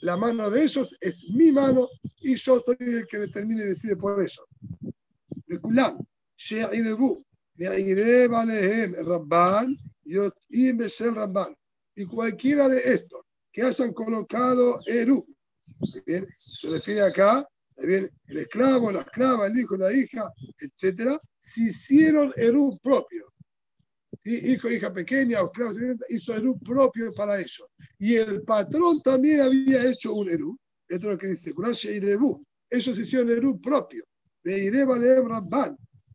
la 0.00 0.16
mano 0.16 0.50
de 0.50 0.64
ellos 0.64 0.96
es 1.00 1.24
mi 1.30 1.52
mano 1.52 1.88
y 2.20 2.34
yo 2.34 2.60
soy 2.60 2.76
el 2.80 3.06
que 3.06 3.18
determina 3.18 3.62
y 3.64 3.68
decide 3.68 3.96
por 3.96 4.22
eso. 4.22 4.46
De 5.47 5.57
Kulam, 5.57 5.97
שיערבו, 6.41 7.15
ויערב 7.57 8.33
עליהם 8.33 8.91
רבן, 9.05 9.73
יוצאים 10.05 10.77
בשל 10.77 11.19
רבן. 11.19 11.51
Y 11.95 12.05
cualquiera 12.05 12.69
de 12.69 12.79
estos 12.79 13.21
que 13.51 13.63
hayan 13.63 13.91
colocado 13.93 14.79
Eru, 14.87 15.25
bien, 16.05 16.25
se 16.35 16.67
refiere 16.67 17.01
acá, 17.01 17.45
bien, 17.77 18.09
el 18.27 18.37
esclavo, 18.37 18.91
la 18.91 19.01
esclava, 19.01 19.47
el 19.47 19.59
hijo, 19.59 19.75
la 19.75 19.91
hija, 19.93 20.31
etcétera, 20.57 21.19
si 21.37 21.67
hicieron 21.67 22.33
Eru 22.37 22.79
propio, 22.81 23.33
¿sí? 24.23 24.53
hijo, 24.53 24.69
hija 24.69 24.93
pequeña 24.93 25.43
o 25.43 25.47
esclavo, 25.47 25.73
hizo 26.09 26.33
Eru 26.33 26.57
propio 26.59 27.13
para 27.13 27.37
ellos. 27.37 27.67
Y 27.99 28.15
el 28.15 28.41
patrón 28.43 29.01
también 29.01 29.41
había 29.41 29.83
hecho 29.83 30.13
un 30.13 30.29
Eru, 30.31 30.57
esto 30.87 31.07
es 31.07 31.13
lo 31.13 31.17
que 31.19 31.27
dice, 31.27 31.53
ellos 32.69 32.99
hicieron 32.99 33.29
Eru 33.29 33.59
propio. 33.59 34.05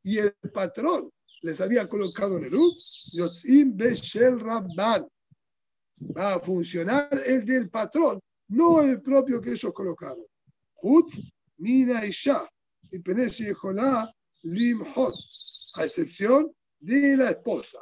Y 0.03 0.17
el 0.17 0.33
patrón 0.53 1.11
les 1.41 1.59
había 1.59 1.89
colocado 1.89 2.37
en 2.37 2.45
el 2.45 2.51
Yotzim 2.51 3.75
Beshel 3.75 4.39
Rabban. 4.39 5.05
Va 6.17 6.35
a 6.35 6.39
funcionar 6.39 7.09
el 7.25 7.45
del 7.45 7.69
patrón, 7.69 8.21
no 8.47 8.81
el 8.81 9.01
propio 9.01 9.41
que 9.41 9.51
ellos 9.51 9.73
colocaron. 9.73 10.25
Hut, 10.81 11.11
Mina 11.57 12.05
y 12.05 12.11
Shah, 12.11 12.47
y 12.89 12.99
Penesi 12.99 13.43
y 13.49 13.53
Limhot, 14.43 15.13
a 15.75 15.83
excepción 15.83 16.51
de 16.79 17.17
la 17.17 17.31
esposa. 17.31 17.79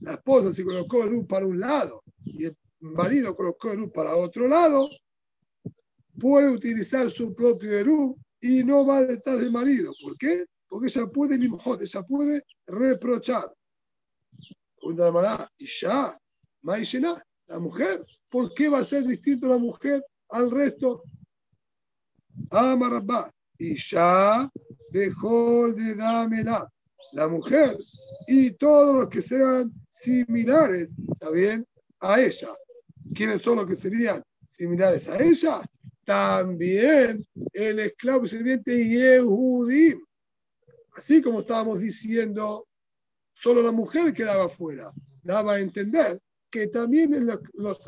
La 0.00 0.14
esposa 0.14 0.52
se 0.52 0.64
colocó 0.64 1.02
el 1.04 1.26
para 1.26 1.46
un 1.46 1.58
lado 1.58 2.02
y 2.24 2.44
el 2.44 2.56
marido 2.80 3.34
colocó 3.34 3.72
el 3.72 3.90
para 3.90 4.14
otro 4.16 4.46
lado, 4.46 4.88
puede 6.20 6.50
utilizar 6.50 7.10
su 7.10 7.34
propio 7.34 7.72
Eru 7.72 8.18
y 8.40 8.64
no 8.64 8.86
va 8.86 9.02
detrás 9.02 9.40
del 9.40 9.52
marido. 9.52 9.92
¿Por 10.02 10.16
qué? 10.16 10.46
Porque 10.68 10.86
ella 10.88 11.06
puede 11.06 11.38
limjot, 11.38 11.82
ella 11.82 12.02
puede 12.02 12.42
reprochar. 12.66 13.52
y 15.58 15.66
ya, 15.66 16.20
la 17.46 17.58
mujer, 17.58 18.04
¿por 18.30 18.52
qué 18.54 18.68
va 18.68 18.78
a 18.78 18.84
ser 18.84 19.04
distinto 19.04 19.48
la 19.48 19.58
mujer 19.58 20.04
al 20.28 20.50
resto? 20.50 21.02
Amarabá, 22.50 23.30
y 23.58 23.76
ya 23.76 24.48
dejó 24.90 25.72
de 25.72 25.94
dámela. 25.94 26.70
La 27.12 27.26
mujer 27.26 27.74
y 28.26 28.50
todos 28.50 28.94
los 28.94 29.08
que 29.08 29.22
sean 29.22 29.72
similares, 29.88 30.94
¿está 31.12 31.30
bien? 31.30 31.66
A 32.00 32.20
ella. 32.20 32.48
¿Quiénes 33.14 33.40
son 33.40 33.56
los 33.56 33.66
que 33.66 33.76
serían 33.76 34.22
similares 34.44 35.08
a 35.08 35.18
ella? 35.22 35.62
También 36.08 37.26
el 37.52 37.80
esclavo 37.80 38.26
sirviente 38.26 38.82
Yehudim. 38.82 40.02
Así 40.96 41.20
como 41.20 41.40
estábamos 41.40 41.80
diciendo, 41.80 42.66
solo 43.34 43.60
la 43.60 43.72
mujer 43.72 44.14
quedaba 44.14 44.48
fuera. 44.48 44.90
Daba 45.22 45.56
a 45.56 45.60
entender 45.60 46.18
que 46.50 46.68
también 46.68 47.12
en 47.12 47.26
las, 47.26 47.38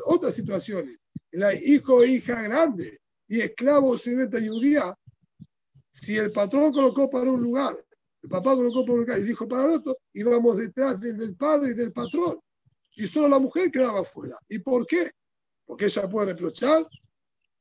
otras 0.05 0.35
situaciones, 0.35 0.99
la 1.31 1.51
hijo 1.55 2.03
e 2.03 2.09
hija 2.09 2.43
grande 2.43 2.99
y 3.27 3.41
esclavo 3.41 3.97
sirviente 3.97 4.47
judía, 4.47 4.95
si 5.91 6.15
el 6.15 6.31
patrón 6.31 6.71
colocó 6.71 7.09
para 7.09 7.31
un 7.31 7.41
lugar, 7.41 7.75
el 8.21 8.29
papá 8.29 8.53
colocó 8.53 8.83
para 8.83 8.93
un 8.93 8.99
lugar 8.99 9.19
y 9.19 9.23
dijo 9.23 9.47
para 9.47 9.65
el 9.65 9.71
otro, 9.79 9.97
íbamos 10.13 10.57
detrás 10.57 10.99
del, 10.99 11.35
padre 11.35 11.71
y 11.71 11.73
del 11.73 11.91
patrón. 11.91 12.39
Y 12.95 13.07
solo 13.07 13.27
la 13.27 13.39
mujer 13.39 13.71
quedaba 13.71 14.03
fuera. 14.03 14.37
¿Y 14.47 14.59
por 14.59 14.85
qué? 14.85 15.09
Porque 15.65 15.85
ella 15.85 16.07
puede 16.07 16.33
reprochar 16.33 16.85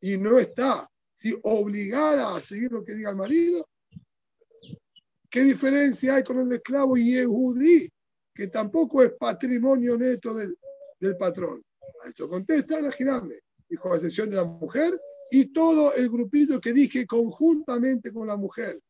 y 0.01 0.17
no 0.19 0.39
está 0.39 0.91
si 1.13 1.39
obligada 1.43 2.35
a 2.35 2.41
seguir 2.41 2.73
lo 2.73 2.85
que 2.85 2.95
diga 2.95 3.11
el 3.11 3.17
marido. 3.17 3.69
¿Qué 5.29 5.43
diferencia 5.43 6.17
hay 6.17 6.25
con 6.25 6.41
el 6.41 6.53
esclavo 6.53 6.97
Yehudí, 6.97 7.89
que 8.35 8.49
tampoco 8.49 9.03
es 9.03 9.13
patrimonio 9.13 9.97
neto 9.97 10.35
del, 10.35 10.57
del 10.99 11.17
patrón? 11.17 11.63
A 12.03 12.09
esto 12.09 12.29
contesta 12.29 12.81
la 12.81 12.91
girame, 12.91 13.41
dijo 13.69 13.93
a 13.93 13.97
excepción 13.97 14.31
de 14.31 14.37
la 14.37 14.45
mujer 14.45 14.99
y 15.31 15.53
todo 15.53 15.95
el 15.95 16.09
grupito 16.09 16.61
que 16.61 16.73
dije 16.73 17.07
conjuntamente 17.07 18.13
con 18.13 18.27
la 18.27 18.37
mujer, 18.37 18.81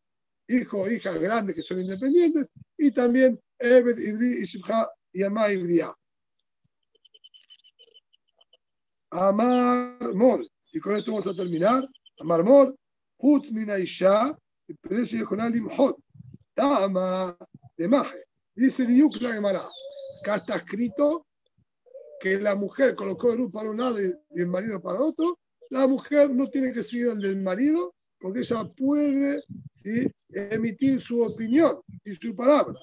hijo, 0.48 0.90
hijas 0.90 1.20
grandes 1.20 1.54
que 1.54 1.62
son 1.62 1.80
independientes, 1.80 2.48
y 2.78 2.90
también 2.90 3.38
Ebed, 3.58 3.98
Ibri, 3.98 4.40
Ishibha 4.40 4.90
y 5.12 5.22
Amá 5.22 5.52
Ibria. 5.52 5.94
Amar 9.10 10.14
Mor, 10.14 10.46
y 10.72 10.80
con 10.80 10.96
esto 10.96 11.12
vamos 11.12 11.26
a 11.26 11.34
terminar. 11.34 11.88
Amar 12.18 12.44
Mor, 12.44 12.76
Hut 13.18 13.50
Minaisha, 13.50 14.36
Perece 14.80 15.18
Yehonalim 15.18 15.68
Limhot, 15.68 15.96
Tama 16.54 17.36
de 17.76 17.88
Maje. 17.88 18.24
Dice 18.54 18.84
Diuk 18.84 19.20
la 19.20 19.32
Gemara, 19.32 19.62
acá 20.22 20.36
está 20.36 20.56
escrito 20.56 21.26
que 22.20 22.38
la 22.38 22.54
mujer 22.54 22.94
colocó 22.94 23.32
el 23.32 23.50
para 23.50 23.70
un 23.70 23.78
lado 23.78 23.96
y 24.00 24.12
el 24.34 24.46
marido 24.46 24.80
para 24.80 25.00
otro, 25.00 25.38
la 25.70 25.86
mujer 25.86 26.30
no 26.30 26.48
tiene 26.50 26.72
que 26.72 26.82
seguir 26.82 27.08
al 27.08 27.20
del 27.20 27.40
marido 27.40 27.94
porque 28.20 28.40
ella 28.40 28.64
puede 28.76 29.42
emitir 30.34 31.00
su 31.00 31.22
opinión 31.22 31.80
y 32.04 32.14
su 32.14 32.34
palabra. 32.36 32.78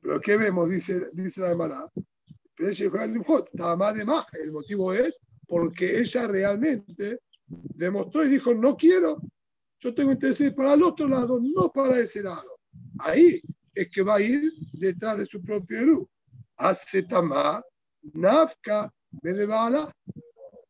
Pero 0.00 0.18
¿qué 0.20 0.36
vemos? 0.38 0.70
Dice, 0.70 1.10
dice 1.12 1.42
la 1.42 1.48
Gemara. 1.48 1.92
más 3.76 3.94
de 3.94 4.04
más. 4.04 4.26
El 4.34 4.52
motivo 4.52 4.94
es 4.94 5.20
porque 5.52 6.00
ella 6.00 6.26
realmente 6.26 7.20
demostró 7.46 8.24
y 8.24 8.30
dijo, 8.30 8.54
no 8.54 8.74
quiero, 8.74 9.20
yo 9.80 9.94
tengo 9.94 10.12
interés 10.12 10.50
para 10.54 10.72
el 10.72 10.82
otro 10.82 11.06
lado, 11.06 11.38
no 11.42 11.70
para 11.70 11.98
ese 11.98 12.22
lado. 12.22 12.58
Ahí 13.00 13.38
es 13.74 13.90
que 13.90 14.00
va 14.00 14.14
a 14.14 14.22
ir 14.22 14.50
detrás 14.72 15.18
de 15.18 15.26
su 15.26 15.42
propio 15.42 15.78
Eru. 15.78 16.08
Hace 16.56 17.02
tamá, 17.02 17.62
nafka, 18.14 18.90
bala. 19.46 19.92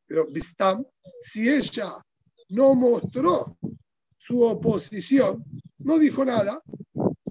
Pero 0.04 0.26
Bistam, 0.32 0.84
si 1.20 1.48
ella 1.48 2.04
no 2.48 2.74
mostró 2.74 3.56
su 4.18 4.42
oposición, 4.42 5.44
no 5.78 5.96
dijo 5.96 6.24
nada, 6.24 6.60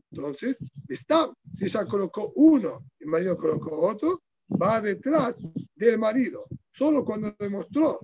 entonces 0.09 0.57
Bistam, 0.87 1.33
si 1.51 1.65
ella 1.65 1.85
colocó 1.85 2.31
uno 2.33 2.85
el 2.97 3.07
marido 3.07 3.35
colocó 3.35 3.89
otro, 3.89 4.21
va 4.49 4.79
detrás 4.79 5.37
del 5.75 5.99
marido. 5.99 6.45
Solo 6.71 7.03
cuando 7.03 7.35
demostró 7.37 7.99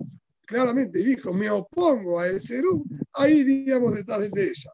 claramente 0.46 1.00
y 1.00 1.04
dijo, 1.04 1.32
me 1.32 1.50
opongo 1.50 2.20
a 2.20 2.28
ese 2.28 2.58
Eru, 2.58 2.84
ahí 3.12 3.38
iríamos 3.40 3.94
detrás 3.94 4.30
de 4.30 4.44
ella. 4.44 4.72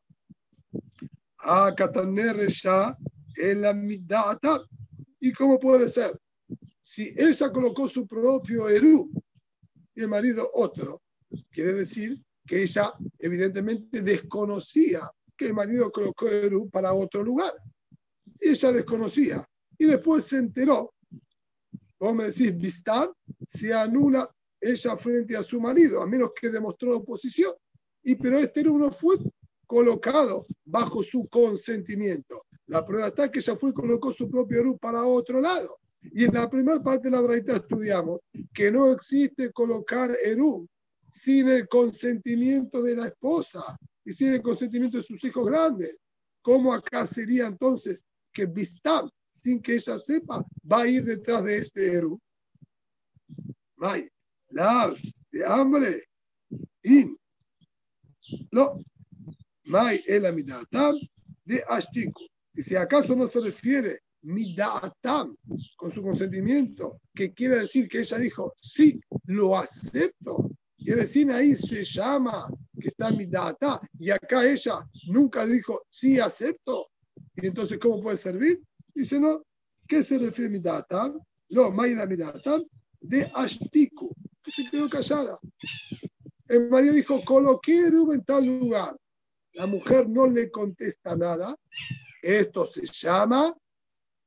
A 1.39 1.75
Kataner 1.75 2.49
ya 2.49 2.97
en 3.37 3.61
la 3.61 3.75
midata. 3.75 4.63
¿Y 5.21 5.33
cómo 5.33 5.59
puede 5.59 5.89
ser? 5.89 6.19
Si 6.83 7.13
ella 7.17 7.51
colocó 7.51 7.89
su 7.89 8.07
propio 8.07 8.69
Eru 8.69 9.11
y 9.95 10.03
el 10.03 10.09
marido 10.09 10.49
otro. 10.55 11.03
Quiere 11.51 11.73
decir 11.73 12.23
que 12.47 12.63
ella 12.63 12.93
evidentemente 13.19 14.03
desconocía 14.03 15.11
que 15.37 15.47
el 15.47 15.55
marido 15.55 15.91
colocó 15.91 16.29
Eru 16.29 16.69
para 16.71 16.93
otro 16.93 17.23
lugar. 17.23 17.53
Ella 18.41 18.73
desconocía 18.73 19.49
y 19.79 19.87
después 19.87 20.25
se 20.25 20.39
enteró, 20.39 20.95
vos 21.99 22.15
me 22.15 22.25
decís, 22.25 22.57
Vistar, 22.57 23.13
se 23.47 23.73
anula 23.73 24.29
ella 24.61 24.97
frente 24.97 25.37
a 25.37 25.43
su 25.43 25.61
marido, 25.61 26.03
a 26.03 26.07
menos 26.07 26.33
que 26.39 26.49
demostró 26.49 26.97
oposición. 26.97 27.53
Y 28.03 28.17
pero 28.17 28.39
este 28.39 28.63
no 28.65 28.91
fue 28.91 29.17
colocado 29.67 30.47
bajo 30.65 31.03
su 31.03 31.29
consentimiento. 31.29 32.45
La 32.67 32.85
prueba 32.85 33.09
está 33.09 33.31
que 33.31 33.41
ella 33.41 33.57
fue 33.57 33.71
y 33.71 33.75
colocó 33.75 34.13
su 34.13 34.31
propio 34.31 34.61
Eru 34.61 34.79
para 34.79 35.05
otro 35.05 35.41
lado. 35.41 35.79
Y 36.01 36.25
en 36.25 36.35
la 36.35 36.49
primera 36.49 36.83
parte 36.83 37.09
de 37.09 37.17
la 37.17 37.21
braita 37.21 37.57
estudiamos 37.57 38.21
que 38.53 38.71
no 38.71 38.93
existe 38.93 39.53
colocar 39.53 40.11
Eru 40.25 40.67
sin 41.11 41.49
el 41.49 41.69
consentimiento 41.69 42.83
de 42.83 42.97
la 42.97 43.07
esposa 43.07 43.79
y 44.05 44.13
sin 44.13 44.35
el 44.35 44.43
consentimiento 44.43 44.99
de 44.99 45.03
sus 45.03 45.23
hijos 45.25 45.47
grandes. 45.47 45.99
¿Cómo 46.43 46.75
acá 46.75 47.07
sería 47.07 47.47
entonces 47.47 48.05
que 48.33 48.47
Bistam, 48.47 49.09
sin 49.35 49.61
que 49.61 49.75
ella 49.75 49.99
sepa, 49.99 50.47
va 50.71 50.83
a 50.83 50.89
ir 50.89 51.05
detrás 51.05 51.43
de 51.45 51.59
este 51.59 51.93
Eru? 51.93 52.21
May, 53.77 54.09
la 54.51 54.95
de 55.33 55.45
hambre, 55.45 56.05
in. 56.85 57.19
No, 58.53 58.81
May 59.65 60.03
el 60.07 60.27
amidatam 60.27 60.97
de 61.45 61.63
Ashtiku. 61.69 62.23
Y 62.55 62.63
si 62.63 62.77
acaso 62.77 63.17
no 63.17 63.27
se 63.27 63.41
refiere 63.41 63.99
midaatam, 64.23 65.37
con 65.77 65.91
su 65.91 66.01
consentimiento, 66.01 67.01
que 67.15 67.35
quiere 67.35 67.59
decir 67.59 67.89
que 67.89 67.99
ella 67.99 68.19
dijo, 68.19 68.55
sí, 68.61 69.01
lo 69.27 69.59
acepto. 69.59 70.51
Y 70.79 70.93
recién 70.93 71.33
ahí 71.33 71.55
se 71.55 71.83
llama 71.83 72.49
que 72.81 72.89
está 72.89 73.11
midaatam. 73.11 73.81
Y 73.99 74.11
acá 74.11 74.47
ella 74.47 74.79
nunca 75.09 75.45
dijo, 75.45 75.83
sí, 75.91 76.21
acepto. 76.21 76.87
Y 77.35 77.49
entonces, 77.49 77.79
¿cómo 77.79 78.01
puede 78.01 78.17
servir? 78.17 78.63
Dice, 78.95 79.19
no, 79.19 79.43
¿qué 79.89 80.03
se 80.03 80.19
refiere 80.19 80.51
midaatam? 80.51 81.21
Lo, 81.49 81.71
mayra 81.73 82.07
midaatam, 82.07 82.65
de 83.01 83.31
ashtiku, 83.35 84.15
que 84.43 84.51
se 84.51 84.71
quedó 84.71 84.89
callada. 84.89 85.39
El 86.49 86.69
marido 86.69 86.95
dijo, 86.95 87.25
coloqué 87.25 87.87
en 87.87 88.25
tal 88.25 88.47
lugar. 88.47 88.97
La 89.55 89.67
mujer 89.67 90.09
no 90.09 90.27
le 90.27 90.51
contesta 90.51 91.17
nada. 91.17 91.57
Esto 92.23 92.67
se 92.67 92.87
llama 92.87 93.55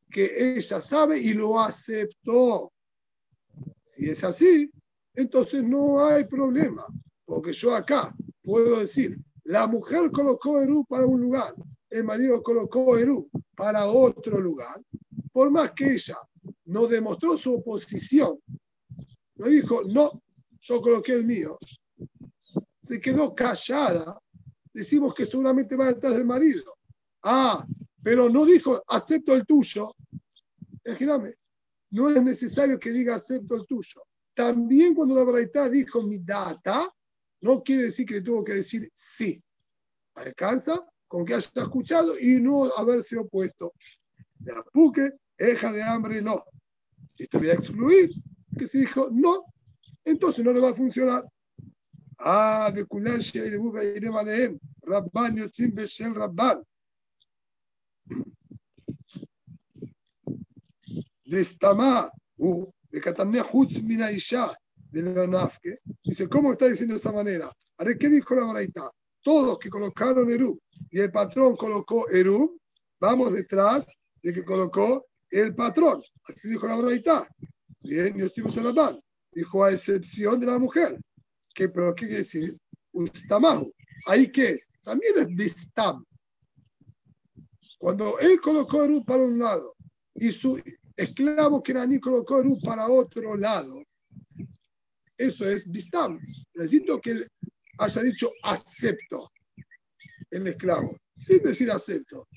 que 0.09 0.55
ella 0.55 0.79
sabe 0.79 1.19
y 1.19 1.33
lo 1.33 1.59
aceptó. 1.59 2.71
Si 3.83 4.09
es 4.09 4.23
así, 4.23 4.71
entonces 5.15 5.63
no 5.63 6.05
hay 6.05 6.25
problema, 6.25 6.85
porque 7.25 7.51
yo 7.53 7.75
acá 7.75 8.15
puedo 8.43 8.79
decir, 8.79 9.17
la 9.43 9.65
mujer 9.65 10.11
colocó 10.11 10.61
Eru 10.61 10.85
para 10.85 11.05
un 11.05 11.21
lugar, 11.21 11.53
el 11.89 12.03
marido 12.03 12.41
colocó 12.43 12.97
Eru 12.97 13.29
para 13.55 13.87
otro 13.87 14.39
lugar, 14.39 14.81
por 15.31 15.51
más 15.51 15.71
que 15.71 15.93
ella 15.93 16.17
no 16.65 16.87
demostró 16.87 17.37
su 17.37 17.55
oposición, 17.55 18.39
no 19.35 19.47
dijo, 19.47 19.83
no, 19.85 20.23
yo 20.59 20.81
coloqué 20.81 21.13
el 21.13 21.25
mío, 21.25 21.57
se 22.83 22.99
quedó 22.99 23.33
callada, 23.33 24.19
decimos 24.73 25.13
que 25.13 25.25
seguramente 25.25 25.75
va 25.75 25.87
detrás 25.87 26.15
del 26.15 26.25
marido. 26.25 26.77
Ah, 27.23 27.65
pero 28.01 28.29
no 28.29 28.45
dijo 28.45 28.81
acepto 28.87 29.33
el 29.33 29.45
tuyo, 29.45 29.93
Imagíname, 30.87 31.35
no 31.91 32.09
es 32.09 32.23
necesario 32.23 32.79
que 32.79 32.91
diga 32.91 33.15
acepto 33.15 33.55
el 33.55 33.65
tuyo. 33.65 34.03
También 34.33 34.95
cuando 34.95 35.15
la 35.15 35.23
Braita 35.23 35.67
dijo 35.67 36.01
mi 36.01 36.19
data, 36.19 36.89
no 37.41 37.61
quiere 37.61 37.83
decir 37.83 38.05
que 38.05 38.15
le 38.15 38.21
tuvo 38.21 38.43
que 38.43 38.53
decir 38.53 38.89
sí. 38.93 39.43
Alcanza 40.15 40.85
con 41.07 41.25
que 41.25 41.35
haya 41.35 41.51
escuchado 41.55 42.19
y 42.19 42.39
no 42.39 42.65
haberse 42.75 43.17
opuesto. 43.17 43.73
De 44.39 44.53
apuque, 44.53 45.11
eja 45.37 45.71
de 45.71 45.83
hambre, 45.83 46.21
no. 46.21 46.43
Esto 47.17 47.39
viene 47.39 47.55
a 47.55 47.57
excluir 47.57 48.11
que 48.57 48.67
si 48.67 48.79
dijo 48.79 49.09
no, 49.11 49.45
entonces 50.03 50.43
no 50.43 50.51
le 50.51 50.59
va 50.59 50.69
a 50.69 50.73
funcionar. 50.73 51.25
Ah, 52.19 52.71
de 52.73 52.85
Kulan 52.85 53.19
Sheiribu 53.19 53.71
Beirem 53.71 54.15
Alehem, 54.15 54.59
Rabban 54.81 55.35
Yotzim 55.37 55.71
Beshel 55.73 56.15
Rabban. 56.15 56.63
De 61.25 61.43
Stama, 61.43 62.09
de 62.37 63.01
Katamne 63.01 63.41
Hutz 63.41 63.83
Mina 63.83 64.11
Isha, 64.11 64.57
de 64.75 65.01
la 65.01 65.27
Nafke. 65.27 65.77
Dice, 66.03 66.27
¿cómo 66.27 66.51
está 66.51 66.67
diciendo 66.67 66.93
de 66.93 66.97
esta 66.97 67.11
manera? 67.11 67.51
A 67.77 67.85
¿qué 67.85 68.09
dijo 68.09 68.33
la 68.35 68.45
Baraita? 68.45 68.89
Todos 69.27 69.59
que 69.59 69.69
colocaron 69.69 70.31
Eru 70.31 70.57
y 70.89 71.01
el 71.01 71.11
patrón 71.11 71.57
colocó 71.57 72.07
Eru, 72.07 72.57
vamos 72.97 73.33
detrás 73.33 73.85
de 74.23 74.33
que 74.33 74.45
colocó 74.45 75.05
el 75.29 75.53
patrón. 75.53 76.01
Así 76.23 76.47
dijo 76.47 76.65
la 76.65 76.77
Baraita. 76.77 77.27
Bien, 77.81 78.17
Yotzim 78.17 78.45
Beshel 78.45 78.63
Rabban. 78.63 78.97
Dijo 79.33 79.65
a 79.65 79.71
excepción 79.71 80.39
de 80.39 80.45
la 80.45 80.57
mujer. 80.57 80.97
¿Qué, 81.53 81.67
pero 81.67 81.93
qué 81.93 82.05
quiere 82.05 82.19
decir? 82.19 82.57
Ustamahu. 82.93 83.69
¿Ahí 84.05 84.31
qué 84.31 84.51
es? 84.51 84.69
También 84.81 85.17
es 85.17 85.27
Bistam. 85.35 86.05
Cuando 87.79 88.17
él 88.19 88.39
colocó 88.39 88.85
Eru 88.85 89.03
para 89.03 89.23
un 89.23 89.39
lado 89.39 89.75
y 90.15 90.31
su 90.31 90.57
esclavo 90.95 91.61
que 91.61 91.73
ni 91.73 91.99
colocó 91.99 92.39
Eru 92.39 92.61
para 92.61 92.87
otro 92.87 93.35
lado, 93.35 93.83
eso 95.17 95.45
es 95.49 95.69
Bistam. 95.69 96.17
Necesito 96.53 97.01
que 97.01 97.11
él 97.11 97.27
haya 97.77 98.01
dicho 98.01 98.31
acepto 98.43 99.31
el 100.31 100.47
esclavo, 100.47 100.97
sin 101.19 101.39
decir 101.39 101.71
acepto. 101.71 102.27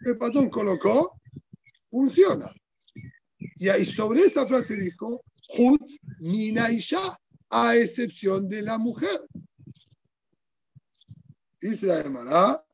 El 0.00 0.16
patrón 0.16 0.48
colocó, 0.48 1.20
funciona. 1.90 2.52
Y 3.56 3.68
ahí 3.68 3.84
sobre 3.84 4.22
esta 4.22 4.46
frase 4.46 4.76
dijo, 4.76 5.22
Hut 5.58 5.82
Minaisha 6.20 7.18
a 7.50 7.76
excepción 7.76 8.48
de 8.48 8.62
la 8.62 8.78
mujer. 8.78 9.20
Dice 11.60 11.86
la 11.86 12.02
Gemara, 12.02 12.64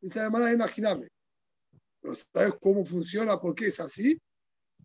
Dice 0.00 0.18
la 0.18 0.24
Gemara, 0.24 0.52
imagíname. 0.52 1.08
¿Sabes 2.14 2.54
cómo 2.60 2.84
funciona? 2.84 3.40
¿Por 3.40 3.54
qué 3.54 3.66
es 3.66 3.80
así? 3.80 4.20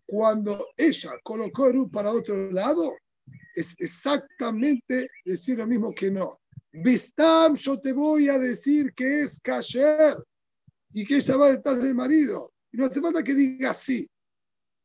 Cuando 0.06 0.68
ella 0.76 1.12
colocó 1.22 1.68
el 1.68 1.88
para 1.90 2.10
otro 2.10 2.50
lado, 2.50 2.94
es 3.54 3.74
exactamente 3.78 5.08
decir 5.24 5.58
lo 5.58 5.66
mismo 5.66 5.94
que 5.94 6.10
no. 6.10 6.40
Vistam, 6.72 7.54
yo 7.54 7.78
te 7.80 7.92
voy 7.92 8.28
a 8.28 8.38
decir 8.38 8.92
que 8.94 9.20
es 9.20 9.38
kasher 9.40 10.16
y 10.92 11.04
que 11.04 11.16
ella 11.16 11.36
va 11.36 11.50
detrás 11.50 11.82
del 11.82 11.94
marido. 11.94 12.52
Y 12.72 12.78
no 12.78 12.86
hace 12.86 13.00
falta 13.00 13.22
que 13.22 13.34
diga 13.34 13.74
sí. 13.74 14.08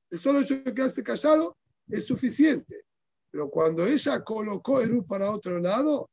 El 0.09 0.19
solo 0.19 0.41
hecho 0.41 0.61
de 0.61 0.73
quedarse 0.73 1.03
callado 1.03 1.57
es 1.89 2.05
suficiente. 2.05 2.83
Pero 3.31 3.49
cuando 3.49 3.85
ella 3.85 4.23
colocó 4.23 4.81
Eru 4.81 5.05
para 5.05 5.31
otro 5.31 5.59
lado, 5.59 6.09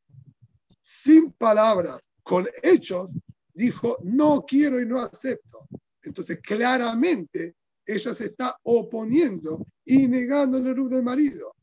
sin 0.80 1.32
palabras, 1.32 2.00
con 2.22 2.46
hechos, 2.62 3.08
dijo, 3.52 3.98
no 4.02 4.44
quiero 4.46 4.80
y 4.80 4.86
no 4.86 5.00
acepto. 5.00 5.68
Entonces, 6.04 6.38
claramente, 6.42 7.56
ella 7.86 8.14
se 8.14 8.26
está 8.26 8.58
oponiendo 8.62 9.66
y 9.84 10.06
negando 10.06 10.58
el 10.58 10.66
Eru 10.66 10.88
del 10.88 11.02
marido. 11.02 11.54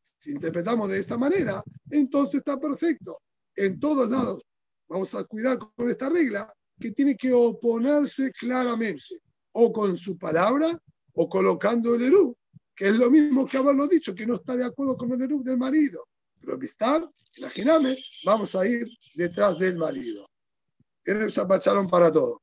Si 0.00 0.30
interpretamos 0.30 0.88
de 0.88 1.00
esta 1.00 1.18
manera, 1.18 1.62
entonces 1.90 2.38
está 2.38 2.58
perfecto. 2.58 3.18
En 3.56 3.78
todos 3.80 4.08
lados, 4.08 4.42
vamos 4.88 5.14
a 5.14 5.24
cuidar 5.24 5.58
con 5.58 5.88
esta 5.88 6.08
regla, 6.08 6.52
que 6.78 6.92
tiene 6.92 7.16
que 7.16 7.32
oponerse 7.32 8.32
claramente, 8.32 9.20
o 9.52 9.72
con 9.72 9.96
su 9.96 10.16
palabra, 10.16 10.78
o 11.14 11.28
colocando 11.28 11.94
el 11.94 12.02
Eru, 12.02 12.36
que 12.74 12.88
es 12.88 12.96
lo 12.96 13.10
mismo 13.10 13.46
que 13.46 13.58
haberlo 13.58 13.86
dicho, 13.86 14.14
que 14.14 14.26
no 14.26 14.36
está 14.36 14.56
de 14.56 14.64
acuerdo 14.64 14.96
con 14.96 15.12
el 15.12 15.22
Eru 15.22 15.42
del 15.42 15.58
marido. 15.58 16.06
Pero 16.40 16.58
Vistar, 16.58 17.08
imagíname, 17.36 17.96
vamos 18.24 18.54
a 18.54 18.66
ir 18.66 18.86
detrás 19.14 19.58
del 19.58 19.76
marido. 19.76 20.28
Es 21.04 21.38
para 21.90 22.12
todo. 22.12 22.42